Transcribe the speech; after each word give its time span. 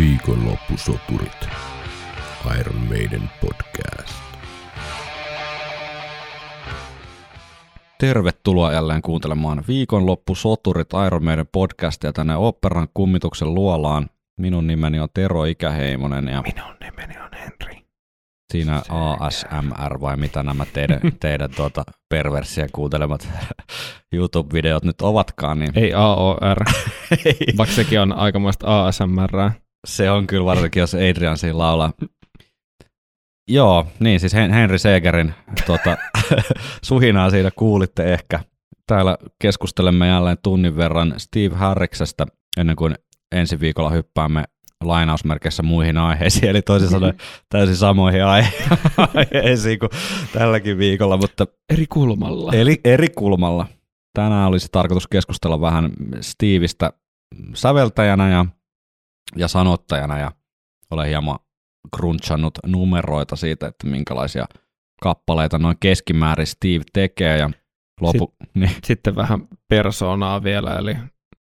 Viikonloppusoturit. 0.00 1.48
Iron 2.60 2.76
Maiden 2.88 3.30
podcast. 3.40 4.14
Tervetuloa 7.98 8.72
jälleen 8.72 9.02
kuuntelemaan 9.02 9.64
Viikonloppusoturit 9.68 10.88
Iron 11.06 11.24
Maiden 11.24 11.46
podcastia 11.52 12.12
tänne 12.12 12.36
Operan 12.36 12.88
kummituksen 12.94 13.54
luolaan. 13.54 14.06
Minun 14.38 14.66
nimeni 14.66 15.00
on 15.00 15.08
Tero 15.14 15.44
Ikäheimonen 15.44 16.28
ja 16.28 16.42
Minun 16.42 16.76
nimeni 16.80 17.14
on 17.24 17.30
Henri. 17.40 17.84
siinä 18.52 18.82
ASMR 19.18 20.00
vai 20.00 20.16
mitä 20.16 20.42
nämä 20.42 20.66
teidän, 20.72 21.00
teidän 21.20 21.50
tuota 21.56 21.84
perversiä 22.08 22.66
kuuntelemat 22.72 23.28
YouTube-videot 24.12 24.84
nyt 24.84 25.02
ovatkaan, 25.02 25.58
niin 25.58 25.78
Ei 25.78 25.94
AOR, 25.94 26.64
vaikka 27.58 27.74
sekin 27.74 28.00
on 28.00 28.12
aikamoista 28.12 28.86
ASMR. 28.86 29.50
Se 29.86 30.10
on 30.10 30.26
kyllä 30.26 30.44
varsinkin, 30.44 30.80
jos 30.80 30.94
Adrian 30.94 31.38
siinä 31.38 31.58
laulaa. 31.58 31.92
Joo, 33.50 33.86
niin 34.00 34.20
siis 34.20 34.34
Hen- 34.34 34.52
Henry 34.52 34.78
Segerin 34.78 35.34
tuota, 35.66 35.96
suhinaa 36.84 37.30
siinä 37.30 37.50
kuulitte 37.56 38.12
ehkä. 38.12 38.40
Täällä 38.86 39.16
keskustelemme 39.42 40.08
jälleen 40.08 40.38
tunnin 40.42 40.76
verran 40.76 41.14
Steve 41.16 41.54
Harriksesta 41.56 42.26
ennen 42.56 42.76
kuin 42.76 42.94
ensi 43.32 43.60
viikolla 43.60 43.90
hyppäämme 43.90 44.44
lainausmerkeissä 44.84 45.62
muihin 45.62 45.98
aiheisiin, 45.98 46.48
eli 46.50 46.62
toisin 46.62 46.88
sanoen 46.88 47.14
täysin 47.48 47.76
samoihin 47.76 48.24
aihe- 48.24 48.52
aiheisiin 49.14 49.78
kuin 49.78 49.90
tälläkin 50.32 50.78
viikolla, 50.78 51.16
mutta 51.16 51.46
Eri 51.72 51.86
kulmalla. 51.86 52.52
Eli 52.52 52.80
eri 52.84 53.08
kulmalla. 53.08 53.66
Tänään 54.14 54.48
olisi 54.48 54.68
tarkoitus 54.72 55.08
keskustella 55.08 55.60
vähän 55.60 55.90
Steveistä 56.20 56.92
säveltäjänä 57.54 58.30
ja, 58.30 58.44
ja 59.36 59.48
sanottajana 59.48 60.18
ja 60.18 60.32
olen 60.90 61.08
hieman 61.08 61.38
crunchannut 61.96 62.58
numeroita 62.66 63.36
siitä, 63.36 63.66
että 63.66 63.86
minkälaisia 63.86 64.44
kappaleita 65.02 65.58
noin 65.58 65.76
keskimäärin 65.80 66.46
Steve 66.46 66.84
tekee 66.92 67.38
ja 67.38 67.50
lopu, 68.00 68.34
niin, 68.54 68.70
Sitten 68.84 69.16
vähän 69.16 69.48
persoonaa 69.68 70.42
vielä, 70.42 70.76
eli 70.78 70.96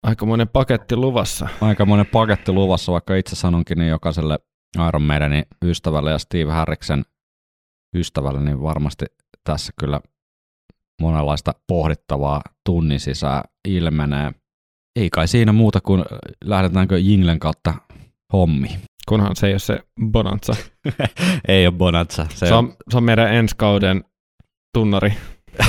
aikamoinen 0.02 0.48
paketti 0.48 0.96
luvassa. 0.96 1.48
aikamoinen 1.60 2.06
paketti 2.06 2.52
luvassa, 2.52 2.92
vaikka 2.92 3.14
itse 3.14 3.36
sanonkin, 3.36 3.78
niin 3.78 3.90
jokaiselle 3.90 4.38
Iron 4.88 5.02
Maidenin 5.02 5.44
ystävälle 5.64 6.10
ja 6.10 6.18
Steve 6.18 6.52
Harriksen 6.52 7.04
ystävälle, 7.96 8.40
niin 8.40 8.62
varmasti 8.62 9.06
tässä 9.44 9.72
kyllä 9.80 10.00
monenlaista 11.00 11.52
pohdittavaa 11.68 12.40
tunnin 12.66 13.00
sisään 13.00 13.42
ilmenee. 13.68 14.32
Ei 14.96 15.10
kai 15.10 15.28
siinä 15.28 15.52
muuta 15.52 15.80
kuin 15.80 16.04
lähdetäänkö 16.44 16.98
Jinglen 16.98 17.38
kautta 17.38 17.74
hommi. 18.32 18.68
Kunhan 19.08 19.36
se 19.36 19.46
ei 19.46 19.52
ole 19.52 19.58
se 19.58 19.80
Bonanza. 20.10 20.56
ei 21.48 21.66
ole 21.66 21.74
Bonanza. 21.74 22.26
Se, 22.34 22.46
Se 22.46 22.54
on, 22.54 22.76
se 22.90 22.96
on 22.96 23.04
meidän 23.04 23.34
ensi 23.34 23.54
kauden 23.58 24.04
tunnari. 24.74 25.14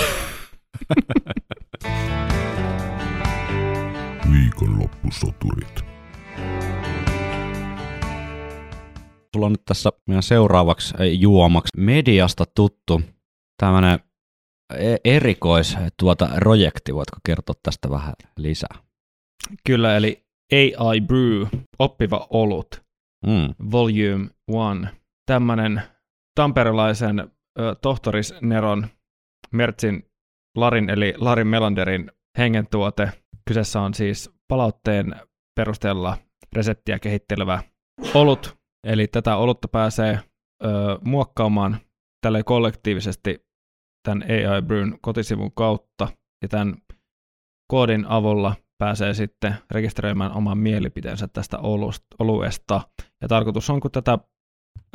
Viikonloppusoturit. 4.31 5.85
Sulla 9.35 9.45
on 9.45 9.51
nyt 9.51 9.65
tässä 9.65 9.91
meidän 10.07 10.23
seuraavaksi 10.23 10.93
juomaksi 11.19 11.71
mediasta 11.77 12.45
tuttu 12.55 13.01
tämmöinen 13.57 13.99
erikois 15.05 15.77
tuota 15.99 16.29
projekti. 16.35 16.95
Voitko 16.95 17.17
kertoa 17.25 17.55
tästä 17.63 17.89
vähän 17.89 18.13
lisää? 18.37 18.85
Kyllä, 19.67 19.97
eli 19.97 20.25
AI 20.53 21.01
Brew, 21.01 21.47
oppiva 21.79 22.27
olut, 22.29 22.85
Mm. 23.25 23.71
Volume 23.71 24.29
1. 24.83 24.95
Tämmöinen 25.25 25.81
tamperelaisen 26.35 27.19
ö, 27.59 27.75
tohtoris 27.81 28.33
Neron 28.41 28.87
Mertsin 29.51 30.03
Larin 30.57 30.89
eli 30.89 31.13
Larin 31.17 31.47
Melanderin 31.47 32.11
hengentuote. 32.37 33.11
Kyseessä 33.47 33.81
on 33.81 33.93
siis 33.93 34.31
palautteen 34.47 35.15
perusteella 35.55 36.17
reseptiä 36.55 36.99
kehittelevä 36.99 37.63
olut. 38.13 38.57
Eli 38.87 39.07
tätä 39.07 39.37
olutta 39.37 39.67
pääsee 39.67 40.19
ö, 40.63 40.67
muokkaamaan 41.05 41.77
tälle 42.21 42.43
kollektiivisesti 42.43 43.45
tämän 44.07 44.23
AI 44.23 44.61
Brewn 44.61 44.97
kotisivun 45.01 45.51
kautta. 45.55 46.07
Ja 46.41 46.47
tämän 46.47 46.75
koodin 47.71 48.05
avulla 48.05 48.55
pääsee 48.77 49.13
sitten 49.13 49.55
rekisteröimään 49.71 50.31
oman 50.31 50.57
mielipiteensä 50.57 51.27
tästä 51.27 51.57
oluesta. 52.19 52.81
Ja 53.21 53.27
tarkoitus 53.27 53.69
on, 53.69 53.79
kun 53.79 53.91
tätä 53.91 54.19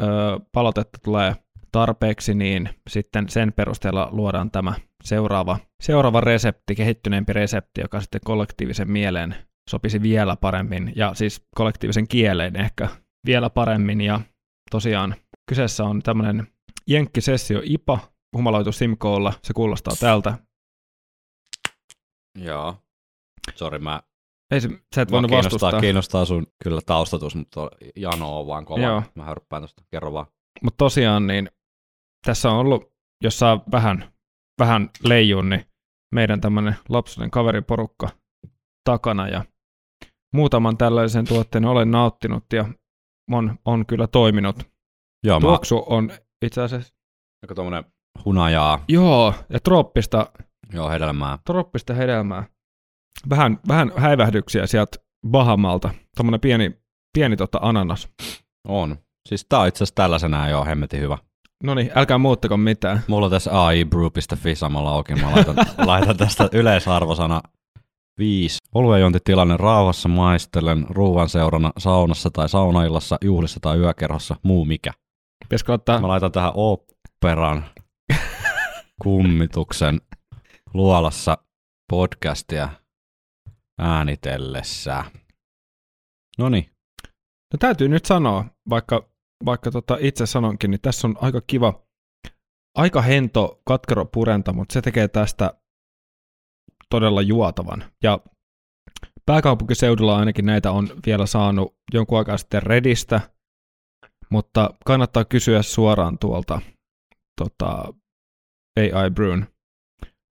ö, 0.03 0.05
palautetta 0.53 0.99
tulee 1.05 1.37
tarpeeksi, 1.73 2.35
niin 2.35 2.71
sitten 2.89 3.29
sen 3.29 3.53
perusteella 3.53 4.09
luodaan 4.13 4.51
tämä 4.51 4.75
seuraava, 5.05 5.59
seuraava 5.83 6.21
resepti, 6.21 6.75
kehittyneempi 6.75 7.33
resepti, 7.33 7.81
joka 7.81 8.01
sitten 8.01 8.21
kollektiivisen 8.25 8.91
mieleen 8.91 9.35
sopisi 9.71 10.03
vielä 10.03 10.37
paremmin, 10.37 10.93
ja 10.97 11.15
siis 11.15 11.47
kollektiivisen 11.55 12.09
kieleen 12.09 12.57
ehkä 12.57 12.89
vielä 13.27 13.51
paremmin, 13.51 14.01
ja 14.01 14.21
tosiaan 14.71 15.15
kyseessä 15.51 15.85
on 15.85 16.03
tämmöinen 16.03 16.47
Jenkki 16.87 17.21
Sessio 17.21 17.61
IPA, 17.65 17.99
humaloitu 18.37 18.73
Simcoolla, 18.73 19.33
se 19.43 19.55
kuulostaa 19.55 19.95
tältä. 20.01 20.39
Joo. 22.39 22.77
Sori, 23.55 23.79
mä 23.79 24.03
Ei 24.51 24.61
se, 24.61 24.69
sä 24.95 25.03
et 25.03 25.11
voinut 25.11 25.31
kiinnostaa, 25.31 25.53
vastustaa. 25.53 25.81
kiinnostaa 25.81 26.25
sun 26.25 26.47
kyllä 26.65 26.81
taustatus, 26.87 27.35
mutta 27.35 27.71
jano 27.97 28.41
on 28.41 28.47
vaan 28.47 28.65
kova. 28.65 28.81
Joo. 28.81 29.03
Mä 29.15 29.25
hörppään 29.25 29.63
tosta, 29.63 29.83
kerro 29.91 30.13
vaan. 30.13 30.27
Mutta 30.63 30.77
tosiaan, 30.77 31.27
niin 31.27 31.51
tässä 32.27 32.51
on 32.51 32.57
ollut, 32.59 32.93
jos 33.25 33.39
saa 33.39 33.63
vähän, 33.73 34.13
vähän 34.61 34.91
leijun, 35.05 35.49
niin 35.49 35.67
meidän 36.15 36.41
tämmöinen 36.41 36.77
lapsuuden 36.89 37.31
kaveriporukka 37.31 38.09
takana 38.85 39.29
ja 39.29 39.45
muutaman 40.35 40.77
tällaisen 40.77 41.25
tuotteen 41.29 41.65
olen 41.65 41.91
nauttinut 41.91 42.45
ja 42.53 42.65
on, 43.33 43.59
on 43.65 43.87
kyllä 43.87 44.07
toiminut. 44.07 44.71
Joo, 45.27 45.41
mä, 45.41 45.47
Tuoksu 45.47 45.85
on 45.87 46.11
itse 46.45 46.63
asiassa, 46.63 46.95
onko 47.45 47.55
tommonen 47.55 47.85
hunajaa, 48.25 48.85
joo, 48.89 49.35
ja 49.49 49.61
trooppista, 49.61 50.33
joo 50.73 50.91
hedelmää. 50.91 51.39
trooppista 51.47 51.95
hedelmää. 51.95 52.45
Vähän, 53.31 53.59
vähän 53.69 53.93
häivähdyksiä 53.97 54.67
sieltä 54.67 54.97
Bahamalta, 55.31 55.91
tuommoinen 56.17 56.41
pieni, 56.41 56.81
pieni 57.15 57.37
tota 57.37 57.59
ananas. 57.63 58.09
On. 58.69 58.97
Siis 59.29 59.47
tää 59.49 59.61
on 59.61 59.69
itse 59.69 59.77
asiassa 59.77 59.95
tällaisenään 59.95 60.51
jo 60.51 60.65
hemmetin 60.65 61.01
hyvä. 61.01 61.19
No 61.65 61.75
niin, 61.75 61.91
älkää 61.95 62.19
muuttako 62.19 62.57
mitään. 62.57 63.01
Mulla 63.09 63.27
on 63.27 63.31
tässä 63.31 63.63
aibrew.fi 63.63 64.55
samalla 64.55 64.91
auki. 64.91 65.15
Mä 65.15 65.33
laitan, 65.33 65.57
laitan 65.87 66.17
tästä 66.17 66.49
yleisarvosana 66.53 67.41
5. 68.19 68.59
Oluenjointitilanne 68.75 69.57
rauhassa 69.57 70.09
maistellen, 70.09 70.87
ruuan 70.89 71.29
seurana, 71.29 71.73
saunassa 71.79 72.31
tai 72.31 72.49
saunaillassa, 72.49 73.19
juhlissa 73.25 73.61
tai 73.61 73.79
yökerhossa, 73.79 74.37
muu 74.43 74.65
mikä. 74.65 74.91
Pitäisikö 75.45 75.73
ottaa 75.73 76.01
Mä 76.01 76.09
laitan 76.09 76.33
tähän 76.33 76.53
operan 76.55 77.65
kummituksen 79.03 80.01
luolassa 80.75 81.39
podcastia 81.91 82.69
äänitellessä. 83.81 85.05
No 86.39 86.49
niin, 86.49 86.71
No 87.53 87.59
täytyy 87.59 87.89
nyt 87.89 88.05
sanoa, 88.05 88.45
vaikka, 88.69 89.09
vaikka 89.45 89.71
tota 89.71 89.97
itse 90.01 90.27
sanonkin, 90.27 90.71
niin 90.71 90.81
tässä 90.81 91.09
on 91.09 91.17
aika 91.21 91.41
kiva, 91.47 91.83
aika 92.77 93.03
hento 93.03 93.63
katkero 93.67 94.05
purenta, 94.05 94.53
mutta 94.53 94.73
se 94.73 94.83
tekee 94.83 95.09
tästä 95.09 95.55
todella 96.91 97.23
juotavan. 97.23 97.85
Ja 98.03 98.21
pääkaupunkiseudulla 99.27 100.19
ainakin 100.19 100.47
näitä 100.47 100.73
on 100.73 100.89
vielä 101.07 101.27
saanut 101.27 101.77
jonkun 101.95 102.19
aikaa 102.19 102.39
sitten 102.39 102.63
Redistä, 102.63 103.21
mutta 104.31 104.75
kannattaa 104.85 105.25
kysyä 105.25 105.63
suoraan 105.63 106.19
tuolta 106.19 106.61
tota, 107.41 107.95
AI 108.79 109.11
Brewn 109.11 109.45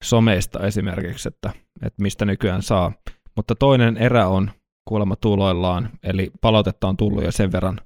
someista 0.03 0.67
esimerkiksi, 0.67 1.27
että, 1.27 1.53
että 1.85 2.01
mistä 2.01 2.25
nykyään 2.25 2.61
saa. 2.61 2.91
Mutta 3.39 3.55
toinen 3.55 3.97
erä 3.97 4.27
on 4.27 4.51
kuulemma 4.87 5.15
tuloillaan, 5.15 5.89
eli 6.03 6.31
palautetta 6.41 6.87
on 6.87 6.97
tullut 6.97 7.23
jo 7.23 7.31
sen 7.31 7.51
verran, 7.51 7.81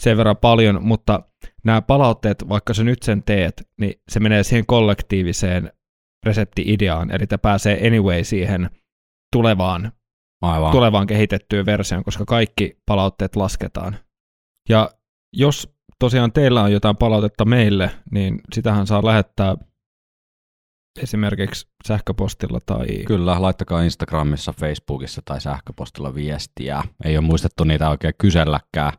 sen 0.00 0.16
verran 0.16 0.36
paljon, 0.36 0.82
mutta 0.82 1.22
nämä 1.64 1.82
palautteet, 1.82 2.48
vaikka 2.48 2.74
sä 2.74 2.84
nyt 2.84 3.02
sen 3.02 3.22
teet, 3.22 3.68
niin 3.80 3.94
se 4.08 4.20
menee 4.20 4.42
siihen 4.42 4.66
kollektiiviseen 4.66 5.72
resepti-ideaan, 6.26 7.10
eli 7.10 7.26
tämä 7.26 7.38
pääsee 7.38 7.86
anyway 7.86 8.24
siihen 8.24 8.70
tulevaan, 9.32 9.92
aivan. 10.42 10.72
tulevaan 10.72 11.06
kehitettyyn 11.06 11.66
versioon, 11.66 12.04
koska 12.04 12.24
kaikki 12.24 12.76
palautteet 12.86 13.36
lasketaan. 13.36 13.96
Ja 14.68 14.90
jos 15.36 15.74
tosiaan 15.98 16.32
teillä 16.32 16.62
on 16.62 16.72
jotain 16.72 16.96
palautetta 16.96 17.44
meille, 17.44 17.90
niin 18.10 18.40
sitähän 18.54 18.86
saa 18.86 19.04
lähettää 19.04 19.56
esimerkiksi 21.02 21.68
sähköpostilla 21.88 22.58
tai... 22.66 22.86
Kyllä, 22.86 23.42
laittakaa 23.42 23.82
Instagramissa, 23.82 24.52
Facebookissa 24.52 25.22
tai 25.24 25.40
sähköpostilla 25.40 26.14
viestiä. 26.14 26.82
Ei 27.04 27.16
ole 27.16 27.26
muistettu 27.26 27.64
niitä 27.64 27.90
oikein 27.90 28.14
kyselläkään. 28.18 28.92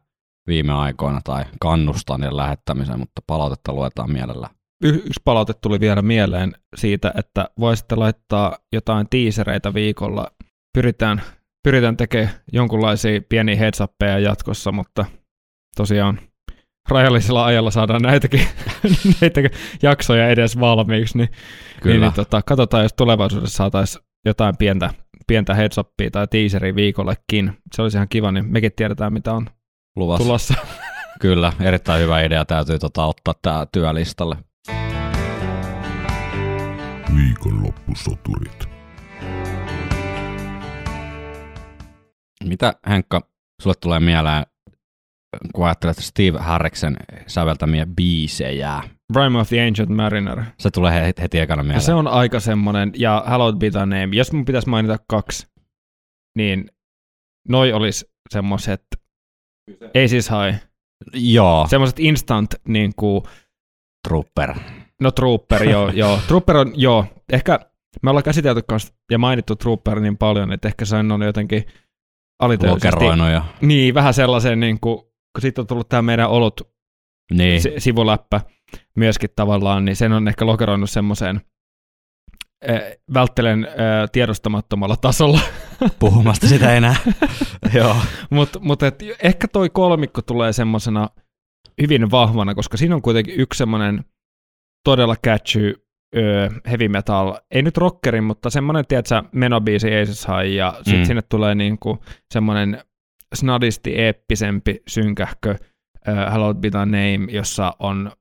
viime 0.48 0.74
aikoina 0.74 1.22
tai 1.24 1.46
kannustan 1.60 2.20
niiden 2.20 2.38
lähettämiseen, 2.38 3.00
mutta 3.00 3.22
palautetta 3.28 3.74
luetaan 3.74 4.12
mielellä. 4.12 4.50
Y- 4.84 4.96
yksi 4.96 5.22
palaute 5.26 5.54
tuli 5.54 5.80
vielä 5.80 6.02
mieleen 6.02 6.54
siitä, 6.76 7.12
että 7.18 7.50
voisitte 7.60 7.96
laittaa 7.96 8.58
jotain 8.74 9.10
tiisereitä 9.10 9.74
viikolla. 9.74 10.28
Pyritään, 10.74 11.22
pyritään 11.64 11.98
tekemään 11.98 12.34
jonkunlaisia 12.54 13.22
pieniä 13.30 13.56
heads 13.56 13.80
jatkossa, 14.24 14.72
mutta 14.72 15.06
tosiaan 15.78 16.20
rajallisella 16.90 17.46
ajalla 17.46 17.72
saadaan 17.72 18.02
näitäkin, 18.02 18.48
näitäkin 19.22 19.52
jaksoja 19.82 20.30
edes 20.30 20.60
valmiiksi, 20.60 21.18
niin, 21.18 21.30
Kyllä. 21.82 21.94
niin, 21.94 22.02
niin 22.02 22.14
tota, 22.14 22.42
katsotaan, 22.42 22.84
jos 22.84 22.94
tulevaisuudessa 22.94 23.58
saataisiin 23.58 24.06
jotain 24.26 24.58
pientä, 24.58 24.90
pientä 25.28 25.54
heads 25.54 25.76
tai 26.12 26.28
teaseria 26.28 26.76
viikollekin. 26.76 27.58
Se 27.76 27.82
olisi 27.82 27.98
ihan 27.98 28.08
kiva, 28.10 28.32
niin 28.32 28.46
mekin 28.52 28.72
tiedetään, 28.76 29.14
mitä 29.14 29.34
on 29.34 29.48
Luvassa. 29.96 30.24
tulossa. 30.24 30.54
Kyllä, 31.22 31.54
erittäin 31.62 32.02
hyvä 32.02 32.22
idea. 32.22 32.46
Täytyy 32.46 32.80
tota, 32.80 33.06
ottaa 33.06 33.34
tämä 33.42 33.66
työlistalle. 33.72 34.36
Viikonloppusoturit. 37.16 38.70
Mitä 42.44 42.74
Henkka, 42.90 43.22
sulle 43.62 43.76
tulee 43.82 44.00
mieleen, 44.00 44.46
kun 45.54 45.66
ajattelet 45.66 45.98
Steve 45.98 46.40
Harriksen 46.40 46.98
säveltämiä 47.28 47.86
biisejä? 47.86 48.82
Rime 49.16 49.40
of 49.40 49.50
the 49.50 49.68
Ancient 49.68 49.90
Mariner. 49.90 50.44
Se 50.60 50.72
tulee 50.72 51.06
heti, 51.06 51.22
heti 51.22 51.40
ekana 51.40 51.60
Ja 51.60 51.64
mieleen. 51.64 51.82
se 51.82 51.94
on 51.94 52.08
aika 52.08 52.40
semmonen, 52.40 52.92
ja 52.98 53.24
Hallowed 53.26 53.58
Be 53.60 53.70
Thy 53.72 53.80
Name. 53.80 54.08
Jos 54.12 54.32
mun 54.34 54.46
pitäisi 54.46 54.70
mainita 54.70 54.98
kaksi, 55.08 55.48
niin 56.38 56.66
noi 57.50 57.74
olisi 57.74 58.06
semmoiset, 58.30 58.84
ei 59.94 60.08
siis 60.08 60.30
High, 60.30 60.64
Joo, 61.14 61.68
semmoiset 61.70 62.00
instant 62.00 62.56
niin 62.68 62.92
kuin, 62.96 63.24
Trooper. 64.08 64.54
no 65.02 65.12
Trooper, 65.12 65.64
joo, 65.70 65.90
joo. 66.04 66.20
Trooper 66.28 66.58
on, 66.58 66.72
joo, 66.76 67.06
ehkä 67.32 67.60
me 68.02 68.10
ollaan 68.10 68.24
käsitelty 68.24 68.62
kanssa 68.68 68.94
ja 69.12 69.18
mainittu 69.18 69.56
Trooper 69.56 70.00
niin 70.00 70.18
paljon, 70.18 70.52
että 70.54 70.68
ehkä 70.68 70.86
se 70.86 70.96
on 70.96 71.22
jotenkin 71.26 71.64
alitöisesti. 72.42 72.88
Lokeroinut 72.88 73.32
jo. 73.32 73.42
Niin, 73.62 73.94
vähän 73.94 74.14
sellaisen, 74.14 74.60
niin 74.60 74.80
kuin, 74.80 75.00
kun 75.36 75.42
siitä 75.42 75.62
on 75.62 75.68
tullut 75.68 75.90
tämä 75.90 76.02
meidän 76.02 76.30
olut 76.30 76.62
Niin, 77.34 77.62
si- 77.62 77.74
sivuläppä 77.78 78.42
myöskin 78.98 79.30
tavallaan, 79.36 79.86
niin 79.86 79.96
sen 79.96 80.12
on 80.12 80.28
ehkä 80.28 80.46
lokeroinut 80.46 80.90
semmoiseen 80.90 81.42
äh, 82.70 82.82
välttelen 83.14 83.64
äh, 83.66 84.10
tiedostamattomalla 84.12 84.96
tasolla. 84.98 85.40
puhumasta 86.00 86.48
sitä 86.48 86.74
enää. 86.76 86.96
Joo. 87.78 87.96
Mutta 88.30 88.60
mut 88.60 88.84
et 88.84 89.04
ehkä 89.24 89.48
toi 89.48 89.70
kolmikko 89.70 90.22
tulee 90.22 90.54
semmoisena 90.54 91.10
hyvin 91.82 92.12
vahvana, 92.12 92.56
koska 92.56 92.78
siinä 92.78 92.96
on 92.96 93.02
kuitenkin 93.02 93.40
yksi 93.40 93.58
semmoinen 93.58 94.06
todella 94.86 95.16
catchy 95.26 95.74
öö, 96.16 96.50
heavy 96.70 96.88
metal, 96.88 97.34
ei 97.52 97.62
nyt 97.62 97.78
rockerin, 97.78 98.24
mutta 98.24 98.50
semmoinen, 98.50 98.88
tiedätkö, 98.88 99.24
menobiisi 99.32 99.88
Aces 100.02 100.28
High, 100.28 100.54
ja 100.56 100.74
sitten 100.76 101.00
Mm. 101.00 101.06
sinne 101.06 101.22
tulee 101.22 101.56
niinku 101.56 102.04
semmoinen 102.34 102.84
snadisti 103.34 103.96
eeppisempi 103.96 104.82
synkähkö 104.88 105.56
öö, 106.08 106.30
Hallowed 106.30 106.62
Be 106.62 106.70
Name, 106.70 107.32
jossa 107.32 107.76
on 107.80 108.12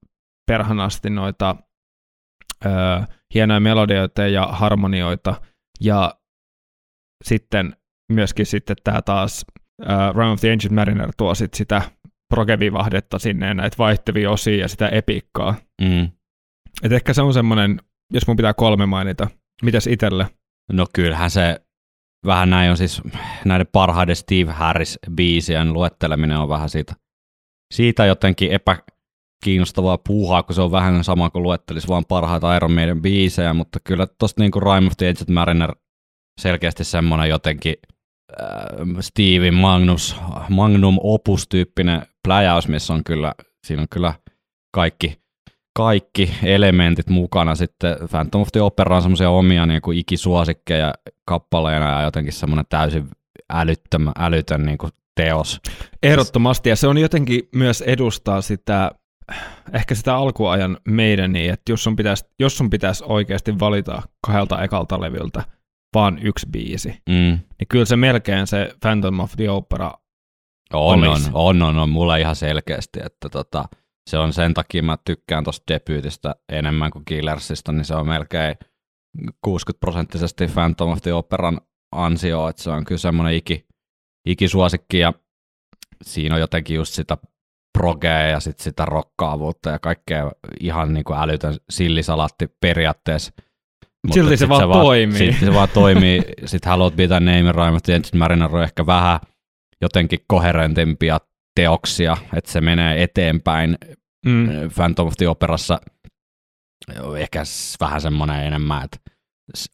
perhanasti 0.46 1.10
noita 1.10 1.56
öö, 2.66 2.72
hienoja 3.34 3.60
melodioita 3.60 4.26
ja 4.26 4.46
harmonioita, 4.46 5.40
ja 5.80 6.14
sitten 7.24 7.76
myöskin 8.12 8.46
sitten 8.46 8.76
tämä 8.84 9.02
taas 9.02 9.46
uh, 9.82 10.16
Rime 10.16 10.30
of 10.30 10.40
the 10.40 10.52
Ancient 10.52 10.74
Mariner 10.74 11.12
tuo 11.16 11.34
sit 11.34 11.54
sitä 11.54 11.82
progevivahdetta 12.34 13.18
sinne 13.18 13.46
ja 13.46 13.54
näitä 13.54 13.78
vaihtevia 13.78 14.30
osia 14.30 14.56
ja 14.56 14.68
sitä 14.68 14.88
epikkaa. 14.88 15.54
Mm. 15.80 16.10
Et 16.82 16.92
ehkä 16.92 17.14
se 17.14 17.22
on 17.22 17.34
semmoinen, 17.34 17.80
jos 18.12 18.26
mun 18.26 18.36
pitää 18.36 18.54
kolme 18.54 18.86
mainita. 18.86 19.28
Mitäs 19.62 19.86
itelle? 19.86 20.26
No 20.72 20.86
kyllähän 20.92 21.30
se 21.30 21.60
vähän 22.26 22.50
näin 22.50 22.70
on 22.70 22.76
siis 22.76 23.02
näiden 23.44 23.66
parhaiden 23.72 24.16
Steve 24.16 24.52
Harris-biisien 24.52 25.72
luetteleminen 25.72 26.38
on 26.38 26.48
vähän 26.48 26.68
siitä, 26.68 26.94
siitä 27.74 28.06
jotenkin 28.06 28.50
epäkiinnostavaa 28.52 29.98
puuhaa, 29.98 30.42
kun 30.42 30.54
se 30.54 30.62
on 30.62 30.72
vähän 30.72 31.04
sama 31.04 31.30
kuin 31.30 31.42
luettelisi 31.42 31.88
vaan 31.88 32.04
parhaita 32.08 32.56
Iron 32.56 32.72
Maiden 32.72 33.02
biisejä, 33.02 33.54
mutta 33.54 33.78
kyllä 33.84 34.06
tosta 34.06 34.40
niinku 34.42 34.60
Rime 34.60 34.86
of 34.86 34.92
the 34.98 35.08
Ancient 35.08 35.30
Mariner 35.30 35.74
selkeästi 36.40 36.84
semmoinen 36.84 37.28
jotenkin 37.28 37.74
äh, 38.42 38.46
Steve 39.00 39.50
Magnus, 39.50 40.16
Magnum 40.48 40.98
Opus-tyyppinen 41.00 42.06
pläjäys, 42.24 42.68
missä 42.68 42.94
on 42.94 43.04
kyllä, 43.04 43.34
siinä 43.66 43.82
on 43.82 43.88
kyllä 43.90 44.14
kaikki, 44.74 45.21
kaikki 45.76 46.34
elementit 46.44 47.08
mukana. 47.08 47.54
Sitten 47.54 47.96
Phantom 48.10 48.40
of 48.42 48.48
the 48.52 48.60
Opera 48.62 48.96
on 48.96 49.02
semmoisia 49.02 49.30
omia 49.30 49.66
niin 49.66 49.82
kuin 49.82 49.98
ikisuosikkeja 49.98 50.94
kappaleena 51.24 51.90
ja 51.90 52.02
jotenkin 52.02 52.32
semmoinen 52.32 52.66
täysin 52.68 53.08
älyttömän, 53.52 54.12
älytön 54.18 54.66
niin 54.66 54.78
kuin 54.78 54.92
teos. 55.14 55.60
Ehdottomasti, 56.02 56.68
ja 56.68 56.76
se 56.76 56.86
on 56.88 56.98
jotenkin 56.98 57.48
myös 57.54 57.80
edustaa 57.80 58.40
sitä, 58.40 58.90
ehkä 59.72 59.94
sitä 59.94 60.16
alkuajan 60.16 60.78
meidän 60.88 61.32
niin, 61.32 61.52
että 61.52 61.72
jos 61.72 61.84
sun 61.84 61.96
pitäisi, 61.96 62.24
jos 62.38 62.58
sun 62.58 62.70
pitäisi 62.70 63.04
oikeasti 63.06 63.58
valita 63.58 64.02
kahdelta 64.26 64.62
ekalta 64.62 65.00
levyltä 65.00 65.42
vaan 65.94 66.18
yksi 66.22 66.46
biisi, 66.52 66.88
Mm. 67.08 67.38
niin 67.58 67.68
kyllä 67.68 67.84
se 67.84 67.96
melkein 67.96 68.46
se 68.46 68.74
Phantom 68.80 69.20
of 69.20 69.32
the 69.36 69.50
Opera 69.50 69.92
On, 70.74 71.04
on, 71.04 71.20
on, 71.32 71.62
on, 71.62 71.78
on, 71.78 71.88
mulla 71.88 72.16
ihan 72.16 72.36
selkeästi, 72.36 73.00
että 73.06 73.28
tota, 73.28 73.64
se 74.10 74.18
on 74.18 74.32
sen 74.32 74.54
takia 74.54 74.82
mä 74.82 74.98
tykkään 75.04 75.44
tuosta 75.44 75.74
debyytistä 75.74 76.34
enemmän 76.52 76.90
kuin 76.90 77.04
Killersista, 77.04 77.72
niin 77.72 77.84
se 77.84 77.94
on 77.94 78.06
melkein 78.06 78.56
60 79.44 79.80
prosenttisesti 79.80 80.46
Phantom 80.46 80.90
of 80.90 81.02
the 81.02 81.12
Operan 81.12 81.60
ansio, 81.92 82.48
että 82.48 82.62
se 82.62 82.70
on 82.70 82.84
kyllä 82.84 82.98
semmoinen 82.98 83.34
iki, 83.34 83.66
ikisuosikki 84.28 84.98
ja 84.98 85.12
siinä 86.02 86.34
on 86.34 86.40
jotenkin 86.40 86.76
just 86.76 86.94
sitä 86.94 87.16
progea 87.78 88.20
ja 88.28 88.40
sit 88.40 88.58
sitä 88.58 88.84
rokkaavuutta 88.84 89.70
ja 89.70 89.78
kaikkea 89.78 90.32
ihan 90.60 90.94
niin 90.94 91.04
kuin 91.04 91.18
älytön 91.18 91.54
sillisalaatti 91.70 92.48
periaatteessa. 92.60 93.32
Mutta 94.06 94.14
Silti 94.14 94.36
se 94.36 94.40
sit 94.40 94.48
vaan 94.48 94.68
toimii. 94.68 95.18
Silti 95.18 95.44
se 95.44 95.54
vaan 95.54 95.68
toimii. 95.68 96.22
Sitten 96.44 96.70
Haluat 96.70 96.96
pitää 96.96 97.20
Name 97.20 97.52
Raimat 97.52 97.88
ja 97.88 98.00
Mariner 98.18 98.56
on 98.56 98.62
ehkä 98.62 98.86
vähän 98.86 99.20
jotenkin 99.80 100.18
koherentimpia 100.26 101.18
teoksia, 101.56 102.16
että 102.36 102.52
se 102.52 102.60
menee 102.60 103.02
eteenpäin. 103.02 103.78
Mm. 104.26 104.48
Phantom 104.74 105.06
of 105.06 105.12
the 105.18 105.28
Operassa 105.28 105.80
ehkä 107.18 107.42
vähän 107.80 108.00
semmoinen 108.00 108.46
enemmän, 108.46 108.84
että 108.84 108.98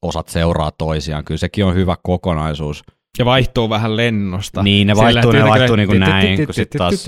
osat 0.02 0.28
seuraa 0.28 0.70
toisiaan. 0.70 1.24
Kyllä 1.24 1.38
sekin 1.38 1.64
on 1.64 1.74
hyvä 1.74 1.96
kokonaisuus. 2.02 2.82
ja 3.18 3.24
vaihtuu 3.24 3.70
vähän 3.70 3.96
lennosta. 3.96 4.62
Niin, 4.62 4.86
ne 4.86 4.96
vaihtuu, 4.96 5.32
ne 5.32 5.44
vaihtuu 5.44 5.76
niin 5.76 5.88
kuin 5.88 6.00
näin, 6.00 6.44
kun 6.46 6.54
sitten 6.54 6.78
taas. 6.78 7.06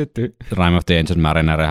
Rime 0.52 0.76
of 0.76 0.87
the 0.87 0.99
Ancient 0.99 1.23
Mariner 1.23 1.61
ja 1.61 1.70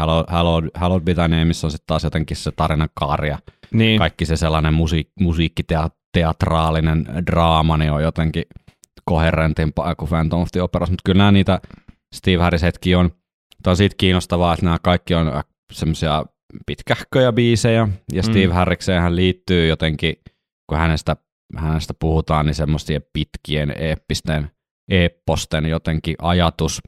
Hallowed, 0.75 1.03
Be 1.03 1.13
Thy 1.13 1.27
Nameissa 1.27 1.67
on 1.67 1.71
sitten 1.71 1.88
taas 1.88 2.03
jotenkin 2.03 2.38
se 2.38 2.51
tarinan 2.51 2.89
kaari 2.93 3.29
ja 3.29 3.38
Niin. 3.73 3.99
kaikki 3.99 4.25
se 4.25 4.35
sellainen 4.35 4.73
musiik, 4.73 5.09
musiikkiteatraalinen 5.19 7.05
draama 7.25 7.77
niin 7.77 7.91
on 7.91 8.03
jotenkin 8.03 8.43
koherentimpaa 9.05 9.95
kuin 9.95 10.09
Phantom 10.09 10.41
of 10.41 10.47
the 10.51 10.61
Operas, 10.61 10.89
mutta 10.89 11.01
kyllä 11.05 11.17
nämä 11.17 11.31
niitä 11.31 11.59
Steve 12.15 12.43
Harris-hetki 12.43 12.95
on, 12.95 13.11
tämä 13.63 13.71
on 13.71 13.77
siitä 13.77 13.95
kiinnostavaa, 13.97 14.53
että 14.53 14.65
nämä 14.65 14.77
kaikki 14.83 15.15
on 15.15 15.27
semmoisia 15.71 16.25
pitkähköjä 16.65 17.31
biisejä, 17.31 17.88
ja 18.13 18.23
Steve 18.23 18.47
Mm. 18.47 18.53
Harrikseenhän 18.53 19.15
liittyy 19.15 19.67
jotenkin, 19.67 20.15
kun 20.69 20.77
hänestä, 20.77 21.15
hänestä 21.57 21.93
puhutaan, 21.93 22.45
niin 22.45 22.55
semmoisten 22.55 23.01
pitkien 23.13 23.73
eeppisten, 23.77 24.51
eepposten 24.91 25.65
jotenkin 25.65 26.15
ajatus. 26.21 26.81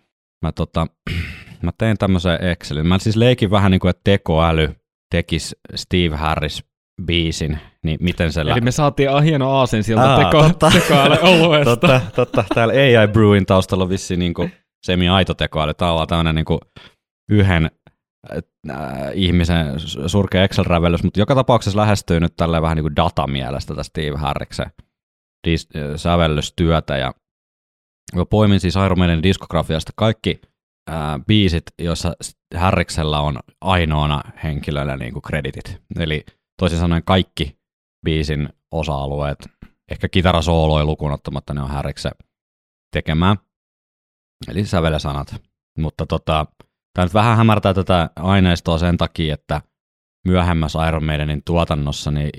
Mä, 0.46 0.52
tota, 0.52 0.88
mä 1.64 1.72
tein 1.78 1.98
tämmöisen 1.98 2.44
Excelin. 2.44 2.88
Mä 2.88 3.00
siis 3.00 3.16
leikin 3.16 3.52
vähän 3.52 3.72
niin 3.72 3.80
kuin, 3.80 3.90
että 3.90 4.02
tekoäly 4.04 4.76
tekisi 5.12 5.56
Steve 5.76 6.16
Harris 6.16 6.64
biisin, 7.06 7.60
niin 7.84 7.98
miten 8.02 8.32
se 8.32 8.42
Eli 8.42 8.62
me 8.62 8.72
saatiin 8.72 9.24
hieno 9.24 9.52
aasin 9.52 9.84
sieltä 9.84 10.14
Aa, 10.14 10.24
teko, 10.24 10.44
totta. 10.44 10.72
tekoälyoluesta. 10.72 11.76
Totta, 11.76 12.02
totta. 12.16 12.46
Täällä 12.56 12.74
AI 12.74 13.08
Brewin 13.08 13.46
taustalla 13.46 13.84
on 13.84 13.90
vissiin 13.90 14.20
niinku 14.20 14.50
semi-aito 14.86 15.34
tekoäly. 15.34 15.74
Tämä 15.74 15.92
on 15.92 16.08
tämmöinen 16.08 16.36
niinku 16.36 16.60
yhden 17.30 17.72
ihmisen 19.14 19.80
surkea 20.08 20.44
Excel-rävellys, 20.44 21.04
mutta 21.04 21.20
joka 21.20 21.36
tapauksessa 21.36 21.80
lähestyy 21.80 22.20
nyt 22.20 22.34
tällä 22.38 22.62
vähän 22.62 22.76
niin 22.76 22.84
kuin 22.84 22.96
datamielestä 22.96 23.76
tästä 23.76 23.90
Steve 23.90 24.18
Harriksen 24.18 24.72
dis- 25.48 25.98
sävellystyötä. 25.98 26.98
Ja 26.98 27.14
mä 28.16 28.26
poimin 28.26 28.60
siis 28.60 28.76
Iron 28.86 29.00
Maiden 29.00 29.24
diskografiasta 29.24 29.92
kaikki 29.96 30.42
äh, 30.90 30.96
biisit, 31.28 31.64
joissa 31.82 32.14
Harriksella 32.56 33.20
on 33.20 33.40
ainoana 33.62 34.22
henkilönä 34.44 34.98
niin 34.98 35.14
kuin 35.14 35.24
kreditit. 35.24 35.82
Eli 36.00 36.26
toisin 36.60 36.80
sanoen 36.80 37.04
kaikki 37.06 37.58
biisin 38.06 38.50
osa-alueet, 38.72 39.50
ehkä 39.92 40.10
kitarasooloja 40.10 40.86
lukuun 40.86 41.12
ottamatta 41.12 41.54
ne 41.54 41.62
on 41.62 41.70
Harriksen 41.70 42.12
tekemää, 42.94 43.36
eli 44.48 44.66
sävelesanat. 44.66 45.36
Mutta 45.78 46.06
tota, 46.06 46.46
Tämä 46.94 47.06
nyt 47.06 47.14
vähän 47.14 47.38
hämärtää 47.38 47.74
tätä 47.74 48.10
aineistoa 48.16 48.78
sen 48.78 48.98
takia, 48.98 49.34
että 49.34 49.62
myöhemmässä 50.28 50.88
Iron 50.88 51.06
Maidenin 51.06 51.42
tuotannossa 51.46 52.12
niin 52.12 52.30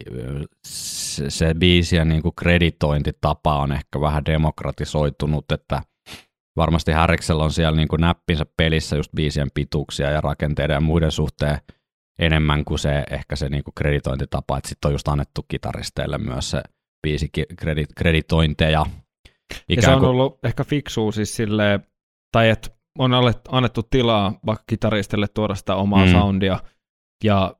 se, 0.67 1.31
se 1.31 1.55
biisien 1.55 2.09
niin 2.09 2.23
kuin 2.23 2.35
kreditointitapa 2.35 3.59
on 3.59 3.73
ehkä 3.73 4.01
vähän 4.01 4.25
demokratisoitunut, 4.25 5.53
että 5.53 5.83
varmasti 6.57 6.93
Harriksella 6.93 7.45
on 7.45 7.53
siellä 7.53 7.77
niin 7.77 7.89
kuin 7.89 8.01
näppinsä 8.01 8.47
pelissä 8.57 8.97
just 8.97 9.13
biisien 9.17 9.51
pituuksia 9.55 10.11
ja 10.11 10.21
rakenteiden 10.21 10.75
ja 10.75 10.81
muiden 10.81 11.13
suhteen 11.13 11.59
enemmän 12.19 12.65
kuin 12.65 12.79
se 12.79 13.05
ehkä 13.11 13.37
se 13.37 13.49
niin 13.49 13.65
kuin 13.65 13.75
kreditointitapa, 13.75 14.59
että 14.59 14.69
sitten 14.69 14.89
on 14.89 14.95
just 14.95 15.09
annettu 15.09 15.45
kitaristeille 15.49 16.19
myös 16.19 16.51
se 16.51 16.63
biisi 17.03 17.31
kredit, 17.57 17.89
kreditointeja. 17.97 18.87
ja 19.69 19.83
se 19.83 19.91
on 19.91 19.99
kuin... 19.99 20.09
ollut 20.09 20.39
ehkä 20.45 20.65
fiksua 20.65 21.13
siis 21.13 21.37
silleen, 21.37 21.87
tai 22.33 22.51
että 22.51 22.82
on 22.99 23.13
annettu 23.49 23.83
tilaa 23.83 24.33
vaikka 24.47 24.65
kitaristille 24.67 25.29
tuoda 25.29 25.55
sitä 25.55 25.75
omaa 25.75 26.07
mm. 26.07 26.13
soundia, 26.13 26.59
ja 27.25 27.57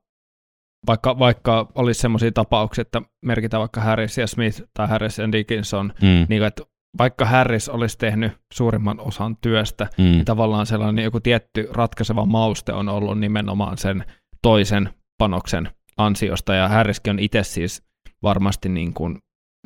vaikka, 0.87 1.19
vaikka 1.19 1.67
olisi 1.75 2.01
sellaisia 2.01 2.31
tapauksia, 2.31 2.81
että 2.81 3.01
merkitään 3.25 3.59
vaikka 3.59 3.81
Harris 3.81 4.17
ja 4.17 4.27
Smith 4.27 4.61
tai 4.73 4.87
Harris 4.87 5.17
ja 5.17 5.31
Dickinson, 5.31 5.93
mm. 6.01 6.25
niin 6.29 6.43
että 6.43 6.63
vaikka 6.97 7.25
Harris 7.25 7.69
olisi 7.69 7.97
tehnyt 7.97 8.31
suurimman 8.53 8.99
osan 8.99 9.37
työstä, 9.37 9.87
mm. 9.97 10.03
niin 10.03 10.25
tavallaan 10.25 10.65
sellainen 10.65 11.03
joku 11.03 11.19
tietty 11.19 11.67
ratkaiseva 11.71 12.25
mauste 12.25 12.73
on 12.73 12.89
ollut 12.89 13.19
nimenomaan 13.19 13.77
sen 13.77 14.05
toisen 14.41 14.89
panoksen 15.17 15.69
ansiosta, 15.97 16.53
ja 16.53 16.67
Harriskin 16.67 17.11
on 17.11 17.19
itse 17.19 17.43
siis 17.43 17.83
varmasti 18.23 18.69
niin 18.69 18.93
kuin, 18.93 19.17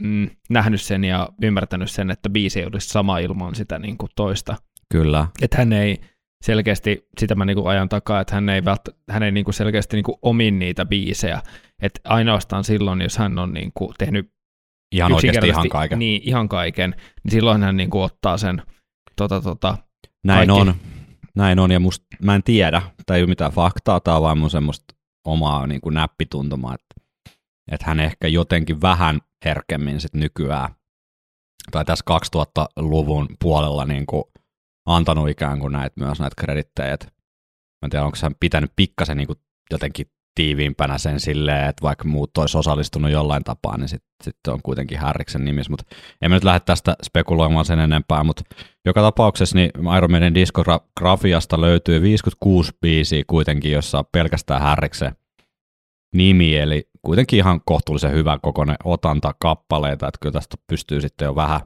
mm, 0.02 0.30
nähnyt 0.50 0.82
sen 0.82 1.04
ja 1.04 1.30
ymmärtänyt 1.42 1.92
sen, 1.92 2.12
että 2.12 2.30
biisi 2.30 2.60
ei 2.60 2.66
olisi 2.66 2.90
sama 2.90 3.20
ilman 3.20 3.56
sitä 3.56 3.80
niin 3.80 3.98
kuin 3.98 4.10
toista. 4.16 4.56
Kyllä. 4.92 5.28
Että 5.42 5.58
hän 5.58 5.74
ei 5.74 6.02
selkeästi, 6.46 7.08
sitä 7.20 7.36
mä 7.36 7.46
niin 7.46 7.56
kuin 7.56 7.68
ajan 7.68 7.90
takaa, 7.90 8.22
että 8.22 8.36
hän 8.36 8.50
ei, 8.50 8.66
vält, 8.66 8.82
hän 9.12 9.24
ei 9.24 9.32
niin 9.32 9.46
kuin 9.46 9.54
selkeästi 9.54 9.98
niin 9.98 10.04
kuin 10.04 10.18
omin 10.22 10.60
niitä 10.60 10.86
biisejä, 10.86 11.42
että 11.82 12.00
ainoastaan 12.04 12.64
silloin, 12.64 13.02
jos 13.02 13.18
hän 13.18 13.40
on 13.40 13.54
niin 13.54 13.72
kuin 13.74 13.94
tehnyt 13.98 14.38
Ihan 14.92 15.14
oikeasti 15.14 15.48
ihan 15.48 15.70
kaiken. 15.70 16.00
Niin, 16.00 16.22
ihan 16.24 16.50
kaiken, 16.50 16.96
niin 17.24 17.32
silloin 17.32 17.64
hän 17.64 17.78
niin 17.78 17.90
kuin 17.90 18.04
ottaa 18.04 18.38
sen 18.38 18.62
tota, 19.16 19.42
tota, 19.42 19.78
Näin 20.24 20.48
kaikki. 20.48 20.70
on. 20.70 20.76
Näin 21.36 21.60
on, 21.60 21.72
ja 21.72 21.80
must, 21.80 22.04
mä 22.24 22.36
en 22.36 22.44
tiedä, 22.44 22.82
tai 23.06 23.18
ei 23.18 23.24
ole 23.24 23.30
mitään 23.30 23.52
faktaa, 23.52 24.00
tämä 24.00 24.18
on 24.18 24.24
vaan 24.24 24.38
mun 24.38 24.50
semmoista 24.50 24.96
omaa 25.26 25.68
niin 25.68 25.82
kuin 25.82 25.94
näppituntumaa, 25.94 26.76
että, 26.76 27.14
että 27.72 27.86
hän 27.86 28.00
ehkä 28.00 28.28
jotenkin 28.28 28.82
vähän 28.82 29.20
herkemmin 29.46 30.02
sit 30.02 30.14
nykyään, 30.14 30.70
tai 31.72 31.86
tässä 31.86 32.06
2000-luvun 32.38 33.28
puolella 33.42 33.86
niin 33.86 34.06
kuin 34.06 34.24
antanut 34.88 35.30
ikään 35.30 35.60
kuin 35.60 35.74
näitä, 35.74 35.94
myös 36.00 36.20
näitä 36.20 36.36
kredittejä. 36.38 36.98
Mä 37.82 37.86
en 37.86 37.90
tiedä, 37.90 38.06
onko 38.06 38.18
hän 38.22 38.36
pitänyt 38.40 38.72
pikkasen 38.76 39.18
niin 39.18 39.28
kuin 39.28 39.40
jotenkin 39.72 40.08
tiiviimpänä 40.36 40.98
sen 40.98 41.20
silleen, 41.20 41.70
että 41.70 41.82
vaikka 41.82 42.08
muut 42.08 42.38
olisi 42.38 42.58
osallistunut 42.58 43.12
jollain 43.12 43.44
tapaa, 43.44 43.78
niin 43.78 43.90
sitten 43.90 44.10
sit 44.24 44.36
on 44.48 44.62
kuitenkin 44.64 45.00
Härriksen 45.00 45.46
nimissä, 45.46 45.72
mutta 45.72 45.96
emme 46.22 46.36
nyt 46.36 46.44
lähde 46.44 46.60
tästä 46.60 46.96
spekuloimaan 47.04 47.66
sen 47.66 47.80
enempää, 47.80 48.24
mutta 48.24 48.44
joka 48.86 49.02
tapauksessa 49.02 49.56
niin 49.56 49.72
Iron 49.98 50.12
Maiden 50.12 50.36
diskografiasta 50.36 51.62
löytyy 51.62 52.02
56 52.02 52.72
biisiä 52.82 53.24
kuitenkin, 53.28 53.72
jossa 53.72 54.00
on 54.00 54.06
pelkästään 54.12 54.62
Härriksen 54.62 55.16
nimi, 56.14 56.58
eli 56.58 56.90
kuitenkin 57.02 57.40
ihan 57.40 57.62
kohtuullisen 57.66 58.12
hyvän 58.12 58.42
kokoinen 58.42 58.78
otanta 58.84 59.34
kappaleita, 59.40 60.08
että 60.08 60.20
kyllä 60.22 60.34
tästä 60.34 60.58
pystyy 60.68 61.02
sitten 61.02 61.26
jo 61.26 61.36
vähän 61.36 61.62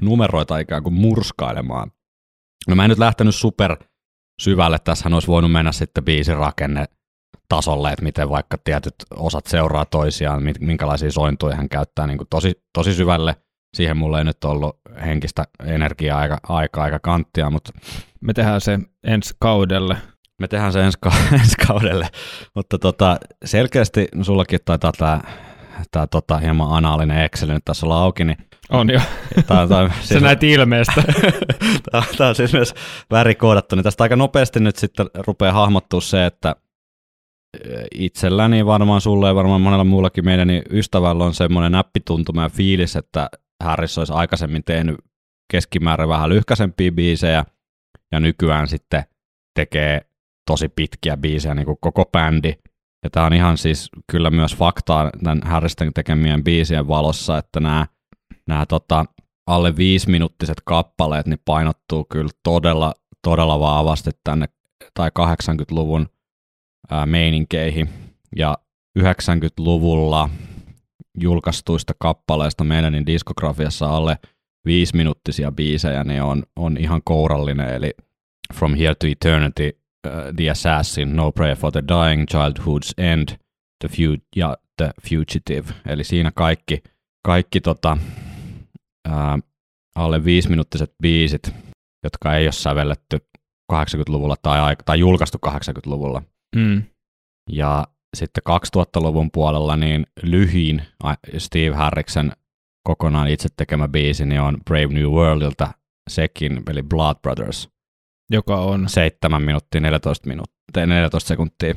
numeroita 0.00 0.58
ikään 0.58 0.82
kuin 0.82 0.94
murskailemaan. 0.94 1.92
No 2.68 2.74
mä 2.74 2.84
en 2.84 2.88
nyt 2.88 2.98
lähtenyt 2.98 3.34
super 3.34 3.76
syvälle, 4.40 4.78
tässähän 4.84 5.14
olisi 5.14 5.28
voinut 5.28 5.52
mennä 5.52 5.72
sitten 5.72 6.04
biisin 6.04 6.36
rakenne 6.36 6.84
tasolle, 7.48 7.92
että 7.92 8.02
miten 8.02 8.30
vaikka 8.30 8.58
tietyt 8.64 8.94
osat 9.16 9.46
seuraa 9.46 9.84
toisiaan, 9.84 10.42
minkälaisia 10.60 11.12
sointuja 11.12 11.56
hän 11.56 11.68
käyttää 11.68 12.06
niin 12.06 12.18
kuin 12.18 12.28
tosi, 12.30 12.52
tosi 12.74 12.94
syvälle. 12.94 13.36
Siihen 13.76 13.96
mulla 13.96 14.18
ei 14.18 14.24
nyt 14.24 14.44
ollut 14.44 14.80
henkistä 15.04 15.44
energiaa 15.64 16.18
aika, 16.18 16.38
aikaa 16.48 16.84
aika 16.84 16.98
kanttia, 16.98 17.50
mutta... 17.50 17.72
Me 18.20 18.32
tehdään 18.32 18.60
se 18.60 18.78
ensi 19.04 19.34
kaudelle. 19.38 19.96
Me 20.40 20.48
tehdään 20.48 20.72
se 20.72 20.80
ensi, 20.84 20.98
ka- 21.00 21.12
ensi 21.40 21.56
kaudelle, 21.66 22.08
mutta 22.54 22.78
tota, 22.78 23.18
selkeästi 23.44 24.08
no 24.14 24.24
sullakin 24.24 24.60
taitaa 24.64 24.92
tämä 25.90 26.06
tota, 26.06 26.38
hieman 26.38 26.72
anaalinen 26.72 27.24
Excel 27.24 27.48
nyt 27.48 27.64
tässä 27.64 27.86
olla 27.86 28.02
auki, 28.02 28.24
niin 28.24 28.36
on 28.72 28.90
jo. 28.90 29.00
Tää, 29.46 29.68
tää, 29.68 29.88
siis, 29.94 30.08
Se 30.08 30.20
näet 30.20 30.42
ilmeestä. 30.42 31.02
tämä, 31.90 32.02
tämä 32.18 32.28
on 32.28 32.34
siis 32.34 32.52
myös 32.52 32.74
värikoodattu, 33.10 33.76
niin 33.76 33.84
tästä 33.84 34.04
aika 34.04 34.16
nopeasti 34.16 34.60
nyt 34.60 34.76
sitten 34.76 35.06
rupeaa 35.26 35.52
hahmottua 35.52 36.00
se, 36.00 36.26
että 36.26 36.56
itselläni 37.94 38.66
varmaan 38.66 39.00
sulle 39.00 39.28
ja 39.28 39.34
varmaan 39.34 39.60
monella 39.60 39.84
muullakin 39.84 40.24
meidän 40.24 40.48
niin 40.48 40.62
ystävällä 40.70 41.24
on 41.24 41.34
semmoinen 41.34 41.72
näppituntuma 41.72 42.42
ja 42.42 42.48
fiilis, 42.48 42.96
että 42.96 43.28
Harris 43.64 43.98
olisi 43.98 44.12
aikaisemmin 44.12 44.64
tehnyt 44.64 44.96
keskimäärin 45.52 46.08
vähän 46.08 46.28
lyhkäisempiä 46.28 46.92
biisejä 46.92 47.44
ja 48.12 48.20
nykyään 48.20 48.68
sitten 48.68 49.04
tekee 49.54 50.00
tosi 50.46 50.68
pitkiä 50.68 51.16
biisejä 51.16 51.54
niin 51.54 51.66
kuin 51.66 51.78
koko 51.80 52.04
bändi. 52.04 52.54
Ja 53.04 53.10
tämä 53.10 53.26
on 53.26 53.32
ihan 53.32 53.58
siis 53.58 53.90
kyllä 54.10 54.30
myös 54.30 54.56
faktaa 54.56 55.10
tämän 55.24 55.40
Harristen 55.44 55.92
tekemien 55.94 56.44
biisien 56.44 56.88
valossa, 56.88 57.38
että 57.38 57.60
nämä, 57.60 57.86
nämä 58.52 58.66
tota, 58.66 59.04
alle 59.46 59.76
viisiminuuttiset 59.76 60.60
kappaleet 60.64 61.26
niin 61.26 61.38
painottuu 61.44 62.04
kyllä 62.04 62.30
todella, 62.42 62.94
todella 63.22 63.60
vahvasti 63.60 64.10
tänne 64.24 64.48
tai 64.94 65.08
80-luvun 65.08 66.08
ää, 66.90 67.06
meininkeihin. 67.06 67.88
Ja 68.36 68.58
90-luvulla 68.98 70.28
julkaistuista 71.20 71.92
kappaleista 71.98 72.64
meidän 72.64 73.06
diskografiassa 73.06 73.96
alle 73.96 74.18
viisiminuuttisia 74.64 75.52
biisejä, 75.52 76.04
niin 76.04 76.22
on, 76.22 76.42
on 76.56 76.76
ihan 76.76 77.00
kourallinen, 77.04 77.68
eli 77.74 77.90
From 78.54 78.74
Here 78.74 78.94
to 78.94 79.06
Eternity, 79.06 79.70
uh, 80.06 80.12
The 80.36 80.50
Assassin, 80.50 81.16
No 81.16 81.32
Prayer 81.32 81.56
for 81.56 81.72
the 81.72 81.82
Dying, 81.88 82.24
Childhood's 82.30 83.04
End, 83.04 83.28
The 83.78 83.88
Fu- 83.88 84.22
ja 84.36 84.56
The 84.76 84.90
Fugitive, 85.10 85.74
eli 85.86 86.04
siinä 86.04 86.32
kaikki, 86.34 86.82
kaikki 87.22 87.60
tota, 87.60 87.98
ää, 89.08 89.38
alle 89.94 90.24
viisiminuuttiset 90.24 90.94
biisit, 91.02 91.54
jotka 92.04 92.36
ei 92.36 92.46
ole 92.46 92.52
sävelletty 92.52 93.18
80-luvulla 93.72 94.36
tai, 94.42 94.76
tai 94.84 94.98
julkaistu 94.98 95.38
80-luvulla. 95.46 96.22
Mm. 96.56 96.82
Ja 97.50 97.86
sitten 98.16 98.42
2000-luvun 98.76 99.30
puolella 99.30 99.76
niin 99.76 100.06
lyhin 100.22 100.82
Steve 101.38 101.76
Harriksen 101.76 102.32
kokonaan 102.88 103.28
itse 103.28 103.48
tekemä 103.56 103.88
biisi 103.88 104.26
niin 104.26 104.40
on 104.40 104.58
Brave 104.64 104.86
New 104.94 105.10
Worldilta 105.10 105.72
sekin, 106.10 106.62
eli 106.70 106.82
Blood 106.82 107.16
Brothers. 107.22 107.68
Joka 108.30 108.60
on? 108.60 108.88
7 108.88 109.42
minuuttia 109.42 109.80
14, 109.80 110.28
minuuttia, 110.28 110.86
14 110.86 111.28
sekuntia. 111.28 111.74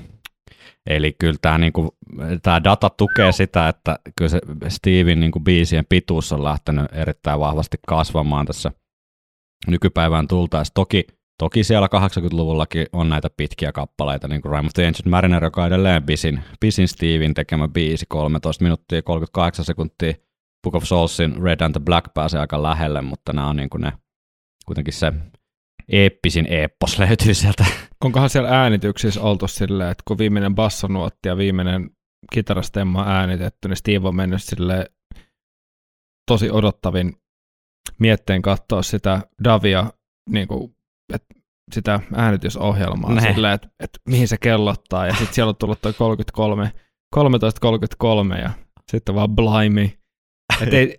Eli 0.87 1.15
kyllä 1.19 1.37
tämä, 1.41 1.57
niinku, 1.57 1.97
tämä 2.43 2.63
data 2.63 2.89
tukee 2.89 3.31
sitä, 3.31 3.69
että 3.69 3.99
kyllä 4.17 4.29
se 4.29 4.39
Steven 4.67 5.19
niinku 5.19 5.39
biisien 5.39 5.85
pituus 5.89 6.33
on 6.33 6.43
lähtenyt 6.43 6.85
erittäin 6.91 7.39
vahvasti 7.39 7.77
kasvamaan 7.87 8.45
tässä 8.45 8.71
nykypäivään 9.67 10.27
tultaessa. 10.27 10.73
Toki 10.73 11.07
Toki 11.37 11.63
siellä 11.63 11.87
80-luvullakin 11.87 12.85
on 12.93 13.09
näitä 13.09 13.29
pitkiä 13.37 13.71
kappaleita, 13.71 14.27
niin 14.27 14.41
kuin 14.41 14.51
Rime 14.51 14.65
of 14.65 14.73
the 14.73 14.87
Ancient 14.87 15.05
Mariner, 15.05 15.43
joka 15.43 15.61
on 15.61 15.67
edelleen 15.67 16.03
pisin, 16.03 16.43
pisin 16.59 16.87
Steven 16.87 17.33
tekemä 17.33 17.67
biisi, 17.67 18.05
13 18.09 18.63
minuuttia 18.63 19.01
38 19.01 19.65
sekuntia. 19.65 20.13
Book 20.63 20.75
of 20.75 20.83
Soulsin 20.83 21.43
Red 21.43 21.61
and 21.61 21.73
the 21.73 21.79
Black 21.79 22.13
pääsee 22.13 22.39
aika 22.39 22.63
lähelle, 22.63 23.01
mutta 23.01 23.33
nämä 23.33 23.47
on 23.47 23.55
niin 23.55 23.69
kuin 23.69 23.81
ne, 23.81 23.93
kuitenkin 24.65 24.93
se 24.93 25.13
eeppisin 25.89 26.53
eeppos 26.53 26.99
löytyy 26.99 27.33
sieltä. 27.33 27.65
Onkohan 28.03 28.29
siellä 28.29 28.49
äänityksissä 28.49 29.21
oltu 29.21 29.47
silleen, 29.47 29.91
että 29.91 30.03
kun 30.07 30.17
viimeinen 30.17 30.55
bassonuotti 30.55 31.27
ja 31.27 31.37
viimeinen 31.37 31.89
kitarastemma 32.33 33.01
on 33.01 33.11
äänitetty, 33.11 33.67
niin 33.67 33.77
Steve 33.77 34.07
on 34.07 34.15
mennyt 34.15 34.43
sille 34.43 34.91
tosi 36.31 36.51
odottavin 36.51 37.13
mietteen 37.99 38.41
katsoa 38.41 38.81
sitä 38.81 39.21
Davia 39.43 39.91
niin 40.29 40.47
kuin 40.47 40.75
että 41.13 41.35
sitä 41.73 41.99
äänitysohjelmaa 42.13 43.21
sillä, 43.21 43.53
että, 43.53 43.67
että 43.79 43.99
mihin 44.09 44.27
se 44.27 44.37
kellottaa, 44.37 45.07
ja 45.07 45.13
sitten 45.13 45.33
siellä 45.33 45.49
on 45.49 45.55
tullut 45.55 45.81
toi 45.81 45.93
33, 45.93 46.71
13.33, 47.15 48.41
ja 48.41 48.51
sitten 48.91 49.15
vaan 49.15 49.35
blimey. 49.35 49.89
Ei, 50.71 50.97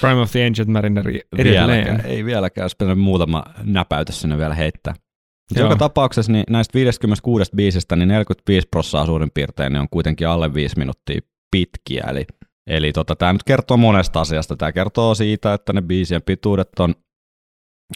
Prime 0.00 0.20
of 0.20 0.30
the 0.30 0.46
Ancient 0.46 0.70
Mariner 0.70 1.04
edelleen. 1.38 1.68
Vieläkään, 1.70 2.06
ei 2.06 2.24
vieläkään, 2.24 2.64
olisi 2.64 2.76
pitänyt 2.76 2.98
muutama 2.98 3.44
näpäytä 3.64 4.12
sinne 4.12 4.38
vielä 4.38 4.54
heittää. 4.54 4.94
Joka 5.56 5.76
tapauksessa 5.76 6.32
niin 6.32 6.44
näistä 6.50 6.74
56 6.74 7.50
biisistä 7.56 7.96
niin 7.96 8.08
45 8.08 8.68
prosenttia 8.68 9.06
suurin 9.06 9.30
piirtein 9.34 9.72
niin 9.72 9.80
on 9.80 9.88
kuitenkin 9.90 10.28
alle 10.28 10.54
5 10.54 10.78
minuuttia 10.78 11.20
pitkiä, 11.50 12.04
eli 12.08 12.26
Eli 12.66 12.92
tota, 12.92 13.16
tämä 13.16 13.32
nyt 13.32 13.42
kertoo 13.42 13.76
monesta 13.76 14.20
asiasta. 14.20 14.56
Tämä 14.56 14.72
kertoo 14.72 15.14
siitä, 15.14 15.54
että 15.54 15.72
ne 15.72 15.82
biisien 15.82 16.22
pituudet 16.22 16.68
on 16.78 16.94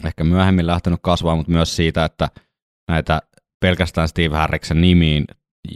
ehkä 0.05 0.23
myöhemmin 0.23 0.67
lähtenyt 0.67 0.99
kasvaa, 1.03 1.35
mutta 1.35 1.51
myös 1.51 1.75
siitä, 1.75 2.05
että 2.05 2.29
näitä 2.91 3.21
pelkästään 3.59 4.07
Steve 4.07 4.35
Harriksen 4.35 4.81
nimiin 4.81 5.25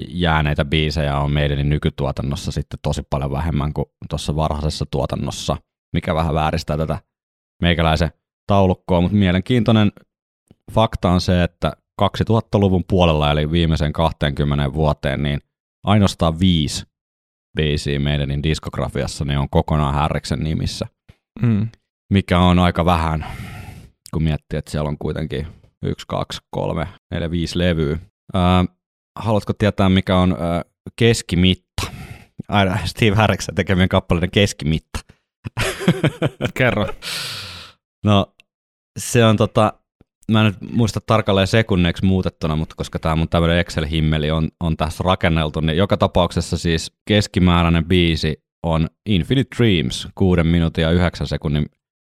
jääneitä 0.08 0.65
biisejä 0.65 1.18
on 1.18 1.32
meidän 1.32 1.70
nykytuotannossa 1.70 2.51
sitten 2.51 2.80
tosi 2.82 3.01
paljon 3.10 3.32
vähemmän 3.32 3.74
kuin 3.74 3.86
tuossa 4.10 4.36
varhaisessa 4.36 4.86
tuotannossa, 4.92 5.58
mikä 5.94 6.15
vähän 6.15 6.34
vääristää 6.34 6.77
tätä 6.77 7.00
meikäläisen 7.62 8.12
taulukkoa, 8.48 9.01
mutta 9.01 9.18
mielenkiintoinen 9.18 9.92
fakta 10.72 11.10
on 11.10 11.22
se, 11.22 11.44
että 11.44 11.74
2000-luvun 12.01 12.84
puolella, 12.89 13.32
eli 13.32 13.51
viimeisen 13.51 13.94
20 13.94 14.74
vuoteen, 14.74 15.24
niin 15.24 15.39
ainoastaan 15.84 16.39
viisi 16.39 16.86
biisiä 17.58 18.00
meidän 18.00 18.44
diskografiassa 18.44 19.25
niin 19.25 19.39
on 19.39 19.50
kokonaan 19.50 19.96
Härriksen 19.96 20.39
nimissä, 20.39 20.86
Mm. 21.42 21.68
mikä 22.13 22.39
on 22.39 22.60
aika 22.60 22.86
vähän, 22.86 23.25
kun 24.13 24.24
miettii, 24.24 24.60
että 24.60 24.72
siellä 24.72 24.88
on 24.89 24.98
kuitenkin 24.98 25.48
yksi, 25.84 26.08
kaksi, 26.08 26.42
kolme, 26.51 26.88
neljä, 27.12 27.32
viisi 27.32 27.60
levyä. 27.60 27.98
Ää, 28.34 28.65
haluatko 29.16 29.54
tietää, 29.54 29.90
mikä 29.90 30.18
on 30.18 30.38
ää, 30.40 30.62
keskimitta? 30.96 31.92
Aina 32.48 32.78
Steve 32.86 33.16
Harriksen 33.16 33.56
tekemien 33.56 33.90
kappaleiden 33.90 34.32
keskimitta. 34.32 35.00
Kerro. 36.54 36.88
No, 38.06 38.36
se 39.00 39.26
on 39.26 39.38
tota, 39.38 39.74
mä 40.32 40.40
en 40.40 40.46
nyt 40.46 40.72
muista 40.72 41.00
tarkalleen 41.06 41.48
sekunneiksi 41.48 42.06
muutettuna, 42.06 42.56
mutta 42.56 42.76
koska 42.78 43.00
tämä 43.00 43.16
mun 43.16 43.30
tämmöinen 43.30 43.60
Excel-himmeli 43.60 44.32
on, 44.32 44.50
on 44.60 44.78
tässä 44.78 45.04
rakenneltu, 45.04 45.60
niin 45.60 45.78
joka 45.78 45.98
tapauksessa 45.98 46.58
siis 46.58 46.92
keskimääräinen 47.08 47.86
biisi 47.86 48.44
on 48.64 48.88
Infinite 49.06 49.56
Dreams, 49.58 50.08
6 50.16 50.44
minuutin 50.44 50.82
ja 50.82 50.92
9 50.92 51.28
sekunnin 51.28 51.66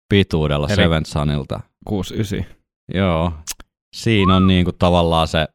pituudella 0.09 0.67
Eli- 0.67 0.75
Seventh 0.75 1.09
Sunilta. 1.09 1.59
6-9. 1.89 2.45
Joo, 2.93 3.31
siinä 3.95 4.35
on 4.35 4.47
niinku 4.47 4.71
tavallaan 4.71 5.27
se 5.27 5.47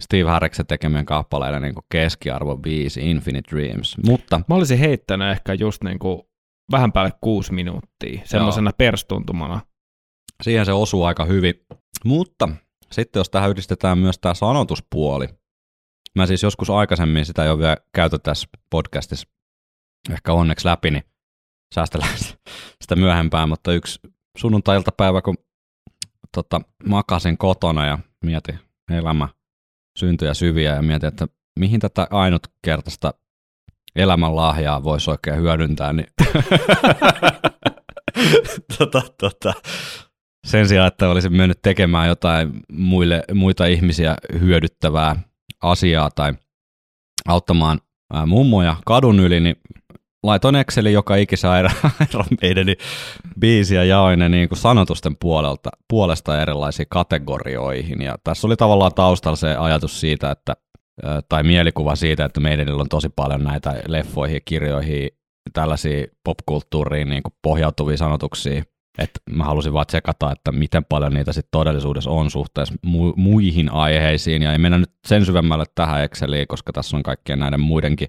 Steve 0.00 0.30
Harriksen 0.30 0.66
tekemien 0.66 1.06
kappaleiden 1.06 1.62
niinku 1.62 1.80
keskiarvo 1.92 2.56
biisi 2.56 3.10
Infinite 3.10 3.50
Dreams, 3.50 3.96
mutta 4.06 4.40
Mä 4.48 4.54
olisin 4.54 4.78
heittänyt 4.78 5.30
ehkä 5.30 5.54
just 5.54 5.84
niinku 5.84 6.30
vähän 6.70 6.92
päälle 6.92 7.12
kuusi 7.20 7.52
minuuttia 7.52 8.20
semmoisena 8.24 8.70
perstuntumana. 8.78 9.60
siihen 10.42 10.66
se 10.66 10.72
osuu 10.72 11.04
aika 11.04 11.24
hyvin. 11.24 11.54
Mutta 12.04 12.48
sitten 12.92 13.20
jos 13.20 13.30
tähän 13.30 13.50
yhdistetään 13.50 13.98
myös 13.98 14.18
tämä 14.18 14.34
sanotuspuoli, 14.34 15.28
mä 16.16 16.26
siis 16.26 16.42
joskus 16.42 16.70
aikaisemmin 16.70 17.26
sitä 17.26 17.44
jo 17.44 17.58
vielä 17.58 17.76
käytän 17.94 18.20
tässä 18.20 18.48
podcastissa 18.70 19.28
ehkä 20.10 20.32
onneksi 20.32 20.68
läpi, 20.68 20.90
niin 20.90 21.04
säästellään 21.74 22.18
sitä 22.82 22.96
myöhempään, 22.96 23.48
mutta 23.48 23.72
yksi 23.72 24.00
sunnuntai-iltapäivä, 24.38 25.22
kun 25.22 25.36
tota, 26.34 26.60
makasin 26.88 27.38
kotona 27.38 27.86
ja 27.86 27.98
mietin 28.24 28.58
elämä 28.90 29.28
syntyjä 29.98 30.34
syviä 30.34 30.74
ja 30.74 30.82
mietin, 30.82 31.08
että 31.08 31.28
mihin 31.58 31.80
tätä 31.80 32.06
ainutkertaista 32.10 33.14
elämän 33.96 34.36
lahjaa 34.36 34.84
voisi 34.84 35.10
oikein 35.10 35.36
hyödyntää, 35.36 35.92
niin 35.92 36.06
tota, 38.78 39.02
tota, 39.20 39.52
sen 40.46 40.68
sijaan, 40.68 40.88
että 40.88 41.08
olisin 41.08 41.36
mennyt 41.36 41.62
tekemään 41.62 42.08
jotain 42.08 42.60
muille, 42.72 43.24
muita 43.34 43.66
ihmisiä 43.66 44.16
hyödyttävää 44.40 45.16
asiaa 45.62 46.10
tai 46.10 46.34
auttamaan 47.28 47.80
mummoja 48.26 48.76
kadun 48.86 49.20
yli, 49.20 49.40
niin 49.40 49.56
laitoin 50.22 50.56
Excelin 50.56 50.92
joka 50.92 51.16
ikisen 51.16 51.50
Iron 52.10 52.26
Maidenin 52.42 52.76
biisi 53.40 53.74
ja 53.74 53.84
jaoin 53.84 54.18
ne 54.18 54.28
niin 54.28 54.48
kuin 54.48 54.58
sanotusten 54.58 55.16
puolelta, 55.16 55.70
puolesta 55.88 56.42
erilaisiin 56.42 56.86
kategorioihin. 56.90 58.02
Ja 58.02 58.18
tässä 58.24 58.46
oli 58.46 58.56
tavallaan 58.56 58.94
taustalla 58.94 59.36
se 59.36 59.56
ajatus 59.56 60.00
siitä, 60.00 60.30
että 60.30 60.56
tai 61.28 61.42
mielikuva 61.42 61.96
siitä, 61.96 62.24
että 62.24 62.40
meidän 62.40 62.80
on 62.80 62.88
tosi 62.88 63.08
paljon 63.08 63.44
näitä 63.44 63.82
leffoihin 63.88 64.34
ja 64.34 64.40
kirjoihin 64.44 65.10
tällaisia 65.52 66.06
popkulttuuriin 66.24 67.08
niin 67.08 67.22
kuin 67.22 67.32
pohjautuvia 67.42 67.96
sanotuksia, 67.96 68.62
että 68.98 69.20
mä 69.30 69.44
halusin 69.44 69.72
vaan 69.72 69.86
tsekata, 69.86 70.32
että 70.32 70.52
miten 70.52 70.84
paljon 70.84 71.14
niitä 71.14 71.32
sitten 71.32 71.48
todellisuudessa 71.50 72.10
on 72.10 72.30
suhteessa 72.30 72.74
mu- 72.86 73.14
muihin 73.16 73.72
aiheisiin, 73.72 74.42
ja 74.42 74.52
ei 74.52 74.58
mennä 74.58 74.78
nyt 74.78 74.90
sen 75.06 75.24
syvemmälle 75.24 75.64
tähän 75.74 76.04
Exceliin, 76.04 76.46
koska 76.48 76.72
tässä 76.72 76.96
on 76.96 77.02
kaikkien 77.02 77.38
näiden 77.38 77.60
muidenkin 77.60 78.08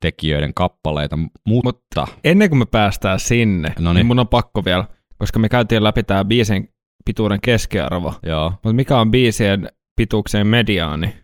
tekijöiden 0.00 0.54
kappaleita, 0.54 1.18
mutta 1.46 2.06
Ennen 2.24 2.48
kuin 2.48 2.58
me 2.58 2.66
päästään 2.66 3.20
sinne, 3.20 3.72
No 3.78 3.92
niin 3.92 4.06
mun 4.06 4.18
on 4.18 4.28
pakko 4.28 4.64
vielä, 4.64 4.84
koska 5.18 5.38
me 5.38 5.48
käytiin 5.48 5.84
läpi 5.84 6.02
tämä 6.02 6.24
biisin 6.24 6.68
pituuden 7.04 7.40
keskiarvo. 7.40 8.14
joo, 8.22 8.50
Mutta 8.50 8.72
mikä 8.72 9.00
on 9.00 9.10
biisien 9.10 9.68
pituuksien 9.96 10.46
mediaani? 10.46 11.14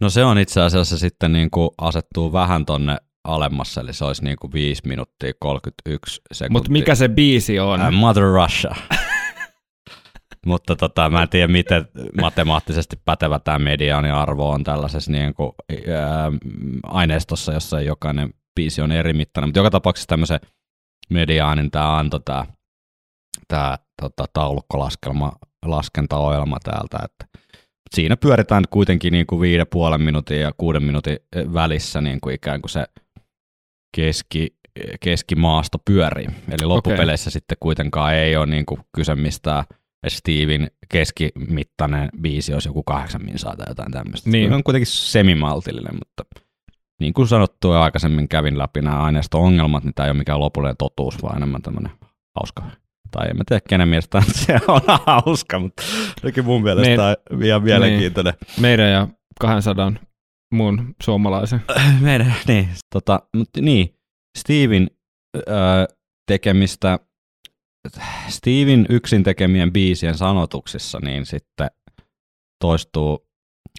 no 0.00 0.10
se 0.10 0.24
on 0.24 0.38
itse 0.38 0.60
asiassa 0.60 0.98
sitten 0.98 1.32
niin 1.32 1.50
kuin 1.50 1.70
asettuu 1.78 2.32
vähän 2.32 2.66
tonne 2.66 2.96
alemmassa, 3.24 3.80
eli 3.80 3.92
se 3.92 4.04
olisi 4.04 4.24
niin 4.24 4.36
kuin 4.40 4.52
5 4.52 4.82
minuuttia 4.88 5.32
31 5.40 6.20
sekuntia. 6.32 6.52
Mutta 6.52 6.70
mikä 6.72 6.94
se 6.94 7.08
biisi 7.08 7.60
on? 7.60 7.80
Ää, 7.80 7.90
Mother 7.90 8.24
Russia. 8.24 8.74
Mutta 10.46 10.76
tota, 10.76 11.10
mä 11.10 11.22
en 11.22 11.28
tiedä, 11.28 11.48
miten 11.48 11.88
matemaattisesti 12.20 12.96
pätevä 13.04 13.38
tämä 13.38 13.58
mediaaniarvo 13.58 14.50
on 14.50 14.64
tällaisessa 14.64 15.12
niin 15.12 15.34
kuin, 15.34 15.52
ää, 15.70 16.32
aineistossa, 16.84 17.52
jossa 17.52 17.80
jokainen 17.80 18.34
biisi 18.54 18.80
on 18.80 18.92
eri 18.92 19.12
mittainen. 19.12 19.48
Mutta 19.48 19.58
joka 19.58 19.70
tapauksessa 19.70 20.08
tämmöisen 20.08 20.40
mediaanin 21.10 21.70
tämä 21.70 21.98
antoi 21.98 22.20
tämä, 22.24 22.46
tämä 23.48 23.78
tota, 24.02 24.24
taulukkolaskelma, 24.32 25.32
laskentaohjelma 25.66 26.58
täältä, 26.64 26.98
että 27.04 27.38
siinä 27.94 28.16
pyöritään 28.16 28.64
kuitenkin 28.70 29.12
niin 29.12 29.26
kuin 29.26 29.40
viiden 29.40 29.66
puolen 29.72 30.00
minuutin 30.02 30.40
ja 30.40 30.52
kuuden 30.58 30.82
minuutin 30.82 31.18
välissä 31.52 32.00
niin 32.00 32.20
kuin 32.20 32.34
ikään 32.34 32.60
kuin 32.60 32.70
se 32.70 32.84
keski, 33.96 34.56
keskimaasto 35.00 35.78
pyörii. 35.84 36.26
Eli 36.26 36.64
loppupeleissä 36.64 37.30
sitten 37.30 37.56
kuitenkaan 37.60 38.14
ei 38.14 38.36
ole 38.36 38.46
niin 38.46 38.66
kuin 38.66 38.80
kyse 38.96 39.14
mistään 39.14 39.64
Steven 40.08 40.70
keskimittainen 40.88 42.08
biisi 42.20 42.54
olisi 42.54 42.68
joku 42.68 42.82
kahdeksan 42.82 43.24
minsaa 43.24 43.56
tai 43.56 43.66
jotain 43.68 43.92
tämmöistä. 43.92 44.30
Niin. 44.30 44.48
Se 44.50 44.54
on 44.54 44.64
kuitenkin 44.64 44.86
semimaltillinen, 44.86 45.94
mutta 45.94 46.40
niin 47.00 47.12
kuin 47.14 47.28
sanottu 47.28 47.72
ja 47.72 47.82
aikaisemmin 47.82 48.28
kävin 48.28 48.58
läpi 48.58 48.82
nämä 48.82 49.02
aineisto-ongelmat, 49.02 49.84
niin 49.84 49.94
tämä 49.94 50.06
ei 50.06 50.10
ole 50.10 50.18
mikään 50.18 50.40
lopullinen 50.40 50.76
totuus, 50.76 51.22
vaan 51.22 51.36
enemmän 51.36 51.62
tämmöinen 51.62 51.92
hauska. 52.40 52.62
Tai 53.10 53.30
en 53.30 53.36
mä 53.36 53.42
tiedä, 53.48 53.60
kenen 53.68 53.88
mielestä 53.88 54.22
se 54.46 54.58
on 54.68 54.80
hauska, 55.06 55.58
mutta 55.58 55.82
ainakin 56.22 56.44
mun 56.44 56.62
mielestä 56.62 56.88
Niin. 56.88 56.96
tämä 56.96 57.14
on 57.30 57.42
ihan 57.42 57.62
mielenkiintoinen. 57.62 58.34
Meidän 58.60 58.90
ja 58.92 59.08
200 59.40 59.92
muun 60.54 60.94
suomalaisen. 61.02 61.60
Meidän, 62.00 62.34
niin, 62.48 62.68
tota, 62.94 63.22
mutta 63.36 63.60
niin, 63.60 63.94
Steven 64.38 64.90
öö, 65.36 65.44
tekemistä, 66.30 66.98
Steven 68.28 68.86
yksin 68.88 69.22
tekemien 69.22 69.72
biisien 69.72 70.14
sanotuksissa, 70.14 70.98
niin 71.04 71.26
sitten 71.26 71.70
toistuu, 72.60 73.26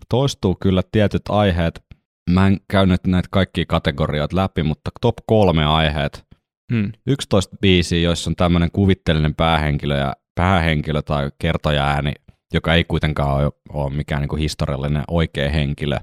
toistuu 0.09 0.55
kyllä 0.55 0.81
tietyt 0.91 1.21
aiheet. 1.29 1.83
Mä 2.29 2.47
en 2.47 2.57
käynyt 2.71 3.07
näitä 3.07 3.27
kaikkia 3.31 3.65
kategorioita 3.67 4.35
läpi, 4.35 4.63
mutta 4.63 4.91
top 5.01 5.15
kolme 5.25 5.65
aiheet. 5.65 6.25
Hmm. 6.73 6.91
11 7.07 7.57
biisiä, 7.61 7.99
joissa 7.99 8.29
on 8.29 8.35
tämmöinen 8.35 8.71
kuvitteellinen 8.71 9.35
päähenkilö, 9.35 9.97
ja, 9.97 10.13
päähenkilö 10.35 11.01
tai 11.01 11.31
kertoja-ääni, 11.39 12.13
joka 12.53 12.73
ei 12.73 12.83
kuitenkaan 12.83 13.43
ole, 13.43 13.51
ole 13.69 13.93
mikään 13.93 14.21
niin 14.21 14.29
kuin 14.29 14.41
historiallinen 14.41 15.03
oikea 15.07 15.49
henkilö. 15.49 15.99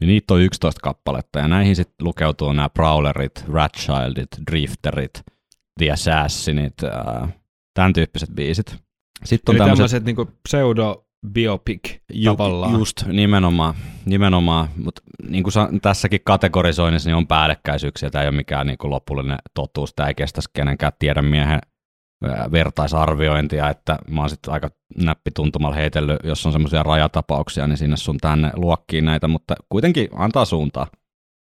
Niin 0.00 0.08
niitä 0.08 0.34
on 0.34 0.40
11 0.40 0.80
kappaletta, 0.80 1.38
ja 1.38 1.48
näihin 1.48 1.76
sitten 1.76 2.06
lukeutuu 2.06 2.52
nämä 2.52 2.68
Prowlerit, 2.68 3.44
Ratchildit, 3.48 4.28
Drifterit, 4.50 5.22
The 5.78 5.90
Assassinit, 5.90 6.82
ää, 6.82 7.28
tämän 7.74 7.92
tyyppiset 7.92 8.30
biisit. 8.34 8.76
Sitten 9.24 9.52
on 9.52 9.56
Eli 9.56 9.58
tämmöiset 9.58 9.76
tämmöiset 9.76 10.04
niinku 10.04 10.24
pseudo-biopic 10.48 12.00
Ju, 12.12 12.32
tavallaan. 12.32 12.72
Just, 12.72 13.06
nimenomaan, 13.06 13.74
nimenomaan. 14.04 14.68
mutta 14.84 15.02
niin 15.28 15.42
kuin 15.42 15.52
sa- 15.52 15.68
tässäkin 15.82 16.20
kategorisoinnissa 16.24 17.08
niin 17.08 17.16
on 17.16 17.26
päällekkäisyyksiä, 17.26 18.10
tämä 18.10 18.22
ei 18.22 18.28
ole 18.28 18.36
mikään 18.36 18.66
niin 18.66 18.78
kuin 18.78 18.90
lopullinen 18.90 19.38
totuus, 19.54 19.94
tämä 19.94 20.08
ei 20.08 20.14
kestäisi 20.14 20.50
kenenkään 20.54 20.92
tiedemiehen 20.98 21.60
vertaisarviointia, 22.52 23.70
että 23.70 23.98
mä 24.10 24.20
oon 24.20 24.30
sitten 24.30 24.54
aika 24.54 24.70
näppituntumalla 25.02 25.76
heitellyt, 25.76 26.16
jos 26.24 26.46
on 26.46 26.52
semmoisia 26.52 26.82
rajatapauksia, 26.82 27.66
niin 27.66 27.78
sinne 27.78 27.96
sun 27.96 28.18
tänne 28.18 28.50
luokkiin 28.56 29.04
näitä, 29.04 29.28
mutta 29.28 29.54
kuitenkin 29.68 30.08
antaa 30.12 30.44
suuntaa. 30.44 30.86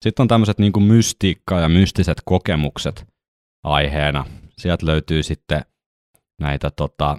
Sitten 0.05 0.25
on 0.25 0.29
tämmöiset 0.29 0.59
niin 0.59 0.83
mystiikka 0.83 1.61
ja 1.61 1.69
mystiset 1.69 2.23
kokemukset 2.25 3.07
aiheena. 3.63 4.27
Sieltä 4.59 4.87
löytyy 4.87 5.23
sitten 5.23 5.63
näitä 6.41 6.71
tota, 6.71 7.17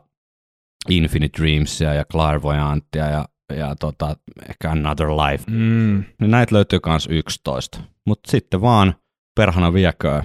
Infinite 0.89 1.41
Dreamsia 1.41 1.93
ja 1.93 2.06
Clairvoyantia 2.06 3.10
ja, 3.10 3.25
ja 3.56 3.75
tota, 3.75 4.15
ehkä 4.49 4.71
Another 4.71 5.08
Life. 5.08 5.43
Mm. 5.51 6.04
Niin 6.19 6.32
näitä 6.32 6.56
löytyy 6.56 6.80
myös 6.86 7.08
11. 7.12 7.80
Mutta 8.08 8.32
sitten 8.32 8.62
vaan 8.62 8.95
perhana 9.36 9.73
vieköö 9.73 10.21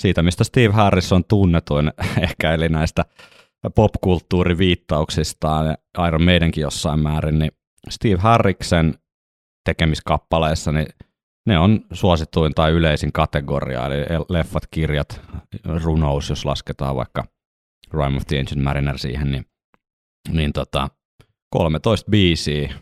siitä, 0.00 0.22
mistä 0.22 0.44
Steve 0.44 0.72
Harris 0.72 1.12
on 1.12 1.24
tunnetuin 1.24 1.92
ehkä, 2.30 2.54
eli 2.54 2.68
näistä 2.68 3.04
popkulttuuriviittauksistaan 3.74 5.66
ja 5.66 6.06
Iron 6.06 6.22
Maidenkin 6.22 6.62
jossain 6.62 7.00
määrin, 7.00 7.38
niin 7.38 7.52
Steve 7.90 8.16
Harriksen 8.16 8.94
tekemiskappaleissa, 9.64 10.72
niin 10.72 10.86
ne 11.48 11.58
on 11.58 11.80
suosituin 11.92 12.54
tai 12.54 12.70
yleisin 12.70 13.12
kategoria, 13.12 13.86
eli 13.86 14.24
leffat, 14.28 14.62
kirjat, 14.70 15.20
runous, 15.84 16.30
jos 16.30 16.44
lasketaan 16.44 16.96
vaikka 16.96 17.24
Rime 17.92 18.16
of 18.16 18.26
the 18.26 18.38
Ancient 18.38 18.62
Mariner 18.62 18.98
siihen, 18.98 19.30
niin, 19.30 19.46
niin 20.32 20.52
tota, 20.52 20.88
13 21.50 22.10
biisiä, 22.10 22.74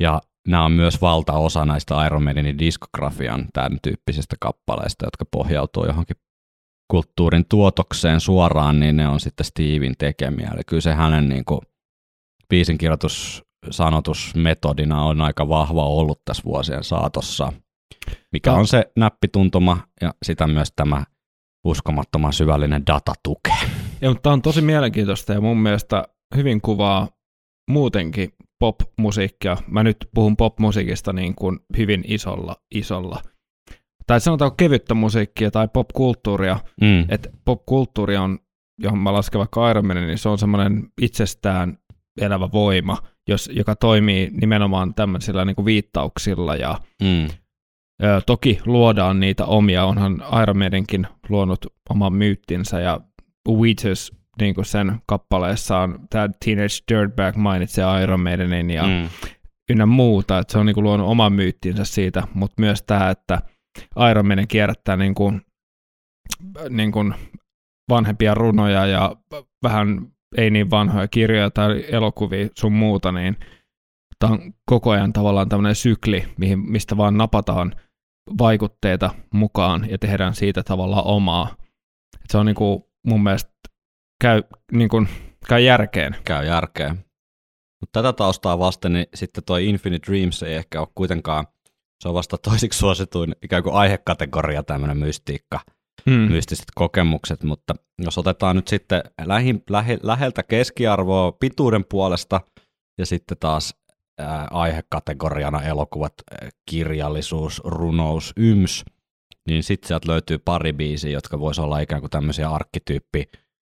ja 0.00 0.20
nämä 0.48 0.64
on 0.64 0.72
myös 0.72 1.00
valtaosa 1.00 1.64
näistä 1.64 2.06
Iron 2.06 2.22
Maidenin 2.22 2.58
diskografian 2.58 3.46
tämän 3.52 3.78
tyyppisistä 3.82 4.36
kappaleista, 4.40 5.06
jotka 5.06 5.24
pohjautuu 5.30 5.86
johonkin 5.86 6.16
kulttuurin 6.90 7.44
tuotokseen 7.48 8.20
suoraan, 8.20 8.80
niin 8.80 8.96
ne 8.96 9.08
on 9.08 9.20
sitten 9.20 9.46
Steven 9.46 9.94
tekemiä. 9.98 10.50
Eli 10.54 10.62
kyllä 10.66 10.80
se 10.80 10.94
hänen 10.94 11.28
niin 11.28 11.44
kuin, 11.44 11.60
biisinkirjoitus 12.48 13.44
sanotusmetodina 13.70 15.02
on 15.02 15.20
aika 15.20 15.48
vahva 15.48 15.86
ollut 15.86 16.24
tässä 16.24 16.42
vuosien 16.44 16.84
saatossa, 16.84 17.52
mikä 18.32 18.52
on 18.52 18.66
se 18.66 18.92
näppituntuma 18.96 19.78
ja 20.00 20.14
sitä 20.22 20.46
myös 20.46 20.72
tämä 20.76 21.04
uskomattoman 21.64 22.32
syvällinen 22.32 22.86
data 22.86 23.12
tukee. 23.22 23.68
Ja, 24.00 24.08
mutta 24.08 24.22
tämä 24.22 24.32
on 24.32 24.42
tosi 24.42 24.62
mielenkiintoista 24.62 25.32
ja 25.32 25.40
mun 25.40 25.58
mielestä 25.58 26.04
hyvin 26.36 26.60
kuvaa 26.60 27.08
muutenkin 27.70 28.30
pop-musiikkia. 28.58 29.56
Mä 29.66 29.82
nyt 29.82 29.96
puhun 30.14 30.36
pop-musiikista 30.36 31.12
niin 31.12 31.34
kuin 31.34 31.58
hyvin 31.76 32.04
isolla, 32.06 32.56
isolla. 32.74 33.22
Tai 34.06 34.20
sanotaan 34.20 34.56
kevyttä 34.56 34.94
musiikkia 34.94 35.50
tai 35.50 35.68
popkulttuuria. 35.72 36.60
Mm. 36.80 37.04
Että 37.08 37.30
popkulttuuri 37.44 38.16
on, 38.16 38.38
johon 38.82 38.98
mä 38.98 39.12
lasken 39.12 39.38
vaikka 39.38 39.70
Iron 39.70 39.86
Man, 39.86 39.96
niin 39.96 40.18
se 40.18 40.28
on 40.28 40.38
semmoinen 40.38 40.88
itsestään 41.00 41.78
elävä 42.20 42.48
voima, 42.52 42.98
jos, 43.28 43.50
joka 43.52 43.76
toimii 43.76 44.30
nimenomaan 44.32 44.94
tämmöisillä 44.94 45.44
niin 45.44 45.56
kuin 45.56 45.66
viittauksilla 45.66 46.56
ja 46.56 46.80
mm. 47.02 47.28
Ö, 48.02 48.20
toki 48.26 48.60
luodaan 48.66 49.20
niitä 49.20 49.44
omia, 49.44 49.84
onhan 49.84 50.22
Iron 50.42 50.58
Maidenkin 50.58 51.06
luonut 51.28 51.66
oman 51.90 52.12
myyttinsä 52.12 52.80
ja 52.80 53.00
Wheatus 53.48 54.12
niin 54.40 54.54
kuin 54.54 54.64
sen 54.64 55.00
kappaleessaan, 55.06 55.98
tämä 56.10 56.28
Teenage 56.44 56.74
Dirtbag 56.92 57.36
mainitsee 57.36 58.02
Iron 58.02 58.20
Maidenin 58.20 58.70
ja 58.70 58.82
mm. 58.82 59.08
ynnä 59.70 59.86
muuta, 59.86 60.38
että 60.38 60.52
se 60.52 60.58
on 60.58 60.66
niin 60.66 60.74
kuin 60.74 60.84
luonut 60.84 61.08
oman 61.08 61.32
myyttinsä 61.32 61.84
siitä, 61.84 62.22
mutta 62.34 62.54
myös 62.60 62.82
tämä, 62.82 63.10
että 63.10 63.42
Iron 64.10 64.26
Maiden 64.26 64.48
kierrättää 64.48 64.96
niin 64.96 65.14
kuin, 65.14 65.40
niin 66.68 66.92
kuin 66.92 67.14
vanhempia 67.90 68.34
runoja 68.34 68.86
ja 68.86 69.16
vähän 69.62 70.06
ei 70.36 70.50
niin 70.50 70.70
vanhoja 70.70 71.08
kirjoja 71.08 71.50
tai 71.50 71.84
elokuvia 71.88 72.48
sun 72.58 72.72
muuta, 72.72 73.12
niin 73.12 73.36
tämä 74.18 74.32
on 74.32 74.54
koko 74.66 74.90
ajan 74.90 75.12
tavallaan 75.12 75.48
tämmöinen 75.48 75.74
sykli, 75.74 76.24
mihin, 76.38 76.58
mistä 76.58 76.96
vaan 76.96 77.16
napataan 77.16 77.72
vaikutteita 78.38 79.10
mukaan 79.34 79.90
ja 79.90 79.98
tehdään 79.98 80.34
siitä 80.34 80.62
tavallaan 80.62 81.06
omaa. 81.06 81.56
Et 82.14 82.30
se 82.30 82.38
on 82.38 82.46
niin 82.46 82.56
kuin 82.56 82.84
mun 83.06 83.22
mielestä 83.22 83.52
käy, 84.20 84.42
niin 84.72 84.88
kuin, 84.88 85.08
käy 85.48 85.60
järkeen. 85.60 86.16
Käy 86.24 86.46
järkeen. 86.46 87.04
Mutta 87.80 88.02
tätä 88.02 88.12
taustaa 88.12 88.58
vasten, 88.58 88.92
niin 88.92 89.06
sitten 89.14 89.44
toi 89.44 89.66
Infinite 89.66 90.12
Dreams 90.12 90.42
ei 90.42 90.54
ehkä 90.54 90.80
ole 90.80 90.88
kuitenkaan, 90.94 91.46
se 92.02 92.08
on 92.08 92.14
vasta 92.14 92.38
toisiksi 92.38 92.78
suosituin 92.78 93.36
ikään 93.42 93.62
kuin 93.62 93.74
aihekategoria 93.74 94.62
tämmöinen 94.62 94.96
mystiikka, 94.96 95.60
hmm. 96.10 96.32
mystiset 96.32 96.66
kokemukset, 96.74 97.42
mutta 97.42 97.74
jos 97.98 98.18
otetaan 98.18 98.56
nyt 98.56 98.68
sitten 98.68 99.02
lähi, 99.24 99.62
lähi, 99.70 99.98
läheltä 100.02 100.42
keskiarvoa 100.42 101.32
pituuden 101.32 101.84
puolesta 101.84 102.40
ja 102.98 103.06
sitten 103.06 103.36
taas 103.40 103.74
ää, 104.18 104.48
aihekategoriana 104.50 105.62
elokuvat, 105.62 106.14
kirjallisuus, 106.70 107.62
runous, 107.64 108.32
yms, 108.36 108.84
niin 109.48 109.62
sitten 109.62 109.88
sieltä 109.88 110.12
löytyy 110.12 110.38
pari 110.38 110.72
biisiä, 110.72 111.10
jotka 111.10 111.40
voisi 111.40 111.60
olla 111.60 111.78
ikään 111.78 112.00
kuin 112.00 112.10
tämmöisiä 112.10 112.50
arkkityyppi 112.50 113.24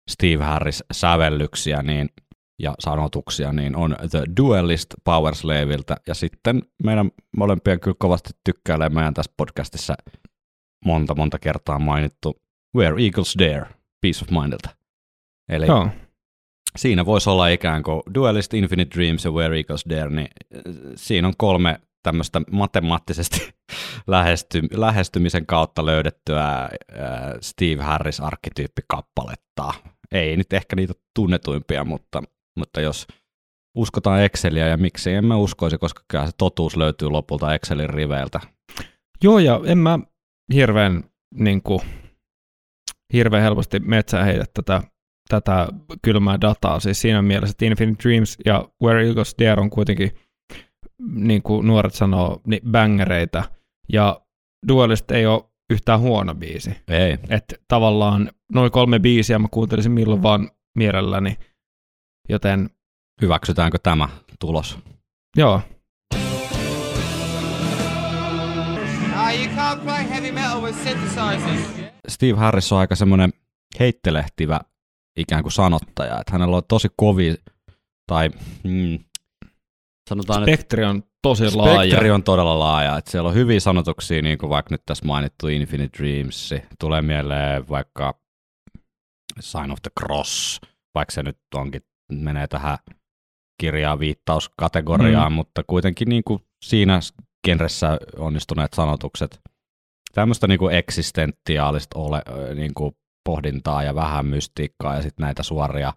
Steve 0.10 0.44
Harris-sävellyksiä 0.44 1.84
niin, 1.84 2.10
ja 2.60 2.76
sanotuksia, 2.80 3.54
niin 3.54 3.76
on 3.76 3.96
The 4.12 4.24
Duelist 4.38 4.94
Powerslaveiltä, 5.04 5.96
ja 6.08 6.14
sitten 6.14 6.62
meidän 6.84 7.12
molempien 7.38 7.80
kyllä 7.80 7.96
kovasti 8.00 8.30
tykkäilee 8.44 8.90
meidän 8.90 9.14
tässä 9.14 9.34
podcastissa 9.38 9.96
monta 10.86 11.16
monta 11.16 11.40
kertaa 11.40 11.80
mainittu 11.80 12.42
Where 12.78 13.04
Eagles 13.04 13.36
Dare, 13.40 13.68
Peace 14.02 14.26
of 14.26 14.42
Mindilta. 14.42 14.70
Eli 15.50 15.70
oh. 15.70 16.05
Siinä 16.76 17.06
voisi 17.06 17.30
olla 17.30 17.48
ikään 17.48 17.84
kuin 17.84 18.02
Duelist, 18.14 18.54
Infinite 18.54 18.96
Dreams 18.96 19.26
ja 19.26 19.32
Where 19.32 19.58
Eagles 19.58 19.86
Dare, 19.90 20.10
niin 20.10 20.28
äh, 20.56 20.62
siinä 20.96 21.28
on 21.28 21.34
kolme 21.38 21.80
tämmöistä 22.04 22.42
matemaattisesti 22.52 23.54
lähesty, 24.08 24.62
lähestymisen 24.72 25.46
kautta 25.46 25.86
löydettyä 25.86 26.62
äh, 26.62 26.70
Steve 27.42 27.84
Harris-arkkityyppikappaletta. 27.84 29.74
Ei 30.12 30.38
nyt 30.38 30.54
ehkä 30.54 30.76
niitä 30.76 30.94
tunnetuimpia, 31.16 31.84
mutta, 31.84 32.24
mutta 32.58 32.82
jos 32.82 33.08
uskotaan 33.76 34.24
Exceliä 34.24 34.68
ja 34.68 34.78
miksi 34.78 35.12
en 35.12 35.26
mä 35.26 35.36
uskoisi, 35.36 35.78
koska 35.78 36.04
kyllä 36.08 36.26
se 36.26 36.32
totuus 36.38 36.78
löytyy 36.78 37.10
lopulta 37.10 37.54
Excelin 37.54 37.90
riveiltä. 37.90 38.40
Joo, 39.24 39.40
ja 39.40 39.62
en 39.66 39.78
mä 39.78 40.00
hirveän, 40.54 41.04
niin 41.36 41.62
kuin, 41.62 41.82
hirveän 43.14 43.44
helposti 43.44 43.80
metsään 43.80 44.26
heitä 44.26 44.46
tätä, 44.54 44.82
tätä 45.30 45.68
kylmää 46.02 46.42
dataa. 46.42 46.80
Siis 46.80 47.02
siinä 47.02 47.22
mielessä, 47.22 47.52
että 47.52 47.66
Infinite 47.66 48.04
Dreams 48.04 48.38
ja 48.46 48.70
Where 48.84 49.08
Eagles 49.08 49.36
Dare 49.40 49.62
on 49.62 49.70
kuitenkin, 49.70 50.12
niin 51.12 51.42
kuin 51.42 51.68
nuoret 51.68 51.94
sanoo, 51.94 52.42
niin 52.48 52.72
bangereita. 52.72 53.44
Ja 53.94 54.22
Duelist 54.68 55.12
ei 55.12 55.26
ole 55.26 55.44
yhtään 55.70 56.00
huono 56.00 56.36
biisi. 56.36 56.78
Ei. 56.88 57.18
Että 57.30 57.56
tavallaan 57.68 58.32
noin 58.54 58.72
kolme 58.72 59.00
biisiä 59.00 59.40
mä 59.40 59.48
kuuntelisin 59.52 59.92
milloin 59.92 60.24
vaan 60.24 60.52
mielelläni, 60.78 61.38
joten... 62.30 62.70
Hyväksytäänkö 63.22 63.78
tämä 63.84 64.10
tulos? 64.40 64.80
Joo. 65.38 65.62
Steve 72.08 72.38
Harris 72.38 72.72
on 72.72 72.80
aika 72.80 72.96
semmoinen 72.96 73.34
heittelehtivä 73.80 74.60
ikään 75.18 75.44
kuin 75.44 75.52
sanottaja, 75.52 76.20
että 76.20 76.32
hänellä 76.32 76.58
on 76.58 76.64
tosi 76.68 76.88
kovi, 76.96 77.36
tai 78.08 78.30
mm, 78.64 79.00
sanotaan 80.10 80.44
Spektri 80.44 80.86
on 80.86 81.04
tosi 81.22 81.56
laaja. 81.56 81.90
Spektri 81.90 82.12
on 82.12 82.24
todella 82.24 82.60
laaja, 82.60 82.98
että 82.98 83.12
siellä 83.12 83.30
on 83.30 83.36
hyviä 83.36 83.60
sanotuksia, 83.60 84.22
niin 84.22 84.38
kuin 84.38 84.50
vaikka 84.50 84.74
nyt 84.74 84.82
tässä 84.86 85.06
mainittu 85.06 85.48
Infinite 85.48 85.98
Dreams, 85.98 86.54
tulee 86.80 87.02
mieleen 87.02 87.70
vaikka 87.70 88.20
Sign 89.40 89.72
of 89.72 89.82
the 89.82 89.92
Cross, 90.00 90.62
vaikka 90.96 91.12
se 91.12 91.24
nyt 91.24 91.38
onkin, 91.56 91.82
menee 92.12 92.48
tähän 92.48 92.78
kirjaa 93.62 94.00
viittauskategoriaan, 94.00 95.32
mm. 95.32 95.36
mutta 95.36 95.64
kuitenkin 95.68 96.10
niin 96.10 96.24
kuin 96.24 96.40
siinä 96.66 97.00
genressä 97.48 97.98
onnistuneet 98.18 98.74
sanotukset. 98.74 99.40
Tämmöistä 100.14 100.48
niin 100.48 100.60
kuin 100.60 100.76
eksistentiaalista 100.76 102.00
ole, 102.00 102.22
niin 102.56 102.74
kuin 102.74 102.96
pohdintaa 103.26 103.84
ja 103.84 103.96
vähän 103.96 104.26
mystiikkaa 104.26 104.96
ja 104.96 105.02
sitten 105.02 105.24
näitä 105.24 105.44
suoria 105.44 105.94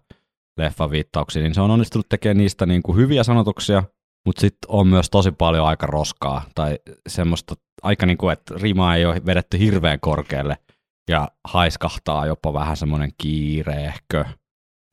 leffaviittauksia, 0.57 1.41
niin 1.41 1.53
se 1.53 1.61
on 1.61 1.71
onnistunut 1.71 2.09
tekemään 2.09 2.37
niistä 2.37 2.65
niin 2.65 2.83
kuin 2.83 2.97
hyviä 2.97 3.23
sanotuksia, 3.23 3.83
mutta 4.25 4.41
sitten 4.41 4.71
on 4.71 4.87
myös 4.87 5.09
tosi 5.09 5.31
paljon 5.31 5.67
aika 5.67 5.87
roskaa 5.87 6.45
tai 6.55 6.79
semmoista 7.07 7.55
aika 7.83 8.05
niin 8.05 8.17
kuin, 8.17 8.33
että 8.33 8.53
rima 8.57 8.95
ei 8.95 9.05
ole 9.05 9.21
vedetty 9.25 9.59
hirveän 9.59 9.99
korkealle 9.99 10.57
ja 11.09 11.27
haiskahtaa 11.47 12.25
jopa 12.25 12.53
vähän 12.53 12.77
semmoinen 12.77 13.11
kiireehkö, 13.17 14.25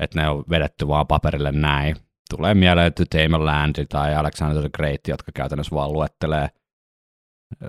että 0.03 0.21
ne 0.21 0.29
on 0.29 0.45
vedetty 0.51 0.89
vaan 0.89 1.07
paperille 1.07 1.53
näin. 1.53 1.97
Tulee 2.31 2.55
mieleen 2.55 2.93
Tamer 3.11 3.45
Land 3.45 3.85
tai 3.89 4.15
Alexander 4.15 4.61
the 4.61 4.71
Great, 4.77 5.01
jotka 5.09 5.33
käytännössä 5.35 5.77
vaan 5.77 5.93
luettelee 5.93 6.49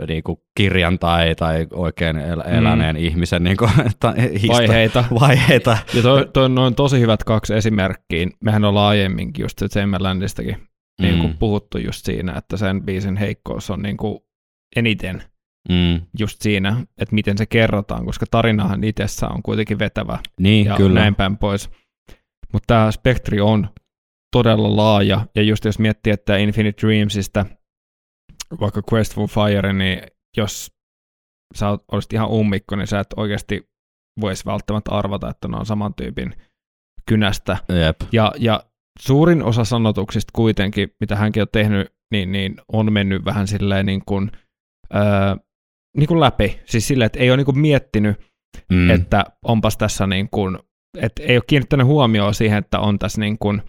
niin 0.08 0.24
kuin 0.24 0.38
kirjan 0.58 1.00
tai, 1.00 1.36
tai 1.36 1.68
oikein 1.74 2.18
el- 2.18 2.44
mm. 2.48 2.54
eläneen 2.54 2.96
mm. 2.96 3.04
ihmisen 3.04 3.44
niin 3.44 3.58
kuin, 3.58 3.72
ta, 4.00 4.13
vaiheita. 4.48 5.06
vaiheita. 5.20 5.78
Ja 5.94 6.02
toi, 6.02 6.30
toi 6.34 6.46
on 6.46 6.76
tosi 6.76 7.00
hyvät 7.00 7.24
kaksi 7.24 7.54
esimerkkiä. 7.54 8.28
Mehän 8.44 8.66
ollaan 8.66 8.90
aiemminkin 8.90 9.44
just 9.44 9.62
Landistakin 10.00 10.68
niin 11.02 11.20
kuin 11.20 11.32
mm. 11.32 11.38
puhuttu 11.38 11.78
just 11.78 12.06
siinä, 12.06 12.34
että 12.38 12.58
sen 12.58 12.84
biisin 12.84 13.18
heikkous 13.18 13.70
on 13.70 13.82
niin 13.82 13.98
kuin 13.98 14.20
eniten 14.76 15.24
mm. 15.70 16.02
just 16.20 16.42
siinä, 16.42 16.86
että 16.98 17.16
miten 17.16 17.38
se 17.38 17.46
kerrotaan, 17.46 18.06
koska 18.06 18.26
tarinahan 18.32 18.84
itsessä 18.84 19.28
on 19.28 19.44
kuitenkin 19.44 19.80
vetävä 19.80 20.20
niin, 20.40 20.66
ja 20.66 20.76
kyllä. 20.76 21.00
näin 21.00 21.16
päin 21.16 21.38
pois. 21.38 21.70
Mutta 22.54 22.68
tämä 22.68 22.92
spektri 22.92 23.42
on 23.42 23.70
todella 24.32 24.76
laaja, 24.76 25.26
ja 25.36 25.42
just 25.42 25.66
jos 25.66 25.80
miettii, 25.80 26.13
että 26.13 26.38
Infinite 26.38 26.88
Dreamsista, 26.88 27.46
vaikka 28.62 28.82
Quest 28.94 29.16
for 29.16 29.28
Fire, 29.28 29.74
niin 29.74 30.02
jos 30.38 30.72
sä 31.56 31.78
olisit 31.92 32.14
ihan 32.14 32.30
ummikko, 32.30 32.76
niin 32.76 32.88
sä 32.88 33.00
et 33.00 33.08
oikeasti 33.18 33.70
voisi 34.22 34.46
välttämättä 34.46 34.92
arvata, 34.92 35.30
että 35.30 35.48
ne 35.48 35.58
on 35.58 35.66
saman 35.66 35.94
tyypin 35.94 36.34
kynästä. 37.06 37.58
Jep. 37.86 37.96
Ja, 38.12 38.32
ja 38.40 38.64
suurin 39.00 39.44
osa 39.44 39.64
sanotuksista 39.64 40.32
kuitenkin, 40.36 40.90
mitä 41.00 41.16
hänkin 41.16 41.42
on 41.42 41.48
tehnyt 41.52 41.94
niin, 42.12 42.32
niin 42.32 42.56
on 42.74 42.94
mennyt 42.94 43.26
vähän 43.26 43.48
silleen 43.48 43.86
niin 43.86 44.02
kuin, 44.06 44.32
öö, 44.96 45.36
niin 45.98 46.08
kuin 46.08 46.20
läpi. 46.20 46.60
Siis 46.66 46.88
silleen, 46.88 47.06
että 47.06 47.20
ei 47.20 47.30
ole 47.30 47.38
niin 47.38 47.46
kuin 47.46 47.60
miettinyt, 47.60 48.28
Mm. 48.72 48.78
mm. 48.78 48.90
että 48.90 49.26
onpas 49.46 49.78
tässä 49.78 50.08
niin 50.08 50.30
kuin, 50.30 50.60
että 50.98 51.24
ei 51.24 51.38
ole 51.38 51.44
kiinnittänyt 51.48 51.88
huomioon 51.88 52.34
siihen, 52.34 52.58
että 52.58 52.80
on 52.80 53.00
tässä 53.00 53.22
niin 53.22 53.38
kuin, 53.40 53.62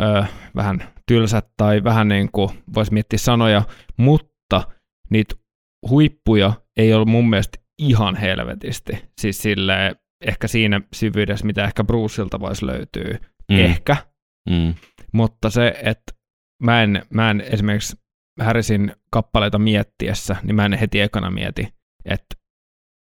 öö, 0.00 0.22
vähän 0.56 0.82
tylsät 1.06 1.46
tai 1.56 1.84
vähän 1.84 2.08
niin 2.08 2.28
kuin, 2.32 2.48
voisi 2.74 2.92
miettiä 2.92 3.18
sanoja, 3.18 3.62
mutta 3.96 4.62
niitä 5.10 5.34
huippuja 5.90 6.52
ei 6.76 6.94
ole 6.94 7.04
mun 7.04 7.30
mielestä 7.30 7.58
ihan 7.78 8.16
helvetisti. 8.16 8.92
Siis 9.20 9.38
silleen, 9.42 9.96
ehkä 10.26 10.48
siinä 10.48 10.80
syvyydessä, 10.94 11.46
mitä 11.46 11.64
ehkä 11.64 11.84
Bruceilta 11.84 12.40
voisi 12.40 12.66
löytyä, 12.66 13.18
Mm. 13.50 13.58
ehkä, 13.58 13.96
Mm. 14.50 14.74
mutta 15.12 15.50
se, 15.50 15.74
että 15.82 16.12
mä 16.62 16.82
en, 16.82 17.02
mä 17.10 17.30
en 17.30 17.40
esimerkiksi 17.40 17.96
Harrisin 18.40 18.92
kappaleita 19.10 19.58
miettiessä, 19.58 20.36
niin 20.42 20.54
mä 20.54 20.64
en 20.64 20.72
heti 20.72 21.00
ekana 21.00 21.30
mieti, 21.30 21.68
että 22.04 22.34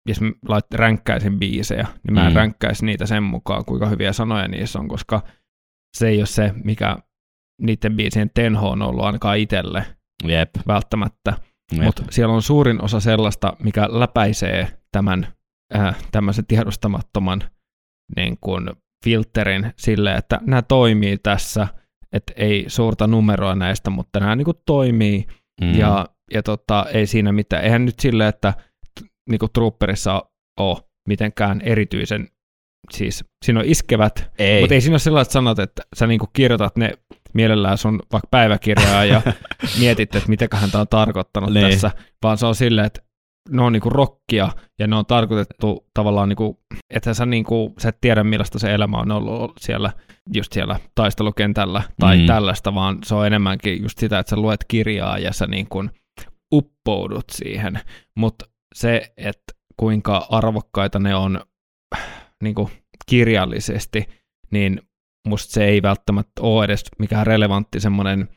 jos 0.08 0.20
mä 0.20 0.30
lait, 0.48 0.64
ränkkäisin 0.74 1.38
biisejä, 1.38 1.86
niin 2.04 2.14
mä 2.14 2.20
en 2.20 2.26
Mm. 2.26 2.32
mm. 2.32 2.36
ränkkäisi 2.36 2.84
niitä 2.84 3.06
sen 3.06 3.22
mukaan, 3.22 3.64
kuinka 3.64 3.86
hyviä 3.86 4.12
sanoja 4.12 4.48
niissä 4.48 4.78
on, 4.78 4.88
koska 4.88 5.22
se 5.96 6.08
ei 6.08 6.18
ole 6.18 6.26
se, 6.26 6.52
mikä 6.64 6.96
niiden 7.62 7.96
biisien 7.96 8.30
tenho 8.34 8.70
on 8.70 8.82
ollut 8.82 9.04
ainakaan 9.04 9.38
itselle 9.38 9.84
Jep. 10.24 10.50
välttämättä. 10.66 11.34
Mutta 11.82 12.02
siellä 12.10 12.34
on 12.34 12.42
suurin 12.42 12.84
osa 12.84 13.00
sellaista, 13.00 13.56
mikä 13.58 13.88
läpäisee 13.90 14.68
tämän 14.92 15.26
äh, 15.76 15.96
tämmöisen 16.12 16.46
tiedostamattoman 16.46 17.42
niin 18.16 18.38
kuin 18.40 18.70
filterin 19.04 19.72
sille, 19.76 20.14
että 20.14 20.40
nämä 20.46 20.62
toimii 20.62 21.18
tässä, 21.18 21.68
että 22.12 22.32
ei 22.36 22.64
suurta 22.68 23.06
numeroa 23.06 23.54
näistä, 23.54 23.90
mutta 23.90 24.20
nämä 24.20 24.36
niin 24.36 24.44
kuin 24.44 24.56
toimii 24.66 25.26
Mm. 25.60 25.78
ja, 25.78 26.06
ja 26.32 26.42
tota, 26.42 26.86
ei 26.92 27.06
siinä 27.06 27.32
mitään. 27.32 27.64
Eihän 27.64 27.84
nyt 27.84 28.00
sille, 28.00 28.28
että 28.28 28.54
niin 29.30 29.38
kuin 29.38 29.52
Trooperissa 29.52 30.22
ole 30.60 30.78
mitenkään 31.08 31.60
erityisen, 31.60 32.28
siis 32.92 33.24
siinä 33.44 33.60
on 33.60 33.66
iskevät, 33.66 34.30
ei. 34.38 34.60
mutta 34.60 34.74
ei 34.74 34.80
siinä 34.80 34.92
ole 34.92 34.98
sellaiset 34.98 35.32
sanat, 35.32 35.58
että 35.58 35.82
sä 35.96 36.06
niin 36.06 36.18
kuin 36.18 36.30
kirjoitat 36.32 36.76
ne 36.76 36.92
mielellään 37.34 37.78
sun 37.78 38.02
vaikka 38.12 38.28
päiväkirjaa 38.30 39.04
ja 39.04 39.22
mietit, 39.80 40.14
että 40.14 40.28
mitäköhän 40.28 40.70
tämä 40.70 40.80
on 40.80 40.88
tarkoittanut 40.88 41.52
Niin. 41.52 41.70
tässä, 41.70 41.90
vaan 42.22 42.38
se 42.38 42.46
on 42.46 42.54
silleen, 42.54 42.86
että 42.86 43.02
ne 43.50 43.62
on 43.62 43.72
niinku 43.72 43.90
rockia 43.90 44.48
ja 44.78 44.86
ne 44.86 44.96
on 44.96 45.06
tarkoitettu 45.06 45.86
tavallaan, 45.94 46.28
niinku, 46.28 46.60
että 46.90 47.14
sä, 47.14 47.26
niinku, 47.26 47.74
sä 47.78 47.88
et 47.88 48.00
tiedä 48.00 48.24
millaista 48.24 48.58
se 48.58 48.74
elämä 48.74 48.96
on 48.98 49.10
ollut 49.12 49.52
siellä, 49.60 49.92
just 50.34 50.52
siellä 50.52 50.80
taistelukentällä 50.94 51.82
tai 52.00 52.18
mm. 52.18 52.26
tällaista, 52.26 52.74
vaan 52.74 52.98
se 53.04 53.14
on 53.14 53.26
enemmänkin 53.26 53.82
just 53.82 53.98
sitä, 53.98 54.18
että 54.18 54.30
sä 54.30 54.36
luet 54.36 54.64
kirjaa 54.68 55.18
ja 55.18 55.32
sä 55.32 55.46
niinku 55.46 55.84
uppoudut 56.54 57.24
siihen, 57.32 57.80
mutta 58.16 58.44
se, 58.74 59.12
että 59.16 59.52
kuinka 59.76 60.26
arvokkaita 60.30 60.98
ne 60.98 61.14
on 61.14 61.40
niinku 62.42 62.70
kirjallisesti, 63.06 64.04
niin 64.50 64.80
musta 65.28 65.52
se 65.52 65.64
ei 65.64 65.82
välttämättä 65.82 66.32
ole 66.42 66.64
edes 66.64 66.84
mikään 66.98 67.26
relevantti 67.26 67.80
semmoinen, 67.80 68.28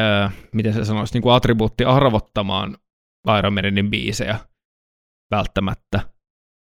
öö, 0.00 0.28
miten 0.54 0.72
se 0.72 0.84
sanoisi, 0.84 1.14
niin 1.14 1.22
kuin 1.22 1.34
attribuutti 1.34 1.84
arvottamaan 1.84 2.76
Iron 3.38 3.52
Maidenin 3.54 3.90
biisejä 3.90 4.38
välttämättä. 5.30 6.00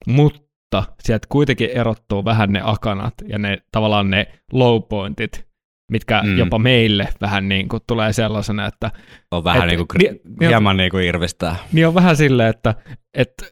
Mutta 0.06 0.84
sieltä 1.02 1.26
kuitenkin 1.30 1.70
erottuu 1.70 2.24
vähän 2.24 2.52
ne 2.52 2.60
akanat 2.64 3.14
ja 3.28 3.38
ne 3.38 3.58
tavallaan 3.72 4.10
ne 4.10 4.26
low 4.52 4.82
pointit, 4.88 5.46
mitkä 5.92 6.22
Mm. 6.22 6.38
jopa 6.38 6.58
meille 6.58 7.08
vähän 7.20 7.48
niin 7.48 7.68
kuin 7.68 7.82
tulee 7.86 8.12
sellaisena, 8.12 8.66
että 8.66 8.90
on 9.32 9.44
vähän 9.44 9.62
et- 9.70 9.76
niin 9.76 9.86
kuin, 9.88 9.98
ni- 9.98 10.20
ni- 10.40 10.46
hieman 10.48 10.76
niin 10.76 10.90
kuin 10.90 11.04
irvistää. 11.04 11.56
niin 11.72 11.86
on 11.88 11.94
vähän 11.94 12.16
silleen, 12.16 12.50
että, 12.50 12.74
että 13.14 13.44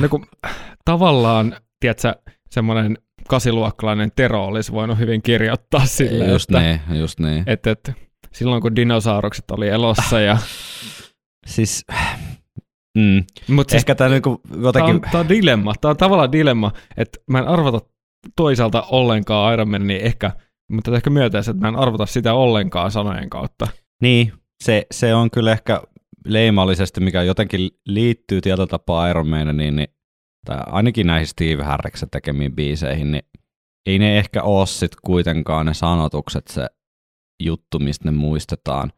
no 0.00 0.08
kun, 0.08 0.26
tavallaan, 0.84 1.56
tiedätkö, 1.80 2.14
semmoinen 2.50 2.98
kasiluokkalainen 3.28 4.12
Tero 4.16 4.44
olisi 4.44 4.72
voinut 4.72 4.98
hyvin 4.98 5.22
kirjoittaa 5.22 5.86
silleen, 5.86 6.30
Just 6.30 6.50
että, 6.50 6.60
niin, 6.60 7.00
just 7.00 7.20
niin. 7.20 7.44
että, 7.46 7.70
että 7.70 7.92
silloin 8.32 8.62
kun 8.62 8.76
dinosaurukset 8.76 9.50
oli 9.50 9.68
elossa 9.68 10.20
ja 10.20 10.38
Siis, 11.46 11.84
mm. 12.98 13.24
Mutta 13.48 13.70
siis 13.70 13.80
ehkä 13.80 13.94
tämä 13.94 14.10
niinku 14.10 14.40
tämä 14.48 14.62
jotenkin... 14.62 14.94
on, 14.94 15.00
tää 15.00 15.20
on 15.20 15.28
dilemma, 15.28 15.74
tämä 15.80 15.90
on 15.90 15.96
tavallaan 15.96 16.32
dilemma, 16.32 16.72
että 16.96 17.18
mä 17.30 17.38
en 17.38 17.48
arvota 17.48 17.80
toisaalta 18.36 18.82
ollenkaan 18.82 19.54
Iron 19.54 19.70
Man, 19.70 19.86
niin 19.86 20.00
ehkä, 20.00 20.30
mutta 20.70 20.96
ehkä 20.96 21.10
myötäisi, 21.10 21.50
että 21.50 21.60
mä 21.60 21.68
en 21.68 21.76
arvota 21.76 22.06
sitä 22.06 22.34
ollenkaan 22.34 22.90
sanojen 22.90 23.30
kautta. 23.30 23.68
Niin, 24.02 24.32
se, 24.64 24.86
se 24.90 25.14
on 25.14 25.30
kyllä 25.30 25.52
ehkä 25.52 25.82
leimallisesti, 26.26 27.00
mikä 27.00 27.22
jotenkin 27.22 27.70
liittyy 27.86 28.40
tietyllä 28.40 28.66
tapaa 28.66 29.08
Iron 29.08 29.28
Maideniin, 29.28 29.76
niin, 29.76 29.88
tai 30.46 30.58
ainakin 30.66 31.06
näihin 31.06 31.26
Steve 31.26 31.62
Harriksen 31.62 32.10
tekemiin 32.10 32.54
biiseihin, 32.54 33.12
niin 33.12 33.22
ei 33.86 33.98
ne 33.98 34.18
ehkä 34.18 34.42
ole 34.42 34.66
sit 34.66 34.96
kuitenkaan 35.04 35.66
ne 35.66 35.74
sanotukset 35.74 36.48
se 36.48 36.66
juttu, 37.42 37.78
mistä 37.78 38.04
ne 38.04 38.16
muistetaan. 38.16 38.92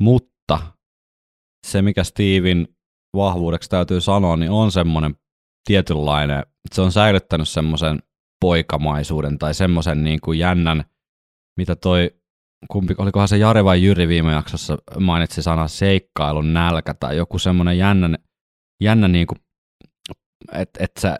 Mutta 0.00 0.60
se, 1.66 1.82
mikä 1.82 2.04
Steven 2.04 2.68
vahvuudeksi 3.16 3.70
täytyy 3.70 4.00
sanoa, 4.00 4.36
niin 4.36 4.50
on 4.50 4.72
semmoinen 4.72 5.14
tietynlainen, 5.64 6.42
se 6.72 6.82
on 6.82 6.92
säilyttänyt 6.92 7.48
semmoisen 7.48 8.02
poikamaisuuden 8.40 9.38
tai 9.38 9.54
semmoisen 9.54 10.04
niin 10.04 10.20
kuin 10.20 10.38
jännän, 10.38 10.84
mitä 11.56 11.76
toi 11.76 12.10
kumpi, 12.70 12.94
olikohan 12.98 13.28
se 13.28 13.36
Jari 13.36 13.64
vai 13.64 13.82
Jyri 13.82 14.08
viime 14.08 14.32
jaksossa 14.32 14.78
mainitsi 14.98 15.42
sana 15.42 15.68
seikkailun 15.68 16.54
nälkä 16.54 16.94
tai 16.94 17.16
joku 17.16 17.38
semmoinen 17.38 17.78
jännä, 17.78 18.18
jännä 18.82 19.08
niin 19.08 19.26
kuin, 19.26 19.38
että 20.52 20.84
et 20.84 20.92
sä, 20.98 21.16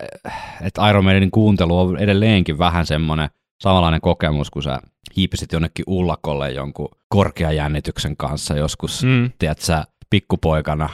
et 0.61 0.73
Iron 0.89 1.03
Maidenin 1.03 1.31
kuuntelu 1.31 1.79
on 1.79 1.97
edelleenkin 1.97 2.57
vähän 2.57 2.85
semmoinen 2.85 3.29
samanlainen 3.63 4.01
kokemus, 4.01 4.49
kun 4.49 4.63
sä 4.63 4.79
hiipisit 5.17 5.51
jonnekin 5.51 5.85
ullakolle 5.87 6.51
jonkun 6.51 6.89
korkean 7.09 7.55
jännityksen 7.55 8.17
kanssa 8.17 8.55
joskus, 8.55 9.03
mm. 9.03 9.09
Mm. 9.09 9.31
tiedät 9.39 9.59
sä, 9.59 9.83
pikkupoikana 10.09 10.89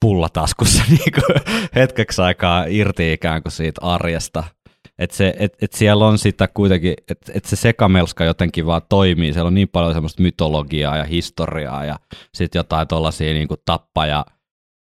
pullataskussa 0.00 0.82
niin 0.90 1.12
kuin 1.14 1.58
hetkeksi 1.74 2.22
aikaa 2.22 2.64
irti 2.68 3.12
ikään 3.12 3.42
kuin 3.42 3.52
siitä 3.52 3.80
arjesta. 3.82 4.44
Että 4.98 5.32
et, 5.38 5.56
et 5.62 5.72
siellä 5.72 6.06
on 6.06 6.18
sitä 6.18 6.48
kuitenkin, 6.48 6.94
että 7.10 7.32
et 7.34 7.44
se 7.44 7.56
sekamelska 7.56 8.24
jotenkin 8.24 8.66
vaan 8.66 8.82
toimii. 8.88 9.32
Siellä 9.32 9.48
on 9.48 9.54
niin 9.54 9.68
paljon 9.68 9.94
semmoista 9.94 10.22
mytologiaa 10.22 10.96
ja 10.96 11.04
historiaa 11.04 11.84
ja 11.84 11.98
sitten 12.34 12.58
jotain 12.58 12.88
tuollaisia 12.88 13.32
niin 13.32 13.48
tappaja, 13.64 14.24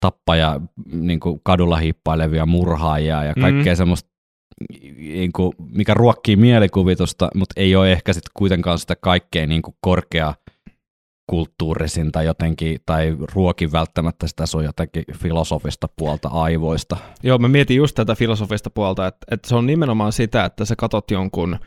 tappaja 0.04 0.60
niin 0.92 1.20
kuin 1.20 1.40
kadulla 1.44 1.76
hiippailevia 1.76 2.46
murhaajia 2.46 3.24
ja 3.24 3.34
kaikkea 3.40 3.72
mm. 3.72 3.76
semmoista, 3.76 4.10
niin 4.96 5.32
kuin, 5.32 5.52
mikä 5.58 5.94
ruokkii 5.94 6.36
mielikuvitusta, 6.36 7.28
mutta 7.34 7.52
ei 7.56 7.76
ole 7.76 7.92
ehkä 7.92 8.12
sitten 8.12 8.30
kuitenkaan 8.36 8.78
sitä 8.78 8.96
kaikkein 8.96 9.48
niin 9.48 9.62
kuin 9.62 9.74
korkea 9.80 10.34
kulttuurisin 11.30 12.12
tai 12.12 12.26
jotenkin, 12.26 12.80
tai 12.86 13.16
ruokin 13.34 13.72
välttämättä 13.72 14.26
sitä 14.26 14.46
sun 14.46 14.64
jotenkin 14.64 15.04
filosofista 15.16 15.88
puolta 15.96 16.28
aivoista. 16.28 16.96
Joo, 17.22 17.38
mä 17.38 17.48
mietin 17.48 17.76
just 17.76 17.94
tätä 17.94 18.14
filosofista 18.14 18.70
puolta, 18.70 19.06
että, 19.06 19.26
että 19.30 19.48
se 19.48 19.54
on 19.54 19.66
nimenomaan 19.66 20.12
sitä, 20.12 20.44
että 20.44 20.64
sä 20.64 20.76
katot 20.76 21.10
jonkun 21.10 21.58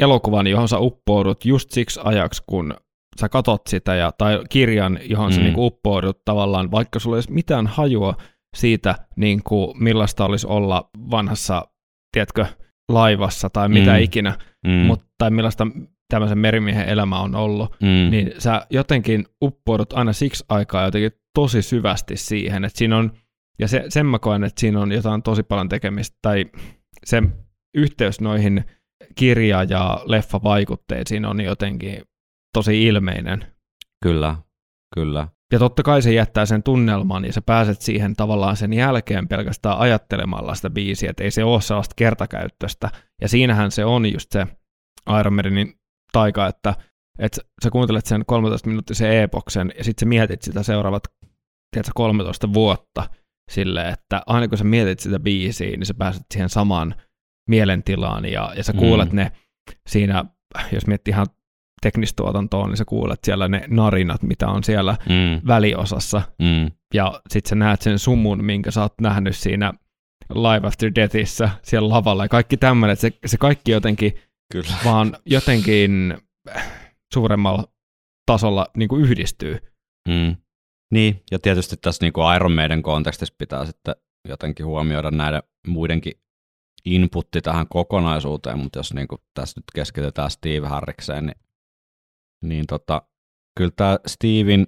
elokuvan, 0.00 0.46
johon 0.46 0.68
sä 0.68 0.78
uppoudut 0.78 1.44
just 1.44 1.70
siksi 1.70 2.00
ajaksi, 2.04 2.42
kun 2.46 2.74
sä 3.20 3.28
katot 3.28 3.66
sitä, 3.66 3.94
ja, 3.94 4.12
tai 4.18 4.40
kirjan, 4.48 4.98
johon 5.02 5.30
mm. 5.30 5.32
sä 5.34 5.40
Mm. 5.40 5.44
niinku 5.44 5.66
uppoudut 5.66 6.24
tavallaan, 6.24 6.70
vaikka 6.70 6.98
sulla 6.98 7.16
ei 7.16 7.18
olisi 7.18 7.32
mitään 7.32 7.66
hajua 7.66 8.14
siitä, 8.56 8.94
niin 9.16 9.42
kuin 9.42 9.82
millaista 9.82 10.24
olisi 10.24 10.46
olla 10.46 10.90
vanhassa, 11.10 11.68
tiedätkö, 12.12 12.46
laivassa 12.88 13.50
tai 13.50 13.68
mitä 13.68 13.92
mm. 13.92 13.98
ikinä, 13.98 14.38
Mm. 14.66 14.72
mutta, 14.72 15.06
tai 15.18 15.30
millaista 15.30 15.66
tämmöisen 16.10 16.38
merimiehen 16.38 16.88
elämä 16.88 17.20
on 17.20 17.34
ollut, 17.34 17.76
mm. 17.82 18.10
niin 18.10 18.32
sä 18.38 18.66
jotenkin 18.70 19.26
uppoudut 19.44 19.92
aina 19.92 20.12
siksi 20.12 20.44
aikaa 20.48 20.84
jotenkin 20.84 21.12
tosi 21.34 21.62
syvästi 21.62 22.16
siihen, 22.16 22.64
että 22.64 22.78
siinä 22.78 22.96
on, 22.96 23.12
ja 23.58 23.68
se, 23.68 23.84
sen 23.88 24.06
mä 24.06 24.18
koen, 24.18 24.44
että 24.44 24.60
siinä 24.60 24.80
on 24.80 24.92
jotain 24.92 25.22
tosi 25.22 25.42
paljon 25.42 25.68
tekemistä, 25.68 26.18
tai 26.22 26.44
se 27.04 27.22
yhteys 27.74 28.20
noihin 28.20 28.64
kirja- 29.14 29.64
ja 29.64 30.00
leffavaikutteisiin 30.04 31.24
on 31.24 31.40
jotenkin 31.40 32.02
tosi 32.52 32.86
ilmeinen. 32.86 33.46
Kyllä, 34.02 34.36
kyllä. 34.94 35.28
Ja 35.52 35.58
totta 35.58 35.82
kai 35.82 36.02
se 36.02 36.12
jättää 36.12 36.46
sen 36.46 36.62
tunnelman, 36.62 37.24
ja 37.24 37.32
sä 37.32 37.42
pääset 37.42 37.80
siihen 37.80 38.14
tavallaan 38.16 38.56
sen 38.56 38.72
jälkeen 38.72 39.28
pelkästään 39.28 39.78
ajattelemalla 39.78 40.54
sitä 40.54 40.70
biisiä, 40.70 41.10
että 41.10 41.24
ei 41.24 41.30
se 41.30 41.44
ole 41.44 41.60
sellaista 41.60 41.94
kertakäyttöistä. 41.96 42.90
Ja 43.22 43.28
siinähän 43.28 43.70
se 43.70 43.84
on 43.84 44.12
just 44.12 44.32
se 44.32 44.46
Iron 45.20 45.32
Maidenin 45.32 45.74
taika, 46.12 46.46
että, 46.46 46.74
että 47.18 47.40
sä 47.64 47.70
kuuntelet 47.70 48.06
sen 48.06 48.24
13 48.26 48.68
minuuttisen 48.68 49.12
e-boksen, 49.12 49.72
ja 49.78 49.84
sitten 49.84 50.06
sä 50.06 50.08
mietit 50.08 50.42
sitä 50.42 50.62
seuraavat 50.62 51.02
tiedätkö, 51.74 51.92
13 51.94 52.52
vuotta 52.52 53.10
silleen, 53.50 53.92
että 53.92 54.22
aina 54.26 54.48
kun 54.48 54.58
sä 54.58 54.64
mietit 54.64 54.98
sitä 55.00 55.20
biisiä, 55.20 55.70
niin 55.70 55.86
sä 55.86 55.94
pääset 55.94 56.22
siihen 56.34 56.48
samaan 56.48 56.94
mielentilaan, 57.48 58.24
ja, 58.24 58.52
ja 58.56 58.64
sä 58.64 58.72
Mm. 58.72 58.78
kuulet 58.78 59.12
ne 59.12 59.32
siinä, 59.88 60.24
jos 60.72 60.86
miettii 60.86 61.12
ihan 61.12 61.26
teknistuotantoon, 61.82 62.68
niin 62.68 62.76
sä 62.76 62.84
kuulet 62.84 63.20
siellä 63.24 63.48
ne 63.48 63.64
narinat, 63.68 64.22
mitä 64.22 64.48
on 64.48 64.64
siellä 64.64 64.96
Mm, 65.08 65.46
väliosassa, 65.46 66.22
mm, 66.38 66.70
ja 66.94 67.20
sit 67.30 67.46
sä 67.46 67.54
näet 67.54 67.82
sen 67.82 67.98
sumun, 67.98 68.44
minkä 68.44 68.70
sä 68.70 68.82
oot 68.82 68.94
nähnyt 69.00 69.36
siinä 69.36 69.72
Live 70.34 70.66
After 70.66 70.92
Deathissä 70.94 71.50
siellä 71.62 71.88
lavalla, 71.88 72.24
ja 72.24 72.28
kaikki 72.28 72.56
tämmöinen, 72.56 72.96
se, 72.96 73.10
se 73.26 73.36
kaikki 73.36 73.72
jotenkin 73.72 74.12
kyllä. 74.52 74.74
vaan 74.84 75.16
jotenkin 75.26 76.18
suuremmalla 77.14 77.64
tasolla 78.26 78.66
niin 78.76 78.88
kuin 78.88 79.02
yhdistyy. 79.02 79.58
Mm. 80.08 80.36
Niin, 80.94 81.22
ja 81.30 81.38
tietysti 81.38 81.76
tässä 81.76 82.04
niin 82.04 82.12
kuin 82.12 82.36
Iron 82.36 82.52
Maiden 82.52 82.82
kontekstissa 82.82 83.34
pitää 83.38 83.66
sitten 83.66 83.94
jotenkin 84.28 84.66
huomioida 84.66 85.10
näiden 85.10 85.42
muidenkin 85.66 86.12
inputti 86.84 87.40
tähän 87.40 87.66
kokonaisuuteen, 87.68 88.58
mutta 88.58 88.78
jos 88.78 88.94
niin 88.94 89.08
kuin 89.08 89.20
tässä 89.34 89.60
nyt 89.60 89.64
keskitytään 89.74 90.30
Steve 90.30 90.66
Harrikseen, 90.66 91.26
niin, 91.26 91.36
niin 92.42 92.66
tota, 92.66 93.02
kyllä 93.56 93.72
tämä 93.76 93.98
Steven 94.06 94.66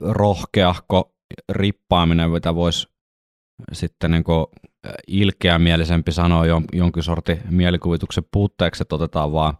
rohkeahko 0.00 1.14
rippaaminen, 1.48 2.30
mitä 2.30 2.54
voisi 2.54 2.88
sitten 3.72 4.10
niin 4.10 4.24
ilkeämielisempi 5.06 6.12
sanoa 6.12 6.46
jon, 6.46 6.64
jonkin 6.72 7.02
sortin 7.02 7.40
mielikuvituksen 7.50 8.24
puutteeksi, 8.32 8.82
että 8.82 8.94
otetaan 8.94 9.32
vaan 9.32 9.54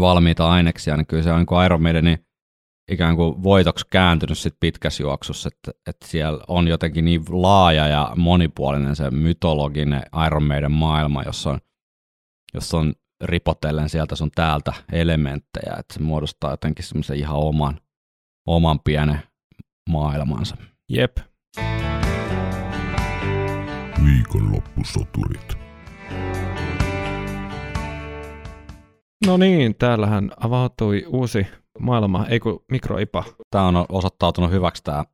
valmiita 0.00 0.50
aineksia, 0.50 0.96
niin 0.96 1.06
kyllä 1.06 1.22
se 1.22 1.32
on 1.32 1.38
niin 1.38 1.64
Iron 1.64 1.82
Maidenin 1.82 2.26
ikään 2.90 3.16
kuin 3.16 3.42
voitoksi 3.42 3.86
kääntynyt 3.90 4.38
sit 4.38 4.54
pitkässä 4.60 5.02
juoksussa, 5.02 5.48
että, 5.52 5.80
että 5.90 6.06
siellä 6.06 6.44
on 6.48 6.68
jotenkin 6.68 7.04
niin 7.04 7.22
laaja 7.28 7.86
ja 7.86 8.12
monipuolinen 8.16 8.96
se 8.96 9.10
mytologinen 9.10 10.02
Iron 10.26 10.42
Maiden 10.42 10.72
maailma, 10.72 11.22
jossa 11.22 11.50
on, 11.50 11.60
jossa 12.54 12.78
on 12.78 12.94
ripotellen 13.24 13.88
sieltä 13.88 14.16
sun 14.16 14.30
täältä 14.34 14.72
elementtejä, 14.92 15.76
että 15.78 15.94
se 15.94 16.00
muodostaa 16.00 16.50
jotenkin 16.50 16.84
semmoisen 16.84 17.16
ihan 17.16 17.36
oman, 17.36 17.80
oman 18.46 18.80
pienen 18.84 19.20
maailmansa. 19.90 20.56
Jep. 20.88 21.16
Viikonloppusoturit. 24.04 25.58
No 29.26 29.36
niin, 29.36 29.74
täällähän 29.74 30.30
avautui 30.40 31.04
uusi 31.08 31.46
maailma, 31.78 32.26
ei 32.26 32.40
kun 32.40 32.64
mikroipa. 32.70 33.24
Tämä 33.50 33.66
on 33.66 33.86
osoittautunut 33.88 34.50
hyväksi 34.50 34.84
tämä 34.84 35.04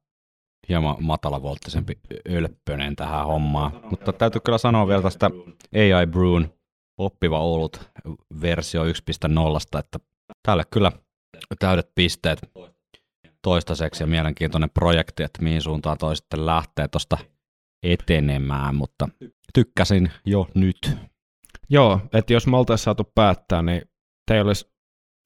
hieman 0.68 0.96
matalavolttisempi 1.00 1.98
ölppönen 2.30 2.96
tähän 2.96 3.26
hommaan. 3.26 3.80
Mutta 3.90 4.12
täytyy 4.12 4.40
kyllä 4.44 4.58
sanoa 4.58 4.88
vielä 4.88 5.02
tästä 5.02 5.30
AI 5.74 6.06
Brewn 6.06 6.46
oppiva 7.04 7.40
olut 7.40 7.90
versio 8.40 8.84
1.0, 8.84 8.90
että 9.78 9.98
tälle 10.42 10.64
kyllä 10.70 10.92
täydet 11.58 11.90
pisteet 11.94 12.38
toistaiseksi 13.42 14.02
ja 14.02 14.06
mielenkiintoinen 14.06 14.70
projekti, 14.70 15.22
että 15.22 15.42
mihin 15.42 15.62
suuntaan 15.62 15.98
toi 15.98 16.16
sitten 16.16 16.46
lähtee 16.46 16.88
tuosta 16.88 17.18
etenemään, 17.82 18.74
mutta 18.74 19.08
tykkäsin 19.54 20.10
jo 20.26 20.48
nyt. 20.54 20.96
Joo, 21.68 22.00
että 22.12 22.32
jos 22.32 22.46
me 22.46 22.56
oltaisiin 22.56 22.84
saatu 22.84 23.04
päättää, 23.14 23.62
niin 23.62 23.82
te 24.26 24.34
ei 24.34 24.40
olisi 24.40 24.72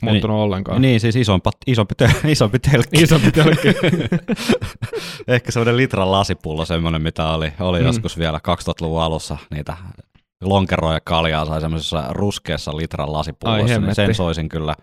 muuttunut 0.03 0.37
ollenkaan. 0.37 0.83
Niin, 0.83 1.01
siis 1.01 1.17
isompi, 1.17 1.51
isompi, 1.67 1.95
te- 1.95 2.15
isompi 2.29 2.59
telkki. 2.59 3.03
Isompi 3.03 3.33
telkki. 3.33 3.69
Ehkä 5.29 5.53
semmoinen 5.53 5.77
litran 5.77 6.13
lasipullo 6.13 6.65
semmoinen, 6.65 7.03
mitä 7.03 7.29
oli, 7.29 7.53
oli 7.61 7.81
mm. 7.81 7.87
joskus 7.87 8.19
vielä 8.19 8.39
2000-luvun 8.39 9.03
alussa 9.03 9.37
niitä 9.51 9.77
lonkeroja 10.43 11.01
kaljaa 11.05 11.45
sai 11.45 11.61
semmoisessa 11.61 12.05
ruskeassa 12.11 12.77
litran 12.77 13.13
lasipullossa, 13.13 13.81
niin 13.81 13.95
sen 13.95 14.15
soisin 14.15 14.49
kyllä 14.49 14.75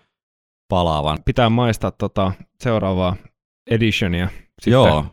palaavan. 0.68 1.18
Pitää 1.24 1.48
maistaa 1.50 1.90
tota 1.90 2.32
seuraavaa 2.60 3.16
editionia. 3.70 4.28
Sitten. 4.28 4.72
Joo, 4.72 5.06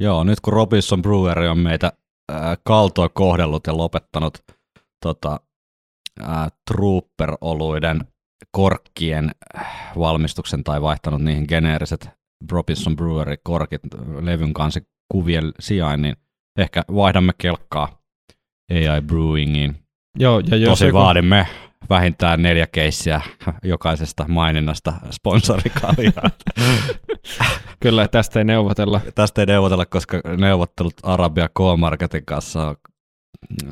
joo, 0.00 0.24
nyt 0.24 0.40
kun 0.40 0.52
Robinson 0.52 1.02
Brewery 1.02 1.48
on 1.48 1.58
meitä 1.58 1.92
äh, 2.32 2.58
kaltoin 2.64 3.10
kohdellut 3.14 3.66
ja 3.66 3.76
lopettanut 3.76 4.38
tota, 5.02 5.40
äh, 6.20 6.52
Trooper-oluiden 6.70 8.00
korkkien 8.50 9.30
äh, 9.58 9.92
valmistuksen 9.98 10.64
tai 10.64 10.82
vaihtanut 10.82 11.22
niihin 11.22 11.44
geneeriset 11.48 12.08
Robinson 12.50 12.96
Brewery-korkit 12.96 13.80
levyn 14.20 14.52
kanssa 14.52 14.80
kuvien 15.12 15.52
sijaan, 15.60 16.02
niin 16.02 16.16
ehkä 16.58 16.82
vaihdamme 16.94 17.32
kelkkaa 17.38 18.05
AI 18.70 19.00
Brewingiin. 19.06 19.76
Joo, 20.18 20.40
ja 20.50 20.56
jos 20.56 20.70
Tosi 20.70 20.86
joku, 20.86 20.98
vaadimme 20.98 21.46
vähintään 21.90 22.42
neljä 22.42 22.66
keissiä 22.66 23.20
jokaisesta 23.62 24.24
maininnasta 24.28 24.92
sponsorikaljaa. 25.10 26.30
kyllä 27.82 28.08
tästä 28.08 28.38
ei 28.38 28.44
neuvotella. 28.44 29.00
Tästä 29.14 29.42
ei 29.42 29.46
neuvotella, 29.46 29.86
koska 29.86 30.20
neuvottelut 30.36 30.94
Arabia 31.02 31.48
K-Marketin 31.48 32.24
kanssa 32.24 32.74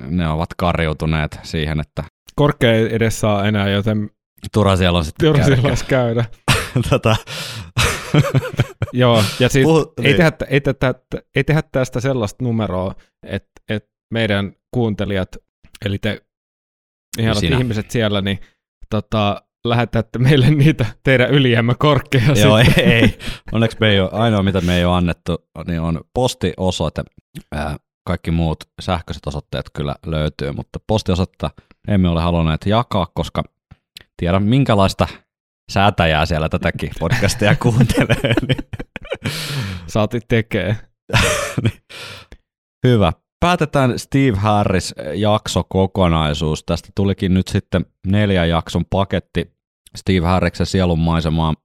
ne 0.07 0.29
ovat 0.29 0.51
karjutuneet 0.57 1.41
siihen, 1.43 1.81
että 1.81 2.05
Korkea 2.35 2.73
ei 2.73 2.95
edes 2.95 3.21
saa 3.21 3.45
enää, 3.45 3.69
joten 3.69 4.11
turha 4.53 4.77
siellä 4.77 4.99
on 4.99 5.05
sitten 5.05 5.27
Turha 5.27 5.45
käydä-. 5.89 6.25
Tätä. 6.91 7.17
Joo, 8.93 9.25
ja 9.41 9.49
siis 9.49 9.67
Puhu- 9.67 9.93
ei, 9.99 10.05
niin. 10.05 10.17
tehdä, 10.17 10.33
ei, 10.49 10.61
tehdä, 10.61 10.95
ei 11.37 11.45
tehdä 11.45 11.63
tästä 11.73 12.01
sellaista 12.01 12.45
numeroa, 12.45 12.95
että, 13.27 13.51
että 13.69 13.94
meidän 14.13 14.53
kuuntelijat, 14.75 15.29
eli 15.85 15.99
te 15.99 16.21
ihanat 17.19 17.39
Sinä. 17.39 17.59
ihmiset 17.59 17.91
siellä, 17.91 18.21
niin 18.21 18.39
tota, 18.91 19.43
lähetätte 19.67 20.19
meille 20.19 20.51
niitä 20.51 20.87
teidän 21.03 21.31
ylijäämäkorkkeja. 21.31 22.33
Joo, 22.45 22.59
ei, 22.59 22.65
sitten. 22.65 22.85
ei. 22.89 23.19
Onneksi 23.53 23.77
me 23.81 23.89
ei 23.91 24.01
ole, 24.01 24.11
ainoa 24.13 24.43
mitä 24.43 24.61
me 24.61 24.79
ei 24.79 24.85
ole 24.85 24.97
annettu, 24.97 25.49
niin 25.67 25.81
on 25.81 26.01
postiosoite. 26.15 27.05
Ää, 27.53 27.77
Kaikki 28.07 28.31
muut 28.31 28.65
sähköiset 28.81 29.27
osoitteet 29.27 29.71
kyllä 29.73 29.97
löytyy, 30.07 30.53
mutta 30.53 30.79
postiosoitetta 30.87 31.51
emme 31.89 32.09
ole 32.09 32.21
halunneet 32.21 32.67
jakaa, 32.67 33.07
koska 33.15 33.43
tiedän 34.17 34.43
minkälaista 34.43 35.09
säätäjää 35.73 36.27
siellä 36.27 36.49
tätäkin 36.49 36.91
podcastia 36.99 37.57
kuuntelee. 37.63 38.35
Niin 38.49 38.69
Saati 39.87 40.21
tekee. 40.29 40.77
Hyvä. 42.87 43.13
Päätetään 43.45 43.99
Steve 43.99 44.37
Harris 44.37 44.95
jakso 45.15 45.65
kokonaisuus. 45.69 46.65
Tästä 46.65 46.89
tulikin 46.95 47.35
nyt 47.35 47.49
sitten 47.49 47.87
neljän 48.07 48.49
jakson 48.49 48.85
paketti 48.85 49.53
Steve 49.97 50.27
Harriksen 50.27 50.67
sielun 50.67 50.99
maisemaan 50.99 51.57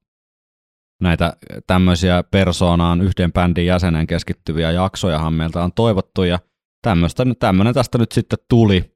näitä 1.02 1.34
tämmöisiä 1.68 2.24
persoonaan 2.24 3.02
yhden 3.02 3.34
bändin 3.34 3.65
jäsenen 3.65 4.08
keskittyviä 4.08 4.72
jaksojahan 4.72 5.34
meiltä 5.34 5.63
on 5.63 5.72
toivottu 5.74 6.24
ja 6.24 6.39
tämmöinen 7.39 7.74
tästä 7.74 7.98
nyt 7.98 8.12
sitten 8.12 8.39
tuli. 8.50 8.96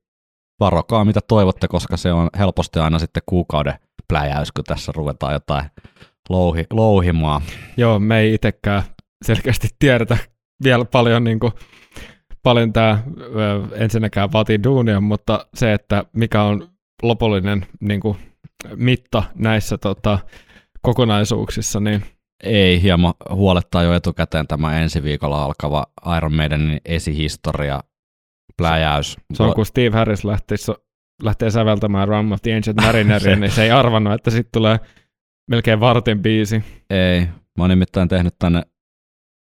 Varokaa 0.59 1.05
mitä 1.05 1.19
toivotte, 1.27 1.67
koska 1.67 1.97
se 1.97 2.13
on 2.13 2.29
helposti 2.37 2.79
aina 2.79 2.99
sitten 2.99 3.23
kuukauden 3.25 3.79
pläjäys, 4.07 4.51
kun 4.51 4.63
tässä 4.63 4.91
ruvetaan 4.95 5.33
jotain 5.33 5.65
louhi, 6.29 6.65
louhimaan. 6.69 7.41
Joo, 7.77 7.99
me 7.99 8.19
ei 8.19 8.33
itsekään 8.33 8.83
selkeästi 9.25 9.67
tiedetä 9.79 10.17
vielä 10.63 10.85
paljon, 10.85 11.23
niin 11.23 11.39
kuin, 11.39 11.53
paljon 12.43 12.73
tämä 12.73 13.03
ensinnäkään 13.75 14.31
vaatii 14.31 14.63
duunia, 14.63 15.01
mutta 15.01 15.45
se, 15.53 15.73
että 15.73 16.05
mikä 16.13 16.43
on 16.43 16.69
lopullinen 17.03 17.65
niin 17.79 17.99
kuin, 17.99 18.17
mitta 18.75 19.23
näissä 19.35 19.77
tota, 19.77 20.19
kokonaisuuksissa, 20.81 21.79
niin 21.79 22.03
Ei, 22.43 22.81
hieman 22.81 23.13
huolettaa 23.29 23.83
jo 23.83 23.93
etukäteen 23.93 24.47
tämä 24.47 24.79
ensi 24.79 25.03
viikolla 25.03 25.43
alkava 25.43 25.85
Iron 26.17 26.33
Maidenin 26.33 26.81
esihistoria 26.85 27.79
pläjäys. 28.57 29.17
se 29.33 29.43
on 29.43 29.53
kun 29.53 29.65
Steve 29.65 29.97
Harris 29.97 30.23
lähtee, 30.23 30.57
lähtee 31.23 31.51
säveltämään 31.51 32.07
Run 32.07 32.33
of 32.33 32.41
the 32.41 32.55
Ancient 32.55 32.81
Marineria, 32.81 33.35
niin 33.39 33.51
se 33.51 33.63
ei 33.63 33.71
arvannut, 33.71 34.13
että 34.13 34.31
sitten 34.31 34.51
tulee 34.53 34.79
melkein 35.49 35.79
vartin 35.79 36.21
biisi. 36.21 36.63
Ei, 36.89 37.21
mä 37.57 37.63
oon 37.63 37.69
nimittäin 37.69 38.07
tehnyt 38.07 38.35
tänne 38.39 38.61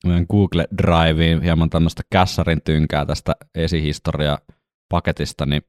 meidän 0.06 0.26
Google 0.30 0.66
Driveen 0.82 1.42
hieman 1.42 1.70
tämmöistä 1.70 2.02
kässarin 2.12 2.62
tynkää 2.64 3.06
tästä 3.06 3.36
esihistoria 3.54 4.38
paketista, 4.88 5.46
niin 5.46 5.62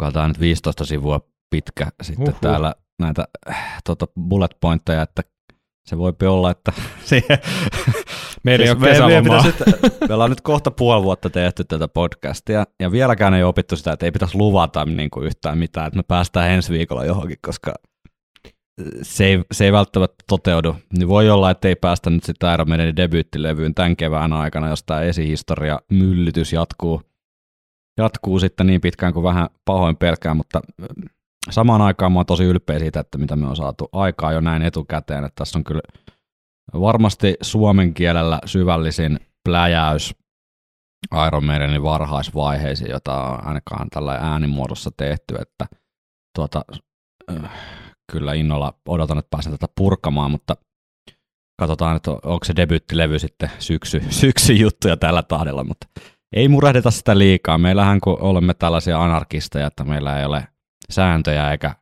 kun 0.00 0.12
tämä 0.12 0.28
nyt 0.28 0.40
15 0.40 0.84
sivua 0.84 1.20
pitkä 1.50 1.86
sitten 2.02 2.26
Huhhuh. 2.26 2.40
täällä 2.40 2.74
näitä 3.02 3.24
äh, 3.50 3.82
tota 3.84 4.06
bullet 4.28 4.56
pointteja, 4.60 5.02
että 5.02 5.22
se 5.88 5.98
voi 5.98 6.12
olla, 6.28 6.50
että 6.50 6.72
siihen... 7.04 7.38
Meillä 8.44 8.62
ei 8.64 8.68
Siis 8.68 8.82
ole 8.82 8.88
kesälomaa. 8.88 9.42
pitäisi 9.42 9.64
nyt- 9.82 10.08
me 10.08 10.14
ollaan 10.14 10.30
nyt 10.30 10.40
kohta 10.40 10.70
puoli 10.70 11.02
vuotta 11.02 11.30
tehty 11.30 11.64
tätä 11.64 11.88
podcastia, 11.88 12.64
ja 12.80 12.92
vieläkään 12.92 13.34
ei 13.34 13.42
opittu 13.42 13.76
sitä, 13.76 13.92
että 13.92 14.06
ei 14.06 14.12
pitäisi 14.12 14.36
luvata 14.38 14.84
niin 14.84 15.10
kuin 15.10 15.26
yhtään 15.26 15.58
mitään, 15.58 15.86
että 15.86 15.96
me 15.96 16.02
päästään 16.02 16.50
ensi 16.50 16.72
viikolla 16.72 17.04
johonkin, 17.04 17.36
koska 17.46 17.74
se 19.02 19.24
ei, 19.24 19.44
se 19.52 19.64
ei 19.64 19.72
välttämättä 19.72 20.24
toteudu. 20.28 20.76
Niin 20.98 21.08
voi 21.08 21.30
olla, 21.30 21.50
että 21.50 21.68
ei 21.68 21.76
päästä 21.76 22.10
nyt 22.10 22.24
sitä 22.24 22.54
Iron 22.54 22.68
Maidenin 22.68 22.96
debyyttilevyyn 22.96 23.74
tämän 23.74 23.96
kevään 23.96 24.32
aikana, 24.32 24.68
jos 24.68 24.82
tämä 24.82 25.00
esihistoria 25.00 25.78
myllytys 25.90 26.52
jatkuu, 26.52 27.02
jatkuu 27.98 28.38
sitten 28.38 28.66
niin 28.66 28.80
pitkään 28.80 29.12
kuin 29.12 29.24
vähän 29.24 29.48
pahoin 29.64 29.96
pelkään, 29.96 30.36
mutta 30.36 30.60
samaan 31.50 31.82
aikaan 31.82 32.12
mä 32.12 32.18
oon 32.18 32.26
tosi 32.26 32.44
ylpeä 32.44 32.78
siitä, 32.78 33.00
että 33.00 33.18
mitä 33.18 33.36
me 33.36 33.46
on 33.46 33.56
saatu 33.56 33.88
aikaa 33.92 34.32
jo 34.32 34.40
näin 34.40 34.62
etukäteen, 34.62 35.24
että 35.24 35.34
tässä 35.34 35.58
on 35.58 35.64
kyllä 35.64 35.80
varmasti 36.74 37.34
suomen 37.42 37.94
kielellä 37.94 38.38
syvällisin 38.44 39.20
pläjäys 39.44 40.14
Iron 41.26 41.44
Maidenin 41.44 41.82
varhaisvaiheisiin, 41.82 42.90
jota 42.90 43.22
on 43.24 43.46
ainakaan 43.46 43.90
tällä 43.90 44.12
äänimuodossa 44.12 44.90
tehty, 44.96 45.34
että 45.40 45.66
tuota, 46.36 46.64
äh, 47.30 47.50
kyllä 48.10 48.34
innolla 48.34 48.74
odotan, 48.88 49.18
että 49.18 49.30
pääsen 49.30 49.52
tätä 49.52 49.66
purkamaan, 49.76 50.30
mutta 50.30 50.56
katsotaan, 51.60 51.96
että 51.96 52.10
onko 52.10 52.44
se 52.44 52.56
debyyttilevy 52.56 53.18
sitten 53.18 53.50
syksy, 53.58 54.02
syksy 54.22 54.52
juttuja 54.52 54.96
tällä 54.96 55.22
tahdella, 55.22 55.64
mutta 55.64 55.86
ei 56.36 56.48
murehdita 56.48 56.90
sitä 56.90 57.18
liikaa. 57.18 57.58
Meillähän 57.58 58.00
kun 58.00 58.16
olemme 58.20 58.54
tällaisia 58.54 59.02
anarkisteja, 59.02 59.66
että 59.66 59.84
meillä 59.84 60.18
ei 60.18 60.24
ole 60.24 60.44
sääntöjä 60.90 61.50
eikä, 61.50 61.74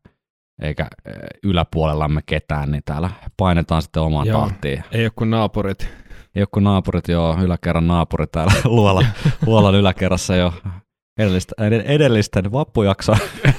eikä 0.63 0.83
äh, 0.83 1.13
yläpuolellamme 1.43 2.21
ketään, 2.27 2.71
niin 2.71 2.83
täällä 2.85 3.11
painetaan 3.37 3.83
sitten 3.83 4.03
omaan 4.03 4.27
Joo. 4.27 4.41
tahtiin. 4.41 4.85
Ei 4.93 5.05
ole 5.05 5.13
kuin 5.17 5.31
naapurit. 5.31 5.89
Ei 6.35 6.43
ole 6.43 6.49
kuin 6.53 6.65
naapurit, 6.65 7.09
joo, 7.09 7.37
yläkerran 7.43 7.87
naapuri 7.87 8.27
täällä 8.27 8.53
luolan, 8.65 9.07
luolan 9.47 9.75
yläkerrassa 9.75 10.37
jo 10.37 10.53
edellistä, 11.19 11.55
ed- 11.65 11.83
edellisten 11.87 12.53
vappujakson 12.53 13.17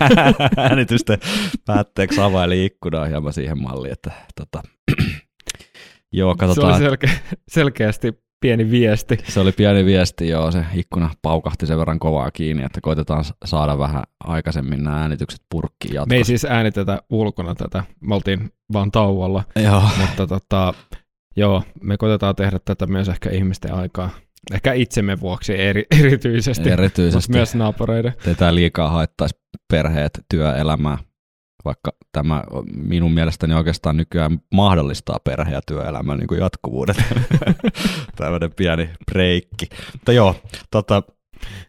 äänitysten 0.57 1.19
päätteeksi 1.65 2.21
availi 2.21 2.65
ikkunaa 2.65 3.05
hieman 3.05 3.33
siihen 3.33 3.61
malliin, 3.61 3.93
että 3.93 4.11
tota, 4.35 4.61
joo, 6.13 6.35
Se 6.39 6.43
oli 6.45 6.47
katsotaan. 6.47 6.79
Se, 6.79 6.87
selke- 6.89 7.35
selkeästi 7.47 8.13
pieni 8.41 8.71
viesti. 8.71 9.17
se 9.23 9.39
oli 9.39 9.51
pieni 9.51 9.85
viesti, 9.85 10.27
joo, 10.29 10.51
se 10.51 10.65
ikkuna 10.73 11.09
paukahti 11.21 11.67
sen 11.67 11.79
verran 11.79 11.99
kovaa 11.99 12.31
kiinni, 12.31 12.63
että 12.63 12.81
koitetaan 12.81 13.23
saada 13.45 13.77
vähän 13.77 14.03
aikaisemmin 14.23 14.83
nämä 14.83 15.01
äänitykset 15.01 15.41
purkkiin 15.51 15.93
Me 15.93 15.95
ei 15.95 15.95
jatkossa. 15.95 16.23
siis 16.23 16.45
äänitetä 16.45 17.01
ulkona 17.09 17.55
tätä, 17.55 17.83
me 18.01 18.15
oltiin 18.15 18.49
vaan 18.73 18.91
tauolla, 18.91 19.43
Joo, 19.63 19.83
mutta 20.01 20.27
tota, 20.27 20.73
joo, 21.35 21.63
me 21.81 21.97
koitetaan 21.97 22.35
tehdä 22.35 22.59
tätä 22.65 22.87
myös 22.87 23.09
ehkä 23.09 23.29
ihmisten 23.29 23.73
aikaa. 23.73 24.09
Ehkä 24.53 24.73
itsemme 24.73 25.19
vuoksi 25.19 25.59
eri, 25.61 25.85
erityisesti, 25.99 26.61
mutta 26.69 26.73
erityisesti 26.73 27.31
myös 27.33 27.55
naapureiden. 27.55 28.13
tätä 28.23 28.55
liikaa 28.55 28.89
haittaisi 28.89 29.35
perheet, 29.73 30.19
työelämää, 30.29 30.97
vaikka 31.65 31.91
tämä 32.11 32.43
minun 32.73 33.11
mielestäni 33.13 33.53
oikeastaan 33.53 33.97
nykyään 33.97 34.39
mahdollistaa 34.53 35.19
perhe- 35.23 35.51
ja 35.51 35.61
työelämän 35.67 36.17
niin 36.17 36.27
kuin 36.27 36.39
jatkuvuuden. 36.39 36.95
Tämmöinen 38.15 38.53
pieni 38.55 38.89
breikki. 39.11 39.67
Mutta 39.93 40.11
joo, 40.11 40.35
tota, 40.71 41.03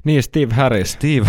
Niin, 0.05 0.23
Steve 0.23 0.55
Harris. 0.55 0.93
Steve, 0.93 1.27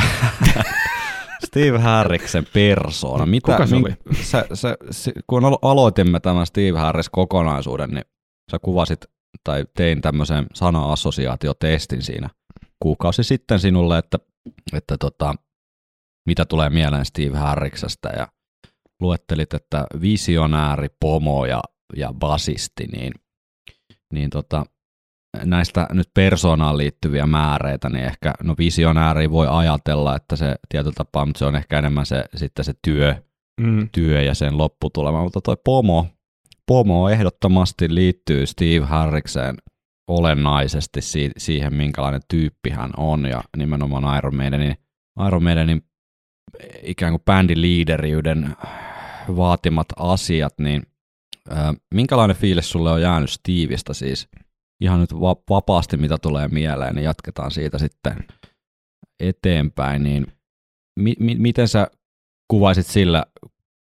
Steve 1.48 1.80
Harriksen 1.80 2.46
persona. 2.54 3.26
Mitä, 3.26 3.52
Kuka 3.52 3.66
se 3.68 3.76
oli? 3.76 3.94
Sä, 4.22 4.46
sä, 4.54 4.78
si- 4.92 5.12
kun 5.28 5.44
alo- 5.46 5.60
aloitimme 5.62 6.20
tämän 6.20 6.46
Steve 6.46 6.80
Harris-kokonaisuuden, 6.80 7.90
niin 7.90 8.06
sä 8.52 8.60
kuvasit 8.62 9.06
tai 9.44 9.66
tein 9.76 10.02
tämmöisen 10.02 10.48
sana-assosiaatiotestin 10.54 12.02
siinä 12.02 12.30
kuukausi 12.80 13.24
sitten 13.24 13.60
sinulle, 13.60 13.98
että, 13.98 14.20
että 14.74 14.98
tota, 14.98 15.36
mitä 16.26 16.46
tulee 16.46 16.70
mieleen 16.70 17.06
Steve 17.06 17.38
Harriksesta 17.38 18.10
ja 18.10 18.28
luettelit, 19.02 19.54
että 19.54 19.88
visionääri, 20.02 20.88
pomo 21.00 21.46
ja, 21.46 21.62
ja 21.96 22.14
basisti, 22.14 22.88
niin, 22.88 23.14
niin 24.14 24.30
tota, 24.30 24.66
näistä 25.44 25.88
nyt 25.92 26.10
persoonaan 26.14 26.78
liittyviä 26.78 27.26
määreitä, 27.26 27.90
niin 27.90 28.06
ehkä 28.06 28.34
no 28.44 28.56
visionääri 28.58 29.32
voi 29.32 29.48
ajatella, 29.50 30.16
että 30.16 30.36
se 30.36 30.56
tietyllä 30.70 30.94
tapaa, 30.98 31.26
mutta 31.26 31.40
se 31.40 31.46
on 31.46 31.56
ehkä 31.56 31.80
enemmän 31.80 32.06
se, 32.06 32.26
sitten 32.36 32.66
se 32.66 32.74
työ, 32.82 33.16
Mm. 33.62 33.90
työ 33.92 34.22
ja 34.22 34.36
sen 34.36 34.58
lopputulema, 34.58 35.24
mutta 35.24 35.42
toi 35.42 35.58
pomo, 35.66 36.08
pomo 36.68 37.10
ehdottomasti 37.10 37.96
liittyy 37.96 38.46
Steve 38.46 38.86
Harrikseen 38.86 39.56
olennaisesti 40.08 41.02
si- 41.02 41.32
siihen, 41.38 41.76
minkälainen 41.76 42.22
tyyppi 42.30 42.70
hän 42.70 42.92
on 42.98 43.26
ja 43.26 43.44
nimenomaan 43.58 44.18
Iron 44.18 44.36
Maidenin, 44.36 44.76
Iron 45.28 45.44
Maidenin 45.44 45.82
ikään 46.84 47.12
kuin 47.12 47.24
bändiliideriyden 47.26 48.56
vaatimat 49.36 49.88
asiat, 49.98 50.54
niin 50.58 50.84
ää, 51.50 51.74
minkälainen 51.94 52.36
fiilis 52.38 52.70
sulle 52.72 52.92
on 52.92 53.02
jäänyt 53.02 53.30
Steveistä 53.30 53.94
siis? 53.94 54.30
Ihan 54.82 55.00
nyt 55.00 55.14
va- 55.14 55.44
vapaasti, 55.50 55.98
mitä 55.98 56.18
tulee 56.18 56.48
mieleen, 56.48 56.96
niin 56.96 57.04
jatketaan 57.04 57.52
siitä 57.52 57.78
sitten 57.78 58.18
eteenpäin, 59.20 60.04
niin 60.04 60.28
mi- 61.00 61.16
mi- 61.20 61.36
miten 61.36 61.68
sä 61.68 61.88
kuvaisit 62.48 62.86
sillä 62.88 63.26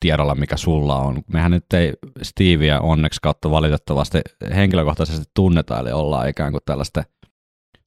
tiedolla, 0.01 0.35
mikä 0.35 0.57
sulla 0.57 0.97
on? 0.97 1.23
Mehän 1.33 1.51
nyt 1.51 1.73
ei 1.73 1.93
Stevieä 2.23 2.81
onneksi 2.81 3.21
kautta 3.23 3.51
valitettavasti 3.51 4.21
henkilökohtaisesti 4.55 5.31
tunneta, 5.35 5.79
eli 5.79 5.93
ollaan 5.93 6.29
ikään 6.29 6.53
kuin 6.53 6.63
tällaisten 6.67 7.05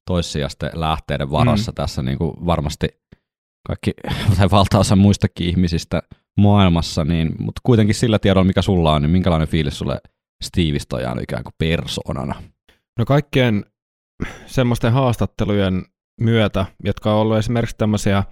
toissijaisten 0.06 0.70
lähteiden 0.74 1.30
varassa 1.30 1.72
mm. 1.72 1.74
tässä 1.74 2.02
niin 2.02 2.18
kuin 2.18 2.32
varmasti 2.46 2.88
kaikki, 3.66 3.92
tai 4.38 4.50
valtaosa 4.50 4.96
muistakin 4.96 5.48
ihmisistä 5.48 6.02
maailmassa, 6.38 7.04
niin, 7.04 7.32
mutta 7.38 7.60
kuitenkin 7.64 7.94
sillä 7.94 8.18
tiedolla, 8.18 8.44
mikä 8.44 8.62
sulla 8.62 8.92
on, 8.92 9.02
niin 9.02 9.10
minkälainen 9.10 9.48
fiilis 9.48 9.78
sulle 9.78 9.98
Steveistä 10.42 10.96
on 10.96 11.22
ikään 11.22 11.44
kuin 11.44 11.54
persoonana? 11.58 12.42
No 12.98 13.04
kaikkien 13.04 13.64
semmoisten 14.46 14.92
haastattelujen 14.92 15.82
myötä, 16.20 16.66
jotka 16.84 17.14
on 17.14 17.20
ollut 17.20 17.36
esimerkiksi 17.36 17.76
tämmöisiä 17.78 18.22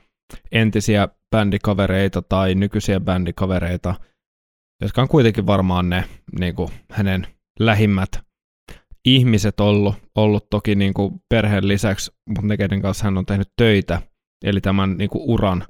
entisiä 0.53 1.09
bändikavereita 1.31 2.22
tai 2.22 2.55
nykyisiä 2.55 3.01
bändikavereita, 3.01 3.95
jotka 4.83 5.03
on 5.03 5.09
kuitenkin 5.09 5.47
varmaan 5.47 5.89
ne 5.89 6.05
niin 6.41 6.55
kuin 6.55 6.68
hänen 6.91 7.26
lähimmät 7.59 8.11
ihmiset 9.05 9.61
ollut, 9.61 9.95
ollut 10.14 10.51
toki 10.51 10.74
niin 10.74 10.95
kuin 10.95 11.22
perheen 11.28 11.68
lisäksi, 11.68 12.12
mutta 12.28 12.47
ne, 12.47 12.57
keiden 12.57 12.83
kanssa 12.83 13.05
hän 13.05 13.18
on 13.18 13.26
tehnyt 13.26 13.53
töitä, 13.57 14.03
eli 14.45 14.61
tämän 14.61 14.97
niin 14.97 15.11
kuin 15.11 15.24
uran, 15.26 15.64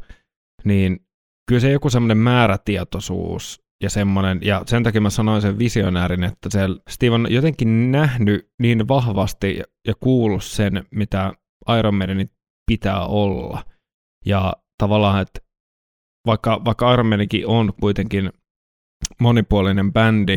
niin 0.65 1.07
kyllä 1.49 1.61
se 1.61 1.71
joku 1.71 1.91
semmoinen 1.91 2.19
määrätietoisuus 2.19 3.63
ja 3.83 3.91
semmoinen, 3.91 4.41
ja 4.43 4.63
sen 4.67 4.83
takia 4.83 5.01
mä 5.01 5.11
sanoin 5.11 5.43
sen 5.43 5.59
visionäärin, 5.59 6.25
että 6.25 6.51
se 6.51 6.61
Steve 6.89 7.15
on 7.15 7.27
jotenkin 7.31 7.93
nähnyt 7.93 8.51
niin 8.59 8.89
vahvasti 8.89 9.63
ja, 9.87 9.95
kuullut 10.01 10.45
sen, 10.45 10.85
mitä 10.91 11.33
Iron 11.79 11.95
Maidenin 11.95 12.31
pitää 12.67 13.07
olla. 13.07 13.65
Ja 14.27 14.53
tavallaan, 14.79 15.23
että 15.23 15.41
vaikka, 16.27 16.65
vaikka 16.65 17.05
Maidenkin 17.05 17.47
on 17.47 17.73
kuitenkin 17.81 18.33
monipuolinen 19.21 19.93
bändi, 19.93 20.37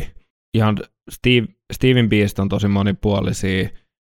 ihan 0.56 0.76
Steve, 1.10 1.46
Steven 1.72 2.08
biisit 2.08 2.38
on 2.38 2.48
tosi 2.48 2.68
monipuolisia, 2.68 3.68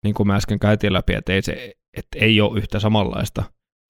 niin 0.05 0.15
kuin 0.15 0.27
mä 0.27 0.37
äsken 0.37 0.59
käytiin 0.59 0.93
läpi, 0.93 1.15
että 1.15 1.33
ei, 1.33 1.43
se, 1.43 1.75
että 1.97 2.19
ei 2.19 2.41
ole 2.41 2.59
yhtä 2.59 2.81
samanlaista 2.81 3.43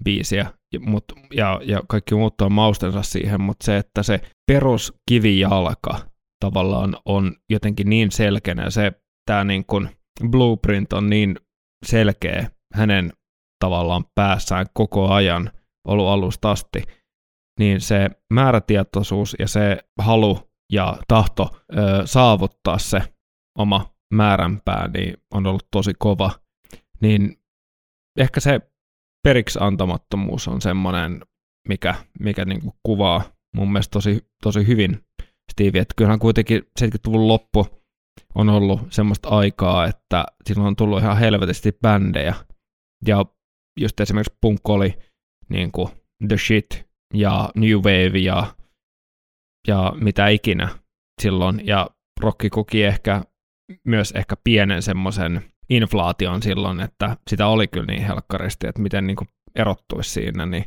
biisiä, 0.04 0.46
mut, 0.80 1.04
ja, 1.34 1.60
ja 1.64 1.82
kaikki 1.88 2.14
muut 2.14 2.40
on 2.40 2.52
maustensa 2.52 3.02
siihen, 3.02 3.40
mutta 3.40 3.64
se, 3.64 3.76
että 3.76 4.02
se 4.02 4.20
peruskivijalka 4.46 5.98
tavallaan 6.44 6.96
on 7.04 7.36
jotenkin 7.50 7.90
niin 7.90 8.12
selkeänä, 8.12 8.70
se 8.70 8.92
tämä 9.26 9.44
niin 9.44 9.64
kuin 9.66 9.88
blueprint 10.30 10.92
on 10.92 11.10
niin 11.10 11.36
selkeä 11.86 12.50
hänen 12.74 13.12
tavallaan 13.64 14.04
päässään 14.14 14.66
koko 14.74 15.08
ajan 15.12 15.50
ollut 15.84 16.08
alusta 16.08 16.50
asti, 16.50 16.82
niin 17.58 17.80
se 17.80 18.10
määrätietoisuus 18.32 19.36
ja 19.38 19.48
se 19.48 19.78
halu 20.00 20.38
ja 20.72 20.96
tahto 21.08 21.50
ö, 21.78 22.02
saavuttaa 22.04 22.78
se 22.78 23.02
oma 23.58 23.94
määränpää 24.14 24.88
niin 24.88 25.16
on 25.34 25.46
ollut 25.46 25.68
tosi 25.70 25.92
kova, 25.98 26.30
niin 27.00 27.36
ehkä 28.18 28.40
se 28.40 28.60
periksi 29.26 29.58
antamattomuus 29.62 30.48
on 30.48 30.60
semmoinen, 30.60 31.22
mikä, 31.68 31.94
mikä 32.20 32.44
niin 32.44 32.60
kuin 32.60 32.74
kuvaa 32.82 33.22
mun 33.56 33.72
mielestä 33.72 33.92
tosi, 33.92 34.26
tosi 34.42 34.66
hyvin 34.66 35.04
Stevie, 35.52 35.80
että 35.80 35.94
kyllähän 35.96 36.18
kuitenkin 36.18 36.62
70-luvun 36.80 37.28
loppu 37.28 37.66
on 38.34 38.48
ollut 38.48 38.80
semmoista 38.90 39.28
aikaa, 39.28 39.86
että 39.86 40.24
silloin 40.46 40.66
on 40.66 40.76
tullut 40.76 41.00
ihan 41.00 41.18
helvetisti 41.18 41.72
bändejä, 41.82 42.34
ja 43.06 43.24
just 43.80 44.00
esimerkiksi 44.00 44.38
punk 44.40 44.68
oli 44.68 44.94
niin 45.48 45.72
kuin 45.72 45.88
the 46.28 46.36
shit, 46.36 46.86
ja 47.14 47.50
new 47.54 47.76
wave, 47.76 48.18
ja, 48.18 48.54
ja 49.68 49.92
mitä 50.00 50.28
ikinä 50.28 50.68
silloin, 51.22 51.66
ja 51.66 51.90
rocki 52.20 52.50
koki 52.50 52.84
ehkä 52.84 53.22
myös 53.84 54.10
ehkä 54.10 54.36
pienen 54.44 54.82
semmoisen 54.82 55.42
inflaation 55.70 56.42
silloin, 56.42 56.80
että 56.80 57.16
sitä 57.30 57.46
oli 57.46 57.68
kyllä 57.68 57.86
niin 57.86 58.02
helkkaristi, 58.02 58.66
että 58.66 58.82
miten 58.82 59.06
niin 59.06 59.16
kuin 59.16 59.28
erottuisi 59.54 60.10
siinä, 60.10 60.46
niin 60.46 60.64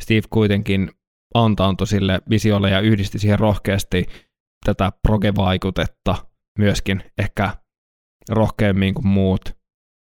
Steve 0.00 0.22
kuitenkin 0.30 0.90
antaantui 1.34 1.86
sille 1.86 2.20
visiolle 2.30 2.70
ja 2.70 2.80
yhdisti 2.80 3.18
siihen 3.18 3.38
rohkeasti 3.38 4.06
tätä 4.64 4.92
proge-vaikutetta 5.08 6.26
myöskin 6.58 7.02
ehkä 7.18 7.50
rohkeammin 8.28 8.94
kuin 8.94 9.06
muut, 9.06 9.56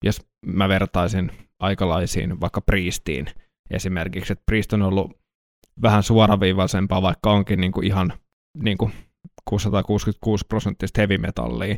jos 0.04 0.20
mä 0.46 0.68
vertaisin 0.68 1.30
aikalaisiin 1.60 2.40
vaikka 2.40 2.60
Priestiin 2.60 3.26
esimerkiksi, 3.72 4.32
että 4.32 4.42
Priest 4.46 4.72
on 4.72 4.82
ollut 4.82 5.18
vähän 5.82 6.02
suoraviivaisempaa, 6.02 7.02
vaikka 7.02 7.32
onkin 7.32 7.60
niin 7.60 7.72
kuin 7.72 7.86
ihan 7.86 8.12
niin 8.62 8.78
kuin 8.78 8.92
666 9.44 10.44
prosenttista 10.48 11.00
heavy 11.00 11.18
metallia 11.18 11.76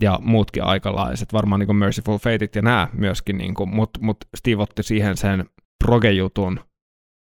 ja 0.00 0.18
muutkin 0.22 0.64
aikalaiset, 0.64 1.32
varmaan 1.32 1.58
niin 1.58 1.66
kuin 1.66 1.76
Merciful 1.76 2.18
Fateit 2.18 2.56
ja 2.56 2.62
nämä 2.62 2.88
myöskin, 2.92 3.38
niin 3.38 3.54
kuin, 3.54 3.74
mutta 3.74 4.00
mut 4.02 4.16
Steve 4.36 4.62
otti 4.62 4.82
siihen 4.82 5.16
sen 5.16 5.44
progejutun 5.84 6.60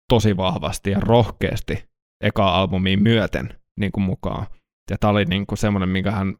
tosi 0.10 0.38
vahvasti 0.38 0.92
ja 0.92 1.00
rohkeasti 1.00 1.90
eka 2.24 2.56
albumiin 2.56 3.04
myöten 3.04 3.60
niin 3.80 3.92
kuin 3.92 4.04
mukaan. 4.04 4.48
Ja 4.92 4.98
tämä 5.00 5.12
oli 5.12 5.26
niin 5.26 5.48
kuin 5.48 5.58
semmoinen, 5.58 5.90
minkä 5.90 6.12
hän 6.12 6.36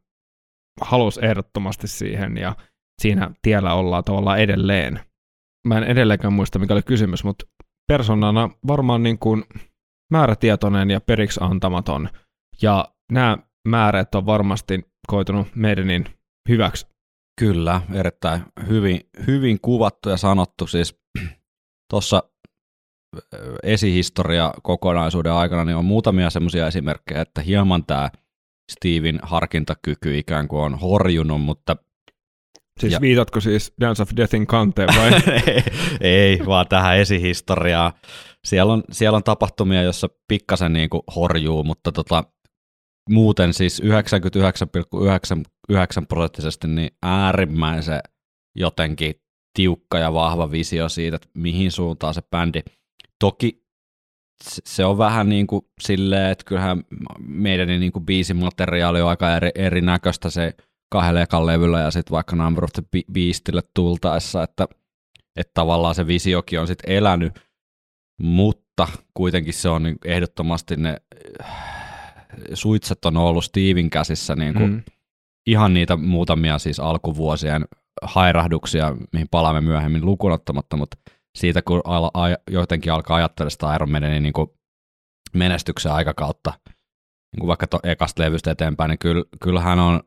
halusi 0.82 1.26
ehdottomasti 1.26 1.88
siihen, 1.88 2.38
ja 2.38 2.56
siinä 3.02 3.32
tiellä 3.42 3.74
ollaan 3.74 4.04
tavallaan 4.04 4.40
edelleen. 4.40 5.00
Mä 5.68 5.78
en 5.78 5.84
edelleenkään 5.84 6.34
muista, 6.34 6.60
mikä 6.60 6.74
oli 6.74 6.82
kysymys, 6.82 7.24
mutta 7.24 7.46
persoonana 7.88 8.50
varmaan 8.68 9.04
niin 9.04 9.20
kuin 9.20 9.44
määrätietoinen 10.12 10.90
ja 10.90 11.02
periksi 11.02 11.40
antamaton, 11.44 12.10
ja 12.62 12.86
nämä 13.12 13.38
määrät 13.68 14.16
on 14.16 14.26
varmasti 14.26 14.82
koitunut 15.08 15.48
meidänin 15.56 16.06
hyväksi. 16.50 16.88
Kyllä, 17.40 17.82
erittäin 17.94 18.44
hyvin, 18.68 19.02
hyvin 19.28 19.60
kuvattu 19.62 20.10
ja 20.10 20.18
sanottu. 20.18 20.68
Siis 20.68 21.00
tuossa 21.92 22.24
esihistoria 23.64 24.54
kokonaisuuden 24.64 25.34
aikana 25.34 25.66
niin 25.66 25.76
on 25.76 25.86
muutamia 25.86 26.30
semmoisia 26.30 26.68
esimerkkejä, 26.68 27.22
että 27.22 27.42
hieman 27.42 27.86
tämä 27.86 28.10
Steven 28.72 29.20
harkintakyky 29.24 30.18
ikään 30.18 30.48
kuin 30.48 30.62
on 30.62 30.80
horjunut, 30.80 31.42
mutta 31.42 31.76
Siis 32.80 32.94
ja... 32.94 33.02
viitatko 33.02 33.40
siis 33.40 33.74
Dance 33.82 34.04
of 34.04 34.10
Deathin 34.18 34.48
kanteen 34.48 34.90
vai? 34.98 35.12
ei, 36.02 36.14
ei, 36.16 36.42
vaan 36.46 36.68
tähän 36.68 36.98
esihistoriaan. 36.98 37.94
Siellä 38.46 38.74
on, 38.74 38.84
siellä 38.92 39.16
on 39.16 39.24
tapahtumia, 39.24 39.84
jossa 39.84 40.08
pikkasen 40.28 40.74
niin 40.74 40.90
kuin 40.90 41.04
horjuu, 41.16 41.64
mutta 41.64 41.92
tota, 41.92 42.24
muuten 43.10 43.54
siis 43.54 43.82
99,99 43.82 43.88
prosenttisesti 46.10 46.68
niin 46.68 46.90
äärimmäisen 47.04 48.00
jotenkin 48.56 49.16
tiukka 49.54 50.00
ja 50.00 50.14
vahva 50.14 50.52
visio 50.52 50.90
siitä, 50.90 51.16
että 51.16 51.28
mihin 51.34 51.72
suuntaan 51.72 52.14
se 52.14 52.22
bändi. 52.32 52.62
Toki 53.20 53.64
se 54.44 54.86
on 54.86 54.98
vähän 54.98 55.30
niin 55.30 55.48
kuin 55.48 55.62
silleen, 55.82 56.32
että 56.32 56.46
kyllähän 56.46 56.84
meidän 57.20 57.68
niin 57.68 57.92
kuin 57.92 58.06
biisimateriaali 58.06 59.02
on 59.02 59.10
aika 59.10 59.36
eri, 59.36 59.52
erinäköistä 59.56 60.30
se 60.30 60.54
kahdella 60.90 61.22
ekan 61.22 61.46
levyllä 61.46 61.80
ja 61.80 61.92
sitten 61.92 62.12
vaikka 62.12 62.36
Number 62.36 62.64
of 62.64 62.70
the 62.74 62.84
Beastille 63.14 63.62
tultaessa, 63.74 64.44
että, 64.44 64.68
että 65.36 65.52
tavallaan 65.54 65.96
se 65.96 66.08
visiokin 66.08 66.60
on 66.60 66.68
sitten 66.68 66.92
elänyt, 66.92 67.40
mutta 68.22 68.88
kuitenkin 69.14 69.54
se 69.54 69.70
on 69.70 69.84
niin 69.84 69.98
ehdottomasti 70.06 70.76
ne 70.76 70.98
suitset 72.54 73.06
on 73.06 73.18
ollut 73.18 73.46
Steven 73.46 73.90
käsissä 73.90 74.36
niin 74.36 74.54
kuin 74.54 74.72
mm. 74.72 74.84
ihan 75.48 75.74
niitä 75.74 75.98
muutamia 75.98 76.60
siis 76.60 76.80
alkuvuosien 76.80 77.66
hairahduksia, 78.02 78.96
mihin 79.14 79.28
palaamme 79.32 79.62
myöhemmin 79.62 80.06
lukunottamatta, 80.06 80.78
mutta 80.78 80.98
siitä 81.36 81.62
kun 81.62 81.82
al- 81.84 82.12
a- 82.14 82.52
jotenkin 82.52 82.94
alkaa 82.94 83.18
ajattelemaan 83.18 83.52
sitä 83.52 83.76
Iron 83.76 83.92
Maidenin 83.92 84.24
niin 84.24 84.34
kuin 84.34 84.50
menestyksen 85.34 85.92
aikakautta, 85.92 86.54
niin 86.68 87.40
kuin 87.40 87.48
vaikka 87.48 87.68
to, 87.68 87.80
ekasta 87.84 88.24
levystä 88.24 88.52
eteenpäin, 88.52 88.90
niin 88.90 89.00
kyll, 89.00 89.24
kyllähän 89.44 89.80
on, 89.80 90.00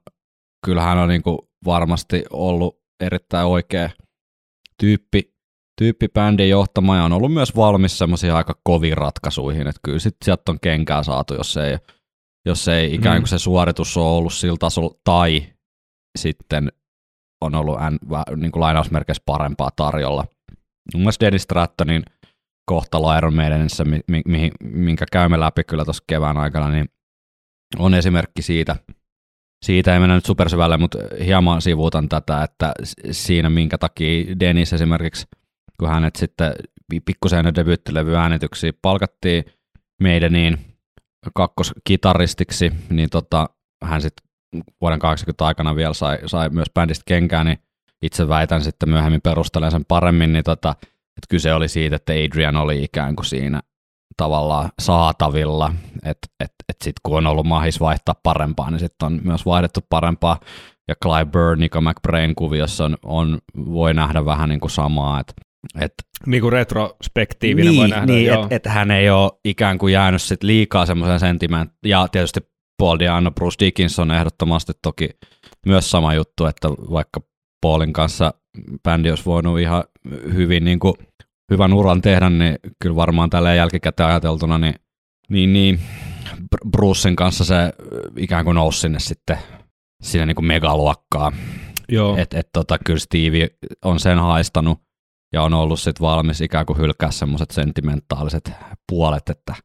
kyllähän 0.66 0.98
on 0.98 1.08
niin 1.08 1.22
kuin 1.22 1.38
varmasti 1.64 2.24
ollut 2.30 2.82
erittäin 3.00 3.46
oikea 3.46 3.90
tyyppi, 4.80 5.34
tyyppi 5.78 6.08
bändin 6.08 6.48
johtama 6.48 6.96
ja 6.96 7.04
on 7.04 7.12
ollut 7.12 7.32
myös 7.32 7.56
valmis 7.56 7.98
semmoisiin 7.98 8.32
aika 8.32 8.60
koviin 8.64 8.96
ratkaisuihin, 8.96 9.66
että 9.66 9.80
kyllä 9.84 9.98
sit 9.98 10.16
sieltä 10.24 10.52
on 10.52 10.60
kenkää 10.60 11.02
saatu, 11.02 11.34
jos 11.34 11.56
ei, 11.56 11.78
jos 12.46 12.68
ei 12.68 12.94
ikään 12.94 13.16
kuin 13.16 13.28
mm. 13.28 13.30
se 13.30 13.38
suoritus 13.38 13.96
ole 13.96 14.06
ollut 14.06 14.32
sillä 14.32 14.56
tasolla, 14.60 14.94
tai 15.04 15.42
sitten 16.18 16.72
on 17.40 17.54
ollut 17.54 17.78
n, 17.90 17.98
niin 18.40 18.52
kuin 18.52 18.60
lainausmerkeissä 18.60 19.22
parempaa 19.26 19.70
tarjolla. 19.76 20.24
Mun 20.94 21.02
mielestä 21.02 21.26
Dennis 21.26 21.42
Strattonin 21.42 22.02
kohtalo 22.66 23.18
Iron 23.18 23.34
Maidenissä, 23.34 23.84
mi, 23.84 24.00
mi, 24.26 24.50
minkä 24.62 25.04
käymme 25.12 25.40
läpi 25.40 25.64
kyllä 25.64 25.84
tuossa 25.84 26.04
kevään 26.06 26.36
aikana, 26.36 26.70
niin 26.70 26.88
on 27.78 27.94
esimerkki 27.94 28.42
siitä. 28.42 28.76
Siitä 29.62 29.94
ei 29.94 30.00
mennä 30.00 30.14
nyt 30.14 30.26
supersyvälle, 30.26 30.76
mutta 30.76 30.98
hieman 31.24 31.62
sivuutan 31.62 32.08
tätä, 32.08 32.42
että 32.42 32.74
siinä 33.10 33.50
minkä 33.50 33.78
takia 33.78 34.40
Dennis 34.40 34.72
esimerkiksi, 34.72 35.26
kun 35.78 35.88
hänet 35.88 36.16
sitten 36.16 36.52
pikkusen 37.04 37.54
debyyttilevy 37.54 38.16
äänityksiä 38.16 38.72
palkattiin 38.82 39.44
meidän 40.02 40.32
niin 40.32 40.58
kakkoskitaristiksi, 41.34 42.72
niin 42.90 43.10
tota, 43.10 43.48
hän 43.84 44.02
sitten 44.02 44.28
vuoden 44.80 44.98
80 44.98 45.46
aikana 45.46 45.76
vielä 45.76 45.94
sai, 45.94 46.18
sai 46.26 46.50
myös 46.50 46.68
bändistä 46.74 47.02
kenkään, 47.06 47.46
niin 47.46 47.58
itse 48.02 48.28
väitän 48.28 48.64
sitten 48.64 48.88
myöhemmin 48.88 49.20
perustelen 49.22 49.70
sen 49.70 49.84
paremmin, 49.88 50.32
niin 50.32 50.44
tota, 50.44 50.74
että 51.16 51.26
kyse 51.28 51.54
oli 51.54 51.68
siitä, 51.68 51.96
että 51.96 52.12
Adrian 52.12 52.56
oli 52.56 52.84
ikään 52.84 53.16
kuin 53.16 53.26
siinä 53.26 53.60
tavallaan 54.16 54.70
saatavilla, 54.78 55.74
että 56.04 56.28
et, 56.40 56.50
et 56.50 56.54
sitten 56.83 57.01
kun 57.03 57.16
on 57.16 57.26
ollut 57.26 57.47
mahis 57.47 57.80
vaihtaa 57.80 58.14
parempaa, 58.22 58.70
niin 58.70 58.80
sitten 58.80 59.07
on 59.07 59.20
myös 59.24 59.47
vaihdettu 59.47 59.80
parempaa, 59.89 60.41
ja 60.89 60.95
Clive 61.03 61.24
Burr, 61.24 61.57
Nico 61.57 61.80
McBrain 61.80 62.35
kuviossa 62.35 62.85
on, 62.85 62.97
on, 63.03 63.39
voi 63.57 63.95
nähdä 63.95 64.24
vähän 64.24 64.49
niin 64.49 64.61
kuin 64.61 64.70
samaa, 64.70 65.20
että 65.20 65.33
et, 65.80 65.95
niin 66.26 66.41
kuin 66.41 66.53
retrospektiivinen 66.53 67.70
niin, 67.70 67.80
voi 67.80 67.89
nähdä. 67.89 68.07
Niin, 68.07 68.33
että 68.33 68.47
et 68.51 68.66
hän 68.66 68.91
ei 68.91 69.11
ole 69.11 69.33
ikään 69.45 69.78
kuin 69.78 69.93
jäänyt 69.93 70.22
sit 70.22 70.43
liikaa 70.43 70.87
semmoisen 70.87 71.20
sentiment, 71.20 71.72
ja 71.87 72.09
tietysti 72.09 72.41
Paul 72.78 72.99
Diano, 72.99 73.30
Bruce 73.30 73.64
Dickinson 73.64 74.11
ehdottomasti 74.11 74.72
toki 74.83 75.11
myös 75.66 75.91
sama 75.91 76.14
juttu, 76.14 76.47
että 76.47 76.68
vaikka 76.68 77.20
Paulin 77.61 77.93
kanssa 77.93 78.35
bändi 78.83 79.11
olisi 79.11 79.26
voinut 79.26 79.61
ihan 79.61 79.85
hyvin 80.35 80.64
niin 80.64 80.78
kuin, 80.78 80.95
hyvän 81.51 81.72
uran 81.72 82.03
tehdä, 82.03 82.30
niin 82.30 82.57
kyllä 82.83 82.97
varmaan 82.97 83.30
tällä 83.30 83.55
jälkikäteen 83.55 84.09
ajateltuna, 84.09 84.59
niin, 84.59 84.74
niin, 85.28 85.53
niin 85.53 85.80
Brucein 86.70 87.16
kanssa 87.16 87.45
se 87.45 87.72
ikään 88.16 88.45
kuin 88.45 88.55
nousi 88.55 88.80
sinne 88.80 89.01
sitten 89.01 89.39
sinne 90.03 90.26
niin 90.26 90.35
kuin 90.35 90.47
megaluokkaa. 90.47 91.33
Joo. 91.89 92.16
Et, 92.16 92.35
et, 92.35 92.49
tota, 92.53 92.78
kyllä 92.85 93.01
Steve 93.01 93.49
on 93.85 94.01
sen 94.01 94.18
haistanut 94.18 94.78
ja 95.33 95.43
on 95.43 95.55
ollut 95.55 95.80
sitten 95.80 96.07
valmis 96.07 96.41
ikään 96.41 96.66
kuin 96.66 96.78
hylkää 96.78 97.11
semmoiset 97.11 97.51
sentimentaaliset 97.51 98.53
puolet, 98.89 99.28
että– 99.28 99.55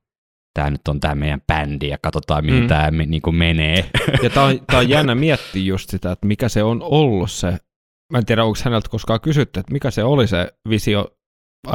tämä 0.57 0.70
nyt 0.70 0.88
on 0.88 0.99
tämä 0.99 1.15
meidän 1.15 1.41
bändi 1.47 1.89
ja 1.89 1.97
katsotaan 1.97 2.45
mihin 2.45 2.61
mm. 2.61 2.68
tämä 2.68 2.91
niin 2.91 3.22
kuin 3.22 3.36
menee. 3.36 3.89
Ja 4.24 4.30
tämä 4.30 4.45
on, 4.45 4.59
tämä 4.68 4.80
on 4.80 4.89
jännä 4.89 5.15
miettiä 5.15 5.63
just 5.63 5.89
sitä, 5.89 6.11
että 6.11 6.28
mikä 6.28 6.49
se 6.49 6.63
on 6.63 6.82
ollut 6.82 7.32
se, 7.32 7.57
mä 8.11 8.18
en 8.18 8.26
tiedä 8.26 8.43
onko 8.43 8.57
häneltä 8.63 8.89
koskaan 8.89 9.22
kysytty, 9.22 9.59
että 9.59 9.74
mikä 9.74 9.91
se 9.91 10.03
oli 10.03 10.28
se 10.28 10.53
visio 10.70 11.07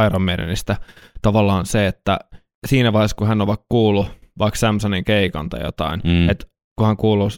Iron 0.06 0.22
Maidenistä, 0.22 0.76
tavallaan 1.22 1.66
se, 1.66 1.86
että 1.86 2.18
siinä 2.66 2.92
vaiheessa 2.92 3.16
kun 3.16 3.26
hän 3.26 3.40
on 3.40 3.46
vaikka 3.46 3.66
kuullut 3.68 4.06
vaikka 4.38 4.58
Samsonin 4.58 5.04
keikan 5.04 5.48
tai 5.48 5.62
jotain, 5.62 6.00
mm. 6.04 6.30
että 6.30 6.46
kun 6.78 6.86
hän 6.86 6.96
kuuluu 6.96 7.28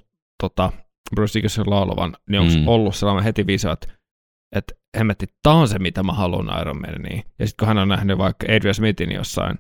tota, 0.43 0.73
Bruce 1.15 1.35
Dickinson 1.35 1.71
laulavan, 1.71 2.17
niin 2.31 2.41
onko 2.41 2.55
mm. 2.55 2.69
ollut 2.69 2.97
sellainen 2.97 3.25
heti 3.25 3.47
visio, 3.47 3.73
että 3.73 3.89
että 4.57 4.75
hemmetti, 4.99 5.27
tämä 5.43 5.57
on 5.57 5.69
se, 5.69 5.79
mitä 5.79 6.03
mä 6.03 6.13
haluan 6.13 6.61
Iron 6.61 6.81
Maideniin. 6.81 7.23
Ja 7.39 7.47
sitten 7.47 7.67
kun 7.67 7.69
hän 7.69 7.79
on 7.79 7.89
nähnyt 7.89 8.19
vaikka 8.19 8.47
Adrian 8.53 8.75
Smithin 8.75 9.13
jossain 9.13 9.59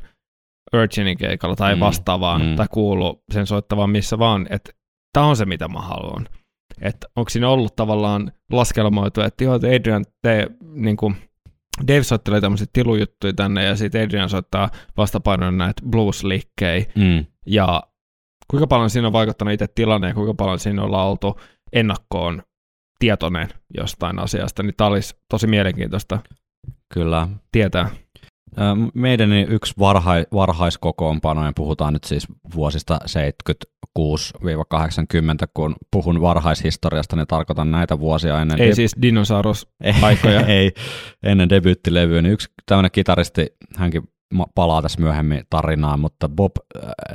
Urginin 0.75 1.19
keikalla 1.19 1.57
tai 1.57 1.75
mm, 1.75 1.81
vastaavaan 1.81 2.43
mm. 2.43 2.57
tai 2.57 2.67
kuulu 2.71 3.23
sen 3.33 3.47
soittavaan 3.47 3.91
missä 3.91 4.19
vaan, 4.19 4.47
että 4.51 4.73
tämä 5.13 5.27
on 5.27 5.37
se, 5.37 5.45
mitä 5.45 5.69
mä 5.69 5.81
haluan. 5.81 6.29
Että 6.81 7.07
onko 7.17 7.31
siinä 7.31 7.49
ollut 7.49 7.77
tavallaan 7.77 8.33
laskelmoitu, 8.53 9.21
että 9.21 9.45
joo, 9.45 9.55
Adrian, 9.55 10.05
te, 10.23 10.47
niin 10.63 10.97
kuin, 10.97 11.17
Dave 11.89 12.03
soittelee 12.03 12.41
tämmöisiä 12.41 12.67
tilujuttuja 12.73 13.33
tänne 13.33 13.65
ja 13.65 13.77
sitten 13.77 14.05
Adrian 14.05 14.29
soittaa 14.29 14.71
vastapainoina 14.97 15.57
näitä 15.57 15.83
blues-liikkejä. 15.91 16.87
Mm. 16.95 17.27
Ja 17.47 17.83
kuinka 18.51 18.67
paljon 18.67 18.91
siinä 18.91 19.07
on 19.07 19.13
vaikuttanut 19.13 19.55
itse 19.55 19.67
tilanne 19.75 20.09
ja 20.09 20.15
kuinka 20.15 20.35
paljon 20.35 20.59
siinä 20.59 20.83
ollaan 20.83 21.09
oltu 21.09 21.41
ennakkoon 21.73 22.43
tietoinen 22.99 23.49
jostain 23.77 24.19
asiasta, 24.19 24.63
niin 24.63 24.75
tämä 24.77 24.89
olisi 24.89 25.17
tosi 25.31 25.47
mielenkiintoista 25.47 26.19
Kyllä. 26.95 27.29
tietää. 27.53 27.91
Meidän 28.95 29.33
yksi 29.33 29.75
varhai, 29.79 30.27
varhaiskokoonpano, 30.33 31.45
ja 31.45 31.53
puhutaan 31.57 31.93
nyt 31.93 32.05
siis 32.05 32.27
vuosista 32.55 32.99
76-80, 33.99 34.01
kun 35.55 35.77
puhun 35.91 36.21
varhaishistoriasta, 36.21 37.17
niin 37.17 37.27
tarkoitan 37.27 37.71
näitä 37.71 37.99
vuosia 37.99 38.41
ennen... 38.41 38.61
Ei 38.61 38.71
deb- 38.71 38.75
siis 38.75 38.97
dinosaurus-aikoja. 39.03 40.41
ei, 40.57 40.73
ennen 41.23 41.49
debyyttilevyä, 41.49 42.23
niin 42.23 42.33
yksi 42.33 42.49
tämmöinen 42.67 42.91
kitaristi, 42.91 43.47
hänkin 43.77 44.03
palaa 44.55 44.83
tässä 44.83 45.01
myöhemmin 45.01 45.43
tarinaan, 45.51 46.01
mutta 46.01 46.29
Bob 46.29 46.53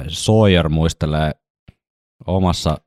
Sawyer 0.08 0.70
muistelee 0.70 1.32
omassa 2.28 2.78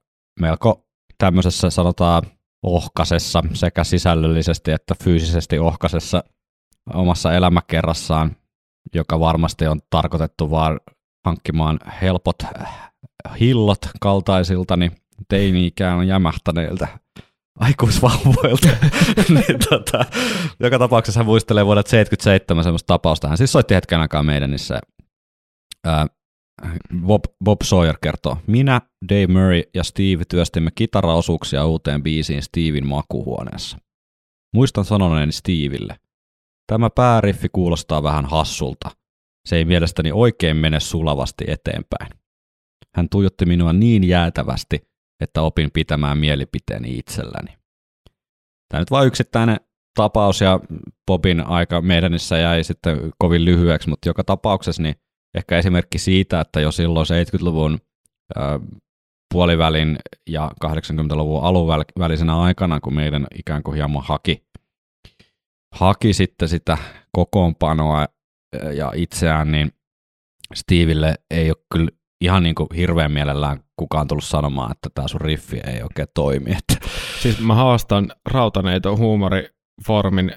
melko 0.41 0.87
tämmöisessä 1.19 1.71
sanotaan 1.71 2.23
ohkasessa 2.63 3.43
sekä 3.53 3.85
sisällöllisesti 3.85 4.71
että 4.71 4.95
fyysisesti 5.05 5.59
ohkasessa 5.59 6.25
omassa 6.95 7.33
elämäkerrassaan 7.33 8.37
joka 8.95 9.21
varmasti 9.21 9.67
on 9.67 9.81
tarkoitettu 9.91 10.51
vaan 10.51 10.81
hankkimaan 11.27 11.79
helpot 12.03 12.37
äh, 12.43 12.91
hillot 13.41 13.89
kaltaisiltani 14.01 14.91
teini-ikään 15.29 16.09
jämähtäneiltä 16.09 16.89
aikuisvauvoilta. 17.61 18.69
niin, 19.29 19.59
tota, 19.71 20.05
joka 20.61 20.79
tapauksessa 20.79 21.21
hän 21.21 21.27
muistelee 21.27 21.67
vuodelta 21.67 21.91
77 21.91 22.65
semmoista 22.65 22.87
tapausta. 22.87 23.29
Hän 23.29 23.39
siis 23.39 23.53
soitti 23.53 23.75
hetken 23.75 24.01
aikaa 24.01 24.23
meidän 24.23 24.51
niissä. 24.51 24.81
Ää, 25.85 26.07
Bob, 27.07 27.25
Bob 27.45 27.59
Sawyer 27.65 27.97
kertoo, 28.03 28.39
minä, 28.47 28.81
Dave 29.09 29.27
Murray 29.27 29.63
ja 29.75 29.85
Steve 29.85 30.25
työstimme 30.29 30.71
kitaraosuuksia 30.75 31.67
uuteen 31.67 32.03
biisiin 32.03 32.43
Steven 32.43 32.87
makuhuoneessa. 32.87 33.79
Muistan 34.55 34.85
sanoneeni 34.85 35.33
Steville, 35.33 35.97
tämä 36.73 36.91
pääriffi 36.91 37.49
kuulostaa 37.49 38.03
vähän 38.03 38.27
hassulta. 38.27 38.91
Se 39.49 39.57
ei 39.57 39.65
mielestäni 39.65 40.13
oikein 40.13 40.57
mene 40.57 40.81
sulavasti 40.81 41.45
eteenpäin. 41.49 42.11
Hän 42.97 43.09
tuijotti 43.09 43.47
minua 43.47 43.73
niin 43.73 44.05
jäätävästi, 44.05 44.89
että 45.23 45.43
opin 45.43 45.71
pitämään 45.73 46.19
mielipiteeni 46.19 46.99
itselläni. 46.99 47.59
Tämä 48.69 48.81
nyt 48.81 48.91
vain 48.91 49.07
yksittäinen 49.07 49.57
tapaus 49.97 50.41
ja 50.41 50.61
Bobin 51.07 51.47
aika 51.47 51.81
meidänissä 51.81 52.39
jäi 52.39 52.65
sitten 52.65 53.13
kovin 53.19 53.45
lyhyeksi, 53.45 53.89
mutta 53.89 54.09
joka 54.09 54.25
tapauksessa 54.25 54.83
niin 54.83 54.95
ehkä 55.37 55.59
esimerkki 55.59 55.99
siitä, 55.99 56.41
että 56.41 56.61
jo 56.61 56.73
silloin 56.73 57.07
70-luvun 57.07 57.79
äh, 58.39 58.61
puolivälin 59.35 59.99
ja 60.29 60.51
80-luvun 60.65 61.43
aluvälisenä 61.43 62.41
aikana, 62.41 62.81
kun 62.81 62.95
meidän 62.95 63.27
ikään 63.39 63.63
kuin 63.63 63.75
hieman 63.75 64.05
haki, 64.05 64.43
haki 65.73 66.13
sitten 66.13 66.49
sitä 66.49 66.79
kokoonpanoa 67.13 68.09
ja 68.75 68.93
itseään, 68.95 69.53
niin 69.53 69.73
Steveille 70.55 71.15
ei 71.31 71.51
ole 71.51 71.65
kyllä 71.73 71.91
ihan 72.21 72.43
niin 72.43 72.55
kuin 72.55 72.69
hirveän 72.77 73.13
mielellään 73.13 73.61
kukaan 73.77 74.09
tullut 74.09 74.25
sanomaan, 74.25 74.73
että 74.73 74.89
tämä 74.95 75.09
sun 75.09 75.21
riffi 75.21 75.61
ei 75.67 75.83
oikein 75.83 76.09
toimi. 76.15 76.51
Että. 76.51 76.89
Siis 77.21 77.41
mä 77.41 77.55
haastan 77.55 78.13
Rautaneito 78.31 78.97
huumoriformin 78.97 80.33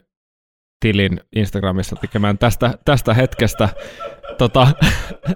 tilin 0.86 1.22
Instagramissa 1.36 1.96
tekemään 1.96 2.38
tästä, 2.38 2.74
tästä 2.86 3.14
hetkestä 3.14 3.70
tota, 4.38 4.68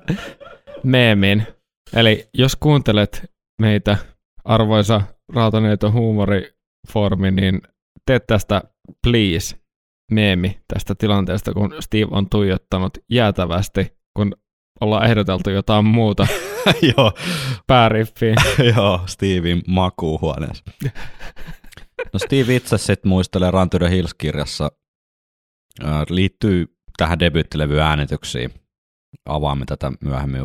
meemin. 0.83 1.47
Eli 1.93 2.29
jos 2.33 2.55
kuuntelet 2.55 3.31
meitä, 3.61 3.97
arvoisa 4.45 5.01
Rautaneito 5.33 5.91
huumoriformi, 5.91 7.31
niin 7.31 7.61
tee 8.05 8.19
tästä 8.19 8.61
please 9.03 9.58
meemi 10.09 10.59
tästä 10.73 10.95
tilanteesta, 10.95 11.53
kun 11.53 11.75
Steve 11.79 12.07
on 12.11 12.29
tuijottanut 12.29 12.97
jäätävästi, 13.09 13.93
kun 14.13 14.35
ollaan 14.81 15.05
ehdoteltu 15.05 15.49
jotain 15.49 15.85
muuta 15.85 16.27
Joo. 16.97 17.13
pääriffiin. 17.67 18.35
Joo, 18.75 19.01
Steven 19.05 19.61
makuuhuoneessa. 19.67 20.63
No 22.13 22.19
Steve 22.19 22.55
itse 22.55 22.77
sitten 22.77 23.09
muistelee 23.09 23.51
Run 23.51 23.69
to 23.69 23.79
the 23.79 23.89
Hills-kirjassa, 23.89 24.71
äh, 25.83 26.01
liittyy 26.09 26.65
tähän 26.97 27.19
debyttilevy 27.19 27.79
äänityksiin. 27.79 28.53
Avaamme 29.25 29.65
tätä 29.65 29.91
myöhemmin 30.03 30.43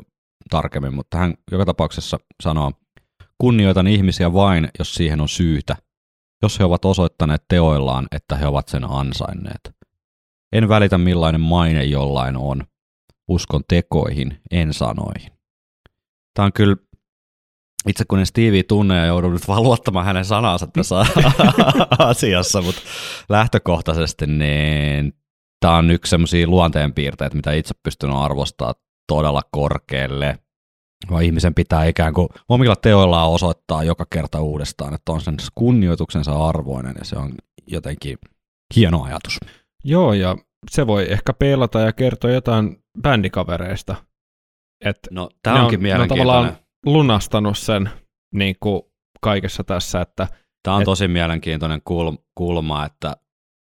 tarkemmin, 0.51 0.95
mutta 0.95 1.19
hän 1.19 1.35
joka 1.53 1.65
tapauksessa 1.65 2.19
sanoo, 2.43 2.73
kunnioitan 3.39 3.87
ihmisiä 3.87 4.33
vain, 4.33 4.69
jos 4.79 4.95
siihen 4.95 5.21
on 5.21 5.29
syytä, 5.29 5.77
jos 6.45 6.59
he 6.59 6.64
ovat 6.64 6.84
osoittaneet 6.84 7.45
teoillaan, 7.49 8.07
että 8.12 8.36
he 8.36 8.47
ovat 8.47 8.68
sen 8.68 8.84
ansainneet. 8.84 9.74
En 10.53 10.68
välitä 10.68 10.99
millainen 10.99 11.40
maine 11.40 11.84
jollain 11.84 12.36
on. 12.36 12.64
Uskon 13.28 13.62
tekoihin, 13.68 14.40
en 14.51 14.74
sanoihin. 14.74 15.32
Tämä 16.34 16.47
on 16.47 16.53
kyllä, 16.53 16.76
itse 17.88 18.05
kun 18.05 18.18
en 18.18 18.26
Stevie 18.26 18.62
tunne 18.62 18.97
ja 18.97 19.07
joudun 19.07 19.32
nyt 19.32 19.49
vaan 19.49 19.62
luottamaan 19.62 20.07
hänen 20.07 20.24
sanansa 20.24 20.66
tässä 20.66 20.97
asiassa, 22.11 22.62
mutta 22.62 22.80
lähtökohtaisesti 23.28 24.26
niin 24.26 25.12
tämä 25.61 25.76
on 25.76 25.90
yksi 25.90 26.11
sellaisia 26.11 26.47
luonteenpiirteitä, 26.47 27.36
mitä 27.36 27.53
itse 27.53 27.74
pystyn 27.82 28.11
arvostaa 28.11 28.74
todella 29.09 29.42
korkealle. 29.51 30.38
Vaan 31.11 31.24
ihmisen 31.24 31.55
pitää 31.55 31.84
ikään 31.84 32.14
kuin 32.14 32.28
omilla 32.48 32.76
teoillaan 32.76 33.30
osoittaa 33.30 33.84
joka 33.84 34.07
kerta 34.11 34.40
uudestaan, 34.40 34.94
että 34.94 35.12
on 35.12 35.20
sen 35.20 35.36
kunnioituksensa 35.55 36.48
arvoinen 36.48 36.94
ja 36.98 37.05
se 37.05 37.16
on 37.16 37.34
jotenkin 37.66 38.18
hieno 38.76 39.02
ajatus. 39.02 39.40
Joo, 39.84 40.12
ja 40.12 40.36
se 40.70 40.86
voi 40.86 41.12
ehkä 41.12 41.32
peilata 41.32 41.80
ja 41.80 41.92
kertoa 41.92 42.30
jotain 42.30 42.82
bändikavereista. 43.02 43.94
Et 44.84 44.98
no, 45.11 45.28
tämä 45.42 45.62
onkin 45.62 45.78
on, 45.78 45.82
mielenkiintoinen. 45.82 46.26
Ne 46.26 46.32
on 46.32 46.38
tavallaan 46.38 46.64
lunastanut 46.86 47.59
sen 47.59 47.90
niin 48.34 48.57
kuin 48.61 48.82
kaikessa 49.20 49.64
tässä. 49.64 50.00
Että, 50.00 50.28
tämä 50.62 50.76
on 50.76 50.82
et, 50.82 50.84
tosi 50.84 51.09
mielenkiintoinen 51.09 51.82
kulma, 52.34 52.86
että, 52.86 53.16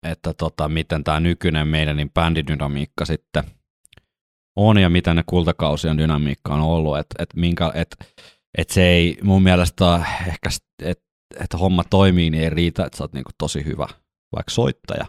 että 0.07 0.33
tota, 0.33 0.69
miten 0.69 1.03
tämä 1.03 1.19
nykyinen 1.19 1.67
meidän 1.67 1.97
niin 1.97 2.11
bändidynamiikka 2.11 3.05
sitten 3.05 3.43
on 4.55 4.77
ja 4.77 4.89
mitä 4.89 5.13
ne 5.13 5.23
kultakausien 5.25 5.97
dynamiikka 5.97 6.53
on 6.53 6.61
ollut. 6.61 6.97
Että 6.97 7.15
et 7.19 7.29
minkä, 7.35 7.71
et, 7.73 7.95
et 8.57 8.69
se 8.69 8.87
ei 8.87 9.17
mun 9.23 9.43
mielestä 9.43 10.05
ehkä, 10.27 10.49
että 10.81 11.03
et 11.39 11.59
homma 11.59 11.83
toimii, 11.89 12.29
niin 12.29 12.43
ei 12.43 12.49
riitä, 12.49 12.85
että 12.85 12.97
sä 12.97 13.03
oot 13.03 13.13
niinku 13.13 13.31
tosi 13.37 13.65
hyvä 13.65 13.87
vaikka 14.35 14.51
soittaja 14.51 15.05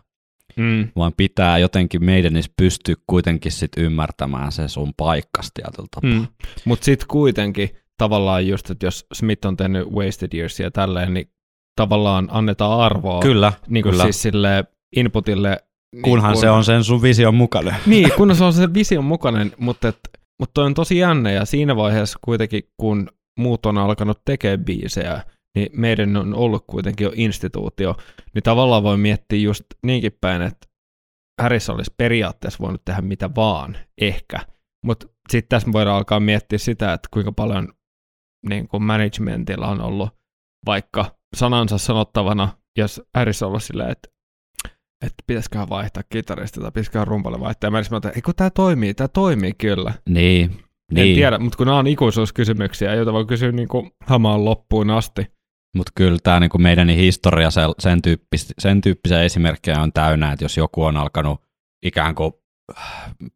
mm. 0.57 0.89
vaan 0.97 1.13
pitää 1.17 1.59
jotenkin 1.59 2.05
meidän 2.05 2.33
niissä 2.33 2.53
pystyä 2.57 2.95
kuitenkin 3.07 3.53
sit 3.53 3.73
ymmärtämään 3.77 4.53
se 4.53 4.69
sun 4.69 4.93
paikkasi 4.97 5.51
tietyllä 5.55 5.89
tapaa. 5.91 6.11
Mm. 6.11 6.27
Mutta 6.65 6.85
sitten 6.85 7.09
kuitenkin 7.09 7.71
tavallaan 7.99 8.47
just, 8.47 8.71
että 8.71 8.87
jos 8.87 9.07
Smith 9.13 9.47
on 9.47 9.57
tehnyt 9.57 9.89
Wasted 9.89 10.35
Years 10.35 10.61
ja 10.61 10.71
tälleen, 10.71 11.15
niin 11.15 11.31
tavallaan 11.77 12.29
annetaan 12.31 12.81
arvoa. 12.81 13.21
Kyllä, 13.21 13.53
niin 13.69 13.83
kuin 13.83 13.91
kyllä. 13.91 14.05
Siis 14.05 14.23
sille 14.23 14.65
inputille. 14.97 15.59
Kunhan 16.03 16.31
niin 16.31 16.35
kun, 16.35 16.41
se 16.41 16.51
on 16.51 16.65
sen 16.65 16.85
sun 16.85 17.03
vision 17.03 17.35
mukainen. 17.35 17.75
Niin, 17.87 18.09
kunhan 18.17 18.37
se 18.37 18.45
on 18.45 18.53
sen 18.53 18.75
vision 18.75 19.05
mukainen, 19.05 19.53
mutta, 19.59 19.89
et, 19.89 19.99
mutta 20.41 20.55
toi 20.55 20.67
on 20.67 20.75
tosi 20.75 20.99
jännä 20.99 21.33
ja 21.33 21.45
siinä 21.45 21.77
vaiheessa 21.77 22.19
kuitenkin, 22.25 22.63
kun 22.77 23.09
muut 23.39 23.67
on 23.67 23.79
alkanut 23.79 24.21
tekemään 24.25 24.65
biisejä, 24.65 25.23
niin 25.57 25.69
meidän 25.73 26.17
on 26.17 26.35
ollut 26.35 26.65
kuitenkin 26.67 27.05
jo 27.05 27.13
instituutio, 27.15 27.97
niin 28.35 28.43
tavallaan 28.43 28.83
voi 28.83 28.97
miettiä 28.97 29.39
just 29.39 29.65
niinkin 29.87 30.19
päin, 30.21 30.43
että 30.43 30.67
Harris 31.43 31.71
olisi 31.71 31.95
periaatteessa 31.97 32.59
voinut 32.63 32.85
tehdä 32.85 33.01
mitä 33.01 33.31
vaan, 33.37 33.77
ehkä. 34.01 34.39
Mutta 34.87 35.07
sitten 35.31 35.49
tässä 35.49 35.73
voidaan 35.73 35.97
alkaa 35.97 36.21
miettiä 36.21 36.59
sitä, 36.59 36.93
että 36.93 37.09
kuinka 37.13 37.33
paljon 37.33 37.69
niin 38.49 38.69
kuin 38.69 38.83
managementilla 38.83 39.69
on 39.69 39.81
ollut 39.81 40.11
vaikka 40.67 41.17
sanansa 41.37 41.79
sanottavana, 41.79 42.49
jos 42.79 43.03
Harris 43.15 43.43
on 43.43 43.49
ollut 43.49 43.63
silleen, 43.63 43.91
että 43.91 44.09
että 45.05 45.25
pitäisiköhän 45.27 45.69
vaihtaa 45.69 46.03
kitarista 46.09 46.61
tai 46.61 46.71
pitäisiköhän 46.71 47.07
rumpalle 47.07 47.41
vaihtaa. 47.41 47.69
Ja 47.69 47.71
mä 47.71 47.79
että 47.79 48.09
ei 48.09 48.23
kun 48.23 48.35
tämä 48.35 48.51
toimii, 48.51 48.95
tämä 48.95 49.09
toimii 49.09 49.53
kyllä. 49.59 49.93
Niin, 50.09 50.45
en 50.45 50.61
niin. 50.91 51.17
tiedä, 51.17 51.39
mutta 51.39 51.57
kun 51.57 51.67
nämä 51.67 51.79
on 51.79 51.87
ikuisuuskysymyksiä, 51.87 52.95
joita 52.95 53.13
voi 53.13 53.27
kysyä 53.27 53.53
niin 53.53 53.69
kuin 53.69 53.91
hamaan 54.07 54.45
loppuun 54.45 54.91
asti, 54.91 55.27
mutta 55.77 55.93
kyllä 55.95 56.19
tämä 56.23 56.41
niinku 56.41 56.59
meidän 56.59 56.89
historia 56.89 57.49
sen, 57.79 58.03
tyyppis, 58.03 58.55
sen 58.59 58.81
tyyppisiä 58.81 59.23
esimerkkejä 59.23 59.81
on 59.81 59.93
täynnä, 59.93 60.33
että 60.33 60.45
jos 60.45 60.57
joku 60.57 60.85
on 60.85 60.97
alkanut 60.97 61.41
ikään 61.87 62.15
kuin 62.15 62.33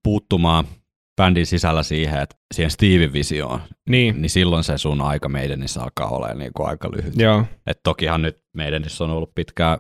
puuttumaan 0.03 0.65
bändin 1.21 1.47
sisällä 1.47 1.83
siihen, 1.83 2.21
että 2.21 2.37
siihen 2.55 2.71
Steven 2.71 3.13
visioon, 3.13 3.61
niin. 3.89 4.23
niin 4.23 4.31
silloin 4.31 4.65
se 4.65 4.79
sun 4.79 5.01
aika 5.01 5.29
meidänissä 5.29 5.83
alkaa 5.83 6.09
olla 6.09 6.35
niin 6.35 6.53
kuin 6.57 6.69
aika 6.69 6.91
lyhyt. 6.97 7.17
Joo. 7.17 7.45
Et 7.67 7.81
tokihan 7.83 8.23
nyt 8.23 8.39
meidänissä 8.57 9.05
on 9.05 9.11
ollut 9.11 9.35
pitkään, 9.35 9.79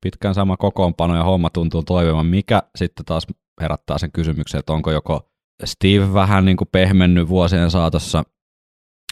pitkään 0.00 0.34
sama 0.34 0.56
kokoonpano 0.56 1.16
ja 1.16 1.24
homma 1.24 1.50
tuntuu 1.50 1.82
toimivan, 1.82 2.26
mikä 2.26 2.62
sitten 2.76 3.06
taas 3.06 3.26
herättää 3.60 3.98
sen 3.98 4.12
kysymyksen, 4.12 4.58
että 4.58 4.72
onko 4.72 4.90
joko 4.90 5.30
Steve 5.64 6.14
vähän 6.14 6.44
niin 6.44 6.56
kuin 6.56 6.68
pehmennyt 6.72 7.28
vuosien 7.28 7.70
saatossa 7.70 8.22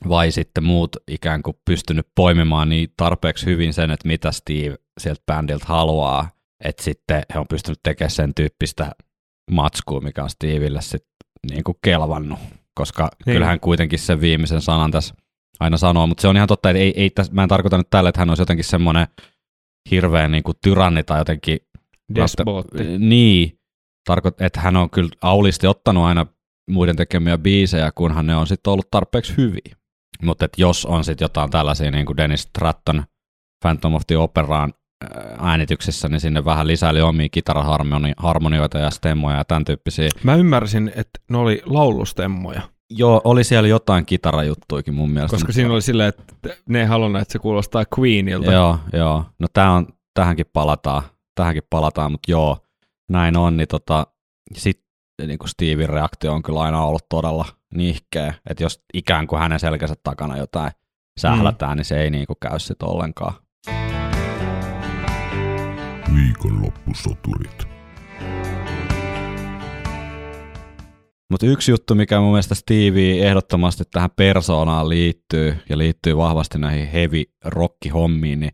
vai 0.09 0.31
sitten 0.31 0.65
muut 0.65 0.97
ikään 1.09 1.43
kuin 1.43 1.57
pystynyt 1.65 2.07
poimimaan 2.15 2.69
niin 2.69 2.89
tarpeeksi 2.97 3.47
hyvin 3.47 3.73
sen, 3.73 3.91
että 3.91 4.09
mitä 4.09 4.33
Steve 4.33 4.77
sieltä 5.01 5.23
bändiltä 5.27 5.67
haluaa, 5.69 6.29
että 6.65 6.83
sitten 6.83 7.23
he 7.35 7.39
on 7.39 7.47
pystynyt 7.49 7.81
tekemään 7.83 8.11
sen 8.11 8.35
tyyppistä 8.35 8.93
matskua, 9.51 10.01
mikä 10.01 10.23
on 10.23 10.31
Stevelle 10.31 10.83
sitten 10.83 11.11
niin 11.51 11.65
kuin 11.65 11.79
kelvannut, 11.85 12.39
koska 12.75 13.11
niin. 13.27 13.35
kyllähän 13.35 13.61
kuitenkin 13.61 13.99
sen 13.99 14.21
viimeisen 14.21 14.61
sanan 14.61 14.91
tässä 14.91 15.15
aina 15.61 15.77
sanoo, 15.77 16.07
mutta 16.07 16.21
se 16.21 16.29
on 16.29 16.37
ihan 16.37 16.49
totta, 16.49 16.71
että 16.71 16.81
ei, 16.81 16.93
ei 16.97 17.11
täs, 17.11 17.31
mä 17.31 17.43
en 17.43 17.49
tarkoita 17.49 17.79
nyt 17.79 17.91
tälle, 17.91 18.09
että 18.09 18.21
hän 18.21 18.29
olisi 18.29 18.43
jotenkin 18.43 18.65
semmoinen 18.65 19.07
hirveän 19.91 20.33
niin 20.33 20.43
kuin 20.43 20.57
tyranni 20.63 21.03
tai 21.03 21.21
jotenkin... 21.21 21.59
Despotti. 22.15 22.99
Niin, 22.99 23.59
tarkoit, 24.05 24.41
että 24.41 24.61
hän 24.61 24.77
on 24.77 24.91
kyllä 24.91 25.09
aulisti 25.23 25.67
ottanut 25.67 26.05
aina 26.05 26.27
muiden 26.71 26.97
tekemiä 26.97 27.39
biisejä, 27.39 27.93
kunhan 27.95 28.27
ne 28.27 28.37
on 28.37 28.47
sitten 28.47 28.73
ollut 28.73 28.91
tarpeeksi 28.91 29.37
hyviä. 29.37 29.77
Mutta 30.23 30.49
jos 30.57 30.87
on 30.87 31.05
sitten 31.05 31.25
jotain 31.25 31.51
tällaisia 31.51 31.91
niin 31.91 32.07
kuin 32.07 32.17
Dennis 32.17 32.43
Stratton 32.43 33.05
Phantom 33.63 33.95
of 33.95 34.03
the 34.07 34.17
Operaan 34.17 34.73
äänityksissä, 35.39 36.09
niin 36.09 36.21
sinne 36.21 36.45
vähän 36.45 36.67
lisäili 36.67 37.01
omia 37.01 37.29
kitaraharmonioita 37.29 38.79
ja 38.79 38.91
stemmoja 38.91 39.37
ja 39.37 39.45
tämän 39.45 39.65
tyyppisiä. 39.65 40.09
Mä 40.23 40.35
ymmärsin, 40.35 40.93
että 40.97 41.21
ne 41.31 41.39
oli 41.39 41.63
laulustemmoja. 41.67 42.63
Joo, 42.91 43.21
oli 43.25 43.45
siellä 43.45 43.69
jotain 43.69 44.07
kitarajuttuikin 44.07 44.95
mun 44.95 45.11
mielestä. 45.11 45.37
Koska 45.37 45.53
siinä 45.53 45.73
oli 45.73 45.83
silleen, 45.83 46.09
että 46.09 46.35
ne 46.69 46.81
ei 46.81 46.87
halunnut, 46.87 47.23
että 47.23 47.33
se 47.33 47.39
kuulostaa 47.39 47.85
Queenilta. 47.99 48.53
Joo, 48.53 48.79
joo. 48.93 49.25
No 49.39 49.47
tää 49.53 49.73
on, 49.73 49.87
tähänkin 50.15 50.47
palataan, 50.53 51.03
tähänkin 51.35 51.63
palataan, 51.71 52.13
mutta 52.13 52.31
joo, 52.31 52.59
näin 53.11 53.37
on, 53.37 53.57
niin 53.57 53.69
tota, 53.69 54.07
sit 54.55 54.87
niin 55.27 55.39
kuin 55.39 55.49
Steven 55.49 55.89
reaktio 55.89 56.33
on 56.33 56.43
kyllä 56.43 56.61
aina 56.61 56.85
ollut 56.85 57.09
todella 57.09 57.45
nihkeä, 57.75 58.35
että 58.51 58.63
jos 58.65 58.85
ikään 58.95 59.27
kuin 59.27 59.41
hänen 59.41 59.61
selkänsä 59.61 59.95
takana 60.03 60.37
jotain 60.37 60.71
sählätään, 61.21 61.73
mm. 61.73 61.77
niin 61.77 61.85
se 61.85 62.01
ei 62.01 62.11
niin 62.11 62.27
kuin 62.27 62.37
käy 62.41 62.59
sit 62.59 62.83
ollenkaan. 62.83 63.35
Viikonloppusoturit. 66.15 67.76
Mutta 71.31 71.47
yksi 71.47 71.71
juttu, 71.71 71.95
mikä 71.95 72.21
mun 72.21 72.31
mielestä 72.31 72.55
Stevie 72.55 73.27
ehdottomasti 73.29 73.85
tähän 73.91 74.11
persoonaan 74.17 74.89
liittyy 74.89 75.57
ja 75.69 75.79
liittyy 75.79 76.17
vahvasti 76.17 76.59
näihin 76.59 76.89
heavy 76.89 77.25
rock-hommiin, 77.45 78.41
niin 78.41 78.53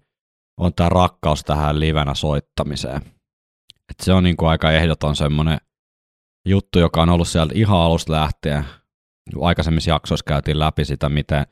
on 0.60 0.74
tämä 0.74 0.88
rakkaus 0.88 1.44
tähän 1.44 1.80
livenä 1.80 2.14
soittamiseen. 2.14 3.02
Et 3.90 3.96
se 4.02 4.12
on 4.12 4.24
niinku 4.24 4.46
aika 4.46 4.72
ehdoton 4.72 5.16
semmoinen 5.16 5.58
juttu, 6.48 6.78
joka 6.78 7.02
on 7.02 7.10
ollut 7.10 7.28
sieltä 7.28 7.54
ihan 7.56 7.78
alusta 7.78 8.12
lähtien. 8.12 8.64
Aikaisemmissa 9.40 9.90
jaksoissa 9.90 10.24
käytiin 10.24 10.58
läpi 10.58 10.84
sitä, 10.84 11.08
miten 11.08 11.46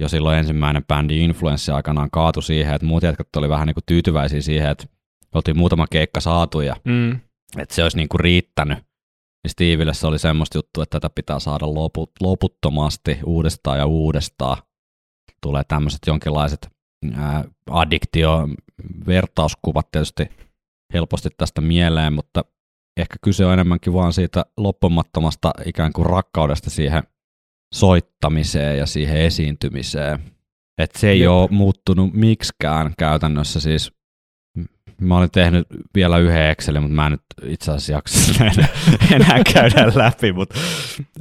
jo 0.00 0.08
silloin 0.08 0.38
ensimmäinen 0.38 0.84
bändi 0.84 1.24
Influence 1.24 1.72
aikanaan 1.72 2.10
kaatui 2.10 2.42
siihen, 2.42 2.74
että 2.74 2.86
muut 2.86 3.02
jätkät 3.02 3.36
oli 3.36 3.48
vähän 3.48 3.66
niinku 3.66 3.80
tyytyväisiä 3.86 4.40
siihen, 4.40 4.70
että 4.70 4.86
oltiin 5.34 5.58
muutama 5.58 5.86
keikka 5.90 6.20
saatu 6.20 6.60
ja 6.60 6.76
Mm. 6.84 7.20
että 7.58 7.74
se 7.74 7.82
olisi 7.82 7.96
niinku 7.96 8.18
riittänyt. 8.18 8.87
Niin 9.44 9.50
Steville 9.50 9.94
se 9.94 10.06
oli 10.06 10.18
semmoista 10.18 10.58
juttua, 10.58 10.82
että 10.82 11.00
tätä 11.00 11.14
pitää 11.14 11.38
saada 11.38 11.74
loput, 11.74 12.10
loputtomasti 12.20 13.18
uudestaan 13.24 13.78
ja 13.78 13.86
uudestaan. 13.86 14.56
Tulee 15.42 15.62
tämmöiset 15.68 16.00
jonkinlaiset 16.06 16.68
ää, 17.14 17.44
addiktio, 17.70 18.48
vertauskuvat 19.06 19.90
tietysti 19.90 20.28
helposti 20.94 21.28
tästä 21.36 21.60
mieleen, 21.60 22.12
mutta 22.12 22.44
ehkä 22.96 23.16
kyse 23.22 23.46
on 23.46 23.52
enemmänkin 23.52 23.92
vaan 23.92 24.12
siitä 24.12 24.44
loppumattomasta 24.56 25.52
ikään 25.66 25.92
kuin 25.92 26.06
rakkaudesta 26.06 26.70
siihen 26.70 27.02
soittamiseen 27.74 28.78
ja 28.78 28.86
siihen 28.86 29.16
esiintymiseen. 29.16 30.18
Et 30.78 30.90
se 30.94 31.10
ei 31.10 31.20
Jep. 31.20 31.30
ole 31.30 31.48
muuttunut 31.50 32.12
miksikään 32.12 32.94
käytännössä 32.98 33.60
siis 33.60 33.92
Mä 35.00 35.16
olin 35.16 35.30
tehnyt 35.30 35.66
vielä 35.94 36.18
yhden 36.18 36.50
Excelin, 36.50 36.82
mutta 36.82 36.94
mä 36.94 37.06
en 37.06 37.12
nyt 37.12 37.22
itse 37.42 37.70
asiassa 37.70 37.92
jaksa 37.92 38.44
enää, 38.44 38.68
enää 39.12 39.42
käydä 39.52 39.92
läpi, 39.94 40.32
mutta 40.32 40.58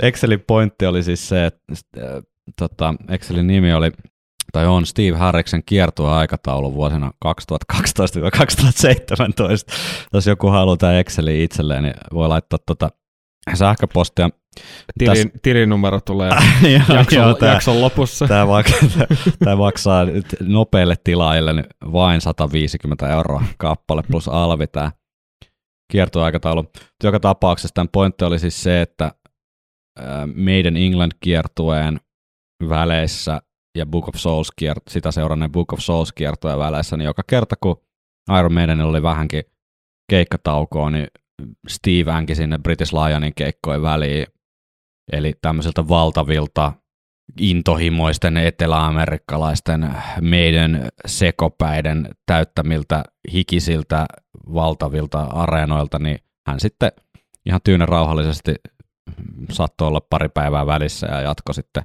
Excelin 0.01 0.43
pointti 0.47 0.86
oli 0.86 1.03
siis 1.03 1.30
se, 1.30 1.45
että 1.45 1.63
tota, 2.57 2.93
Excelin 3.09 3.47
nimi 3.47 3.73
oli, 3.73 3.91
tai 4.53 4.67
on 4.67 4.86
Steve 4.86 5.17
Harriksen 5.17 5.63
kiertueaikataulu 5.65 6.73
vuosina 6.73 7.11
2012-2017. 7.25 7.30
Jos 10.13 10.28
joku 10.28 10.47
haluaa 10.47 10.78
tämä 10.78 10.99
Exceli 10.99 11.43
itselleen, 11.43 11.84
niin 11.84 11.95
voi 12.13 12.28
laittaa 12.28 12.59
tota 12.65 12.89
sähköpostia. 13.53 14.29
Tilin, 14.99 15.31
tilinumero 15.41 15.99
tulee 16.01 16.31
Joo, 16.63 16.97
jakson, 16.97 17.19
joo, 17.23 17.33
tää- 17.33 17.53
jakson 17.53 17.81
lopussa. 17.81 18.27
Tämä, 18.27 18.45
mak- 18.45 19.05
tämä 19.39 19.55
maksaa 19.55 20.05
nyt 20.05 20.25
nopeille 20.41 20.95
tilaajille 21.03 21.53
niin 21.53 21.65
vain 21.91 22.21
150 22.21 23.09
euroa 23.09 23.43
kappale 23.57 24.03
plus 24.03 24.27
alvi 24.27 24.67
tämä 24.67 24.91
kiertoaikataulu. 25.91 26.65
Joka 27.03 27.19
tapauksessa 27.19 27.73
tämän 27.73 27.89
pointti 27.93 28.25
oli 28.25 28.39
siis 28.39 28.63
se, 28.63 28.81
että 28.81 29.11
meidän 30.33 30.77
England-kiertueen 30.77 31.99
väleissä 32.69 33.41
ja 33.77 33.85
Book 33.85 34.07
of 34.07 34.15
Souls 34.15 34.51
kiert- 34.61 34.89
sitä 34.89 35.11
seuranneen 35.11 35.51
Book 35.51 35.73
of 35.73 35.79
Souls 35.79 36.13
kiertueen 36.13 36.59
väleissä, 36.59 36.97
niin 36.97 37.05
joka 37.05 37.21
kerta 37.27 37.55
kun 37.61 37.81
Iron 38.39 38.53
Maiden 38.53 38.81
oli 38.81 39.03
vähänkin 39.03 39.43
keikkataukoa, 40.09 40.89
niin 40.91 41.07
Steve 41.67 42.11
änki 42.11 42.35
sinne 42.35 42.57
British 42.57 42.93
Lionin 42.93 43.33
keikkojen 43.35 43.81
väliin, 43.81 44.27
eli 45.11 45.33
tämmöisiltä 45.41 45.88
valtavilta 45.88 46.73
intohimoisten 47.39 48.38
eteläamerikkalaisten 48.38 49.95
meidän 50.21 50.89
sekopäiden 51.05 52.09
täyttämiltä 52.25 53.03
hikisiltä 53.33 54.05
valtavilta 54.53 55.21
areenoilta, 55.21 55.99
niin 55.99 56.19
hän 56.47 56.59
sitten 56.59 56.91
ihan 57.45 57.61
tyynen 57.63 57.88
rauhallisesti 57.88 58.55
saattoi 59.51 59.88
olla 59.88 60.01
pari 60.01 60.29
päivää 60.29 60.65
välissä 60.65 61.07
ja 61.07 61.21
jatko 61.21 61.53
sitten 61.53 61.83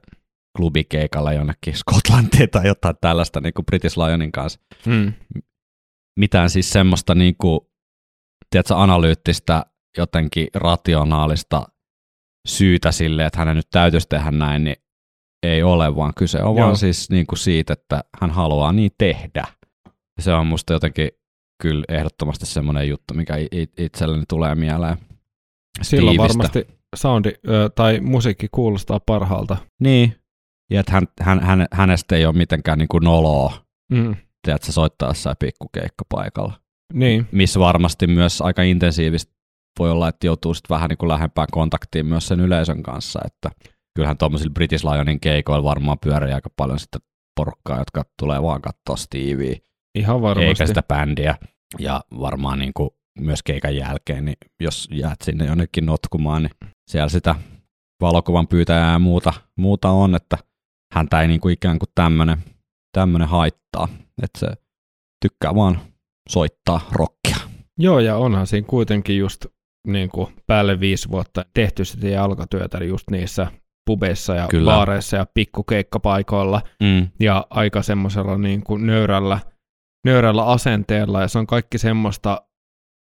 klubikeikalla 0.57 1.33
jonnekin 1.33 1.77
Skotlantiin 1.77 2.51
tai 2.51 2.67
jotain 2.67 2.97
tällaista 3.01 3.41
niin 3.41 3.55
kuin 3.55 3.67
British 3.67 3.99
Lionin 3.99 4.33
kanssa. 4.33 4.61
Mm. 4.87 5.13
Mitään 6.19 6.51
siis 6.51 6.73
semmoista 6.73 7.15
niin 7.15 7.35
kuin, 7.39 7.61
tiedätkö, 8.53 8.77
analyyttistä, 8.77 9.67
jotenkin 9.99 10.49
rationaalista 10.55 11.67
syytä 12.49 12.93
sille, 12.93 13.27
että 13.27 13.39
hänen 13.39 13.57
nyt 13.57 13.71
täytyisi 13.71 14.09
tehdä 14.09 14.31
näin, 14.31 14.65
niin 14.65 14.77
ei 15.43 15.63
ole, 15.63 15.97
vaan 15.97 16.13
kyse 16.17 16.39
on 16.43 16.57
Joo. 16.57 16.67
vaan 16.67 16.77
siis 16.77 17.11
niin 17.11 17.27
kuin 17.27 17.39
siitä, 17.39 17.73
että 17.73 18.05
hän 18.21 18.31
haluaa 18.31 18.73
niin 18.73 18.91
tehdä. 18.99 19.45
Se 20.21 20.35
on 20.35 20.47
musta 20.47 20.73
jotenkin 20.73 21.11
kyllä 21.63 21.85
ehdottomasti 21.89 22.47
semmoinen 22.47 22.89
juttu, 22.89 23.15
mikä 23.15 23.35
itselleni 23.79 24.25
tulee 24.29 24.55
mieleen. 24.55 24.97
Silloin 25.83 26.17
Stevestä. 26.17 26.39
varmasti 26.39 26.67
soundi 26.97 27.33
ö, 27.49 27.71
tai 27.75 28.01
musiikki 28.01 28.49
kuulostaa 28.53 29.01
parhaalta. 29.01 29.57
Niin, 29.81 30.17
ja 30.71 30.81
että 30.81 30.93
hän, 30.93 31.07
hän, 31.21 31.41
hän, 31.41 31.67
hänestä 31.73 32.17
ei 32.17 32.27
ole 32.27 32.35
mitenkään 32.37 32.79
niin 32.79 32.89
kuin 32.89 33.05
noloa, 33.05 33.53
Mm. 33.93 34.17
tiedätkö, 34.45 34.73
soittaa 34.73 35.11
jossain 35.11 35.37
pikkukeikkapaikalla. 35.39 36.62
Niin, 36.93 37.29
Missä 37.33 37.61
varmasti 37.61 38.07
myös 38.07 38.41
aika 38.41 38.63
intensiivistä 38.63 39.33
voi 39.79 39.91
olla, 39.91 40.09
että 40.09 40.27
joutuu 40.27 40.55
sitten 40.55 40.75
vähän 40.75 40.89
niin 40.89 40.99
kuin 40.99 41.09
lähempään 41.09 41.49
kontaktiin 41.53 42.07
myös 42.07 42.29
sen 42.29 42.41
yleisön 42.41 42.83
kanssa, 42.83 43.21
että 43.27 43.51
kyllähän 43.95 44.19
tuommoisilla 44.19 44.53
British 44.53 44.85
Lionin 44.85 45.21
keikoilla 45.21 45.65
varmaan 45.65 45.99
pyörii 45.99 46.33
aika 46.33 46.51
paljon 46.57 46.79
sitten 46.79 47.01
porukkaa, 47.37 47.79
jotka 47.79 48.03
tulee 48.23 48.43
vaan 48.43 48.63
katsoa 48.63 48.97
Stevieä, 48.97 49.57
ihan 49.95 50.23
varmasti. 50.23 50.49
eikä 50.49 50.67
sitä 50.67 50.83
bändiä. 50.83 51.37
Ja 51.79 52.01
varmaan 52.21 52.59
niin 52.59 52.73
kuin 52.75 52.91
myös 53.19 53.43
keikan 53.43 53.77
jälkeen, 53.77 54.25
niin 54.25 54.37
jos 54.61 54.89
jäät 54.91 55.19
sinne 55.25 55.47
jonnekin 55.47 55.87
notkumaan, 55.87 56.43
niin 56.43 56.71
siellä 56.91 57.09
sitä 57.09 57.35
valokuvan 58.01 58.49
pyytäjää 58.49 58.93
ja 58.93 58.99
muuta, 58.99 59.33
muuta 59.59 59.91
on, 59.91 60.15
että 60.15 60.39
häntä 60.93 61.21
ei 61.21 61.29
niin 61.29 61.41
kuin 61.41 61.53
ikään 61.53 61.79
kuin 61.79 61.89
tämmöinen 61.95 62.39
tämmönen 62.93 63.29
haittaa, 63.29 63.89
että 64.23 64.39
se 64.39 64.47
tykkää 65.21 65.55
vaan 65.55 65.81
soittaa 66.29 66.81
rockia. 66.93 67.37
Joo, 67.79 67.99
ja 68.01 68.17
onhan 68.17 68.47
siinä 68.47 68.67
kuitenkin 68.67 69.19
just 69.19 69.47
niin 69.87 70.09
kuin 70.11 70.27
päälle 70.47 70.81
viisi 70.81 71.11
vuotta 71.11 71.45
tehty 71.55 71.85
sitä 71.85 72.09
jalkatyötä 72.09 72.85
just 72.85 73.11
niissä 73.11 73.47
pubeissa 73.87 74.35
ja 74.35 74.47
Kyllä. 74.49 74.61
Kyllä. 74.61 74.73
baareissa 74.73 75.17
ja 75.17 75.27
pikkukeikkapaikoilla 75.35 76.63
Mm. 76.83 77.09
ja 77.21 77.47
aika 77.51 77.83
semmoisella 77.83 78.39
niin 78.39 78.63
kuin 78.65 78.87
nöyrällä, 78.87 79.39
nöyrällä 80.07 80.45
asenteella 80.47 81.21
ja 81.21 81.29
se 81.29 81.39
on 81.39 81.47
kaikki 81.47 81.79
semmoista, 81.79 82.43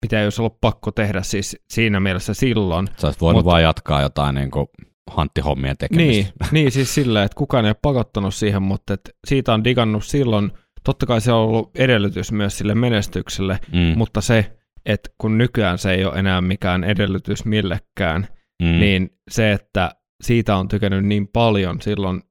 mitä 0.05 0.19
ei 0.19 0.25
olisi 0.25 0.41
ollut 0.41 0.61
pakko 0.61 0.91
tehdä 0.91 1.21
siis 1.21 1.57
siinä 1.73 1.99
mielessä 1.99 2.33
silloin. 2.33 2.87
Sä 2.97 3.07
olisit 3.07 3.21
voinut 3.21 3.37
Mutta- 3.39 3.51
vaan 3.51 3.61
jatkaa 3.63 4.01
jotain 4.01 4.35
niin 4.35 4.51
kuin 4.51 4.67
hanttihommien 5.11 5.77
tekemistä. 5.77 6.33
Niin, 6.41 6.49
niin 6.51 6.71
siis 6.71 6.95
silleen, 6.95 7.25
että 7.25 7.35
kukaan 7.35 7.65
ei 7.65 7.69
ole 7.69 7.75
pakottanut 7.81 8.35
siihen, 8.35 8.61
mutta 8.63 8.93
et 8.93 9.09
siitä 9.27 9.53
on 9.53 9.63
digannut 9.63 10.05
silloin. 10.05 10.51
Totta 10.89 11.05
kai 11.05 11.21
se 11.21 11.31
on 11.31 11.39
ollut 11.39 11.71
edellytys 11.75 12.31
myös 12.31 12.57
sille 12.57 12.75
menestykselle, 12.75 13.59
Mm. 13.73 13.97
mutta 13.97 14.21
se, 14.21 14.57
että 14.85 15.09
kun 15.17 15.37
nykyään 15.37 15.77
se 15.77 15.91
ei 15.93 16.05
ole 16.05 16.19
enää 16.19 16.41
mikään 16.41 16.83
edellytys 16.83 17.45
millekään, 17.45 18.27
mm. 18.63 18.79
niin 18.79 19.09
se, 19.31 19.51
että 19.51 19.95
siitä 20.23 20.55
on 20.55 20.67
tykännyt 20.67 21.05
niin 21.05 21.27
paljon 21.27 21.81
silloin, 21.81 22.21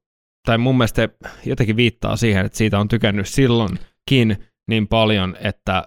tai 0.47 0.57
mun 0.57 0.77
mielestä 0.77 1.09
jotenkin 1.45 1.75
viittaa 1.75 2.15
siihen, 2.15 2.45
että 2.45 2.57
siitä 2.57 2.79
on 2.79 2.87
tykännyt 2.87 3.27
silloinkin 3.27 4.37
niin 4.69 4.87
paljon, 4.87 5.35
että 5.39 5.83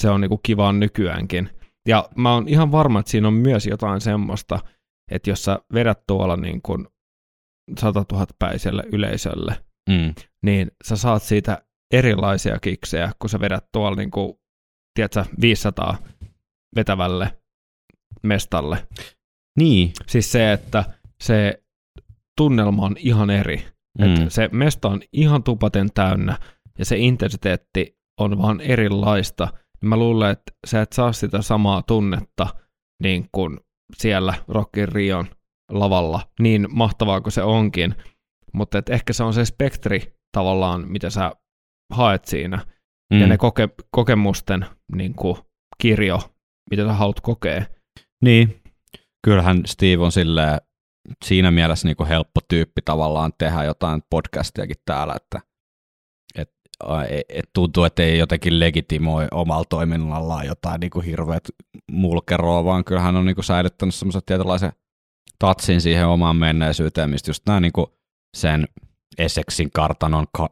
se 0.00 0.10
on 0.10 0.20
niinku 0.20 0.38
kivaa 0.42 0.72
nykyäänkin. 0.72 1.50
Ja 1.88 2.08
mä 2.16 2.34
oon 2.34 2.48
ihan 2.48 2.72
varma, 2.72 3.00
että 3.00 3.10
siinä 3.10 3.28
on 3.28 3.34
myös 3.34 3.66
jotain 3.66 4.00
semmoista, 4.00 4.58
että 5.10 5.30
jos 5.30 5.44
sä 5.44 5.58
vedät 5.74 6.00
tuolla 6.06 6.36
niin 6.36 6.62
kuin 6.62 6.86
100 7.78 8.04
000 8.12 8.26
päiselle 8.38 8.82
yleisölle, 8.92 9.56
Mm. 9.90 10.14
niin 10.42 10.70
sä 10.84 10.96
saat 10.96 11.22
siitä 11.22 11.63
erilaisia 11.92 12.58
kiksejä, 12.58 13.12
kun 13.18 13.30
sä 13.30 13.40
vedät 13.40 13.64
tuolla 13.72 13.96
niin 13.96 14.10
kuin, 14.10 14.34
tiedätkö, 14.94 15.24
500 15.40 15.98
vetävälle 16.76 17.38
mestalle. 18.22 18.86
Niin. 19.58 19.92
Siis 20.06 20.32
se, 20.32 20.52
että 20.52 20.84
se 21.20 21.62
tunnelma 22.36 22.86
on 22.86 22.96
ihan 22.98 23.30
eri. 23.30 23.64
Mm. 23.98 24.04
Että 24.04 24.30
se 24.30 24.48
mesta 24.52 24.88
on 24.88 25.00
ihan 25.12 25.42
tupaten 25.42 25.88
täynnä 25.94 26.38
ja 26.78 26.84
se 26.84 26.96
intensiteetti 26.98 27.98
on 28.20 28.38
vaan 28.38 28.60
erilaista, 28.60 29.48
mä 29.84 29.96
luulen, 29.96 30.30
että 30.30 30.52
sä 30.66 30.82
et 30.82 30.92
saa 30.92 31.12
sitä 31.12 31.42
samaa 31.42 31.82
tunnetta 31.82 32.46
niin 33.02 33.28
kuin 33.32 33.60
siellä 33.96 34.34
Rockin 34.48 34.88
Rion 34.88 35.26
lavalla, 35.70 36.20
niin 36.40 36.68
mahtavaa 36.70 37.20
kuin 37.20 37.32
se 37.32 37.42
onkin, 37.42 37.94
mutta 38.52 38.78
et 38.78 38.88
ehkä 38.88 39.12
se 39.12 39.24
on 39.24 39.34
se 39.34 39.44
spektri 39.44 40.14
tavallaan, 40.32 40.88
mitä 40.88 41.10
sä 41.10 41.32
haet 41.94 42.24
siinä, 42.24 42.66
mm. 43.14 43.20
ja 43.20 43.26
ne 43.26 43.36
koke- 43.36 43.84
kokemusten 43.90 44.66
niin 44.94 45.14
kuin, 45.14 45.36
kirjo, 45.78 46.20
mitä 46.70 46.86
sä 46.86 46.92
haluat 46.92 47.20
kokea. 47.20 47.64
Niin, 48.24 48.62
kyllähän 49.24 49.62
Steve 49.66 50.04
on 50.04 50.12
silleen, 50.12 50.60
siinä 51.24 51.50
mielessä 51.50 51.88
niin 51.88 51.96
kuin 51.96 52.08
helppo 52.08 52.40
tyyppi 52.48 52.82
tavallaan 52.84 53.32
tehdä 53.38 53.64
jotain 53.64 54.02
podcastiakin 54.10 54.76
täällä, 54.84 55.14
että 55.16 55.40
et, 56.34 56.50
et, 57.08 57.26
et 57.28 57.50
tuntuu, 57.52 57.84
että 57.84 58.02
ei 58.02 58.18
jotenkin 58.18 58.60
legitimoi 58.60 59.28
omalla 59.30 59.64
toiminnallaan 59.64 60.46
jotain 60.46 60.80
niin 60.80 60.90
kuin 60.90 61.04
hirveät 61.04 61.44
mulkeroa, 61.90 62.64
vaan 62.64 62.84
kyllähän 62.84 63.16
on 63.16 63.26
niin 63.26 63.34
kuin 63.34 63.44
säilyttänyt 63.44 63.94
semmoisen 63.94 64.22
tietynlaisen 64.26 64.72
tatsin 65.38 65.80
siihen 65.80 66.06
omaan 66.06 66.36
menneisyyteen, 66.36 67.10
mistä 67.10 67.30
just 67.30 67.42
nämä 67.46 67.60
niin 67.60 67.72
kuin 67.72 67.86
sen 68.36 68.68
Essexin 69.18 69.70
kartanon 69.70 70.26
ka- 70.38 70.50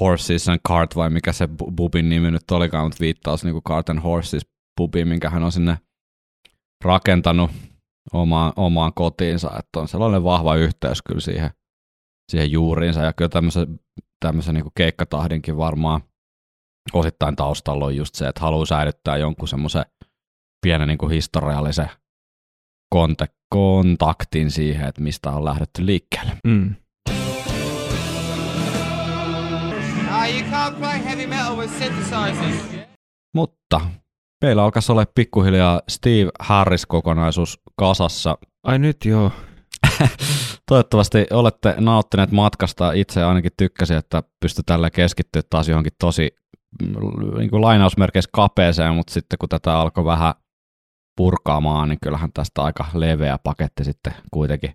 Horses 0.00 0.48
and 0.48 0.60
Cart, 0.68 0.96
vai 0.96 1.10
mikä 1.10 1.32
se 1.32 1.48
bubin 1.76 2.08
nimi 2.08 2.30
nyt 2.30 2.50
olikaan, 2.50 2.86
mutta 2.86 3.00
viittaus 3.00 3.44
niin 3.44 3.52
kuin 3.52 3.62
Cart 3.62 3.88
and 3.88 4.00
Horses 4.00 4.46
bubiin, 4.80 5.08
minkä 5.08 5.30
hän 5.30 5.42
on 5.42 5.52
sinne 5.52 5.78
rakentanut 6.84 7.50
omaan, 8.12 8.52
omaan 8.56 8.92
kotiinsa, 8.94 9.50
että 9.58 9.80
on 9.80 9.88
sellainen 9.88 10.24
vahva 10.24 10.56
yhteys 10.56 11.02
kyllä 11.02 11.20
siihen, 11.20 11.50
siihen 12.30 12.52
juuriinsa, 12.52 13.00
ja 13.00 13.12
kyllä 13.12 13.28
tämmöisen, 13.28 13.80
tämmöisen 14.24 14.54
niin 14.54 14.64
keikkatahdinkin 14.76 15.56
varmaan 15.56 16.00
osittain 16.92 17.36
taustalla 17.36 17.84
on 17.84 17.96
just 17.96 18.14
se, 18.14 18.28
että 18.28 18.40
haluaa 18.40 18.66
säilyttää 18.66 19.16
jonkun 19.16 19.48
semmoisen 19.48 19.84
pienen 20.66 20.88
niin 20.88 20.98
kuin 20.98 21.12
historiallisen 21.12 21.90
kontaktin 23.54 24.50
siihen, 24.50 24.88
että 24.88 25.00
mistä 25.00 25.30
on 25.30 25.44
lähdetty 25.44 25.86
liikkeelle. 25.86 26.32
Mm. 26.46 26.74
Mutta 33.34 33.80
meillä 34.44 34.64
alkaisi 34.64 34.92
olla 34.92 35.04
pikkuhiljaa 35.14 35.80
Steve 35.88 36.30
Harris-kokonaisuus 36.40 37.60
kasassa. 37.76 38.38
Ai 38.62 38.78
nyt 38.78 39.04
joo. 39.04 39.30
Toivottavasti 40.68 41.26
olette 41.30 41.74
nauttineet 41.78 42.30
matkasta. 42.30 42.92
Itse 42.92 43.24
ainakin 43.24 43.52
tykkäsin, 43.56 43.96
että 43.96 44.22
pysty 44.40 44.62
tällä 44.66 44.90
keskittyä 44.90 45.42
taas 45.50 45.68
johonkin 45.68 45.92
tosi 46.00 46.30
mm, 46.82 47.38
niin 47.38 47.50
kuin 47.50 47.62
lainausmerkeissä 47.62 48.30
kapeeseen, 48.32 48.94
mutta 48.94 49.12
sitten 49.12 49.38
kun 49.38 49.48
tätä 49.48 49.78
alkoi 49.78 50.04
vähän 50.04 50.34
purkaamaan, 51.16 51.88
niin 51.88 51.98
kyllähän 52.02 52.30
tästä 52.34 52.62
aika 52.62 52.86
leveä 52.94 53.38
paketti 53.44 53.84
sitten 53.84 54.14
kuitenkin 54.30 54.74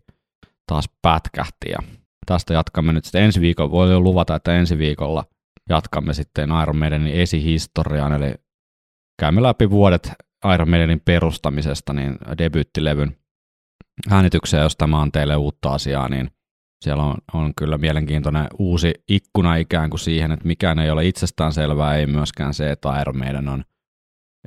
taas 0.72 0.86
pätkähti. 1.02 1.70
Ja 1.70 1.80
tästä 2.26 2.54
jatkamme 2.54 2.94
nyt 2.94 3.06
sitten 3.06 3.24
ensi 3.24 3.42
viikolla. 3.42 3.72
Voi 3.72 3.92
jo 3.92 4.00
luvata, 4.00 4.36
että 4.36 4.58
ensi 4.58 4.78
viikolla 4.78 5.24
jatkamme 5.70 6.14
sitten 6.14 6.50
Iron 6.64 6.78
Maidenin 6.78 7.14
esihistoriaan, 7.14 8.14
eli 8.14 8.34
käymme 9.20 9.44
läpi 9.44 9.70
vuodet 9.70 10.12
Iron 10.54 10.70
Maidenin 10.70 11.02
perustamisesta, 11.06 11.94
niin 11.94 12.18
debyyttilevyn 12.38 13.16
äänitykseen, 14.10 14.64
jos 14.64 14.78
tämä 14.78 15.02
on 15.02 15.12
teille 15.12 15.36
uutta 15.36 15.70
asiaa, 15.70 16.10
niin 16.10 16.32
siellä 16.82 17.04
on, 17.04 17.16
on 17.34 17.54
kyllä 17.56 17.78
mielenkiintoinen 17.78 18.48
uusi 18.60 18.94
ikkuna 19.10 19.56
ikään 19.56 19.90
kuin 19.90 20.00
siihen, 20.00 20.32
että 20.32 20.48
mikään 20.48 20.80
ei 20.80 20.90
ole 20.90 21.08
itsestään 21.08 21.54
selvää, 21.54 21.96
ei 21.96 22.08
myöskään 22.08 22.54
se, 22.54 22.72
että 22.72 23.02
Iron 23.02 23.18
Maiden 23.18 23.50
on 23.50 23.64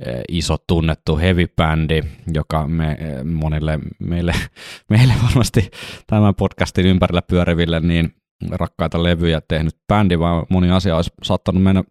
e, 0.05 0.21
iso 0.29 0.57
tunnettu 0.67 1.17
heavy-bändi, 1.17 2.03
joka 2.33 2.67
me, 2.67 2.91
e, 2.91 3.23
monille 3.23 3.79
meille, 3.99 4.33
meille 4.89 5.13
varmasti 5.23 5.71
tämän 6.07 6.35
podcastin 6.35 6.85
ympärillä 6.85 7.21
pyöriville 7.21 7.79
niin 7.79 8.15
rakkaita 8.51 9.03
levyjä 9.03 9.41
tehnyt 9.47 9.75
bändi, 9.87 10.19
vaan 10.19 10.45
moni 10.49 10.71
asia 10.71 10.95
olisi 10.95 11.11
saattanut 11.23 11.63
mennä 11.63 11.83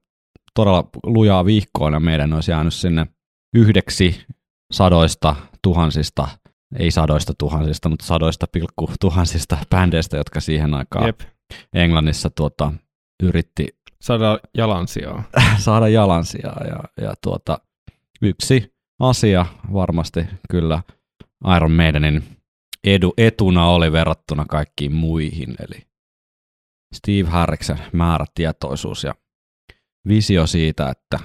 todella 0.55 0.88
lujaa 1.07 1.44
viikkoon 1.44 1.92
ja 1.92 2.00
meidän 2.00 2.32
olisi 2.32 2.50
jäänyt 2.50 2.74
sinne 2.74 3.07
yhdeksi 3.55 4.24
sadoista 4.72 5.36
tuhansista, 5.62 6.28
ei 6.78 6.90
sadoista 6.90 7.32
tuhansista, 7.38 7.88
mutta 7.88 8.07
sadoista 8.07 8.46
pilkku 8.46 8.90
tuhansista 9.00 9.59
bändeistä, 9.70 10.16
jotka 10.16 10.40
siihen 10.40 10.74
aikaan 10.74 11.07
Jep. 11.07 11.20
Englannissa 11.74 12.30
tuota, 12.30 12.72
yritti 13.22 13.68
saada 14.03 14.38
jalansijaa. 14.55 15.22
saada 15.59 15.88
jalansijaa 15.88 16.64
ja, 16.64 17.05
ja 17.05 17.14
tuota, 17.22 17.59
yksi 18.22 18.72
asia 19.00 19.46
varmasti 19.72 20.24
kyllä 20.50 20.82
Iron 21.57 21.72
Maidenin 21.72 22.24
edu, 22.84 23.14
etuna 23.16 23.68
oli 23.68 23.92
verrattuna 23.92 24.44
kaikkiin 24.48 24.92
muihin, 24.92 25.55
eli 25.59 25.86
Steve 26.93 27.30
Harriksen 27.30 27.78
määrätietoisuus 27.93 29.05
ja 29.05 29.14
visio 30.09 30.47
siitä, 30.47 30.90
että 30.90 31.18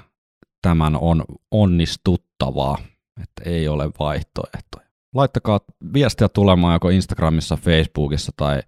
tämän 0.61 0.95
on 0.95 1.23
onnistuttavaa, 1.51 2.77
että 3.21 3.49
ei 3.49 3.67
ole 3.67 3.89
vaihtoehtoja. 3.99 4.87
Laittakaa 5.15 5.59
viestiä 5.93 6.29
tulemaan 6.29 6.75
joko 6.75 6.89
Instagramissa, 6.89 7.57
Facebookissa 7.57 8.31
tai 8.37 8.61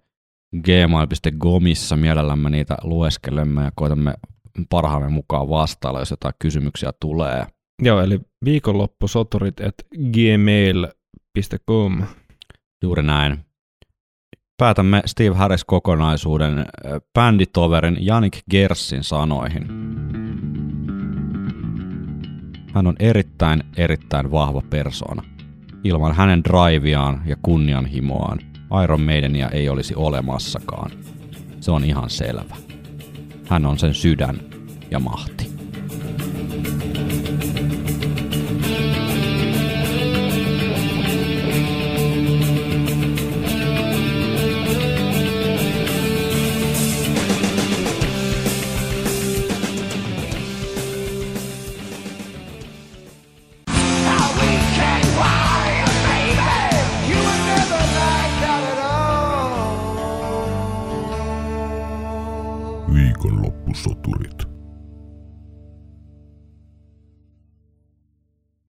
gmail.comissa. 0.64 1.96
Mielellämme 1.96 2.50
niitä 2.50 2.76
lueskelemme 2.82 3.64
ja 3.64 3.72
koitamme 3.74 4.14
parhaamme 4.70 5.08
mukaan 5.08 5.48
vastailla, 5.48 5.98
jos 5.98 6.10
jotain 6.10 6.34
kysymyksiä 6.38 6.92
tulee. 7.00 7.46
Joo, 7.82 8.00
eli 8.00 8.20
viikonloppusoturit 8.44 9.60
at 9.60 9.74
gmail.com. 10.12 12.02
Juuri 12.82 13.02
näin 13.02 13.44
päätämme 14.60 15.02
Steve 15.06 15.34
Harris-kokonaisuuden 15.34 16.66
bänditoverin 17.14 17.96
Janik 18.00 18.38
Gersin 18.50 19.04
sanoihin. 19.04 19.66
Hän 22.74 22.86
on 22.86 22.96
erittäin, 22.98 23.62
erittäin 23.76 24.30
vahva 24.30 24.62
persona. 24.70 25.22
Ilman 25.84 26.14
hänen 26.14 26.44
driveaan 26.44 27.22
ja 27.26 27.36
kunnianhimoaan 27.42 28.38
Iron 28.84 29.00
Maidenia 29.00 29.48
ei 29.48 29.68
olisi 29.68 29.94
olemassakaan. 29.94 30.90
Se 31.60 31.70
on 31.70 31.84
ihan 31.84 32.10
selvä. 32.10 32.56
Hän 33.48 33.66
on 33.66 33.78
sen 33.78 33.94
sydän 33.94 34.40
ja 34.90 34.98
mahti. 34.98 35.50
Viikonloppusoturit. 63.80 64.49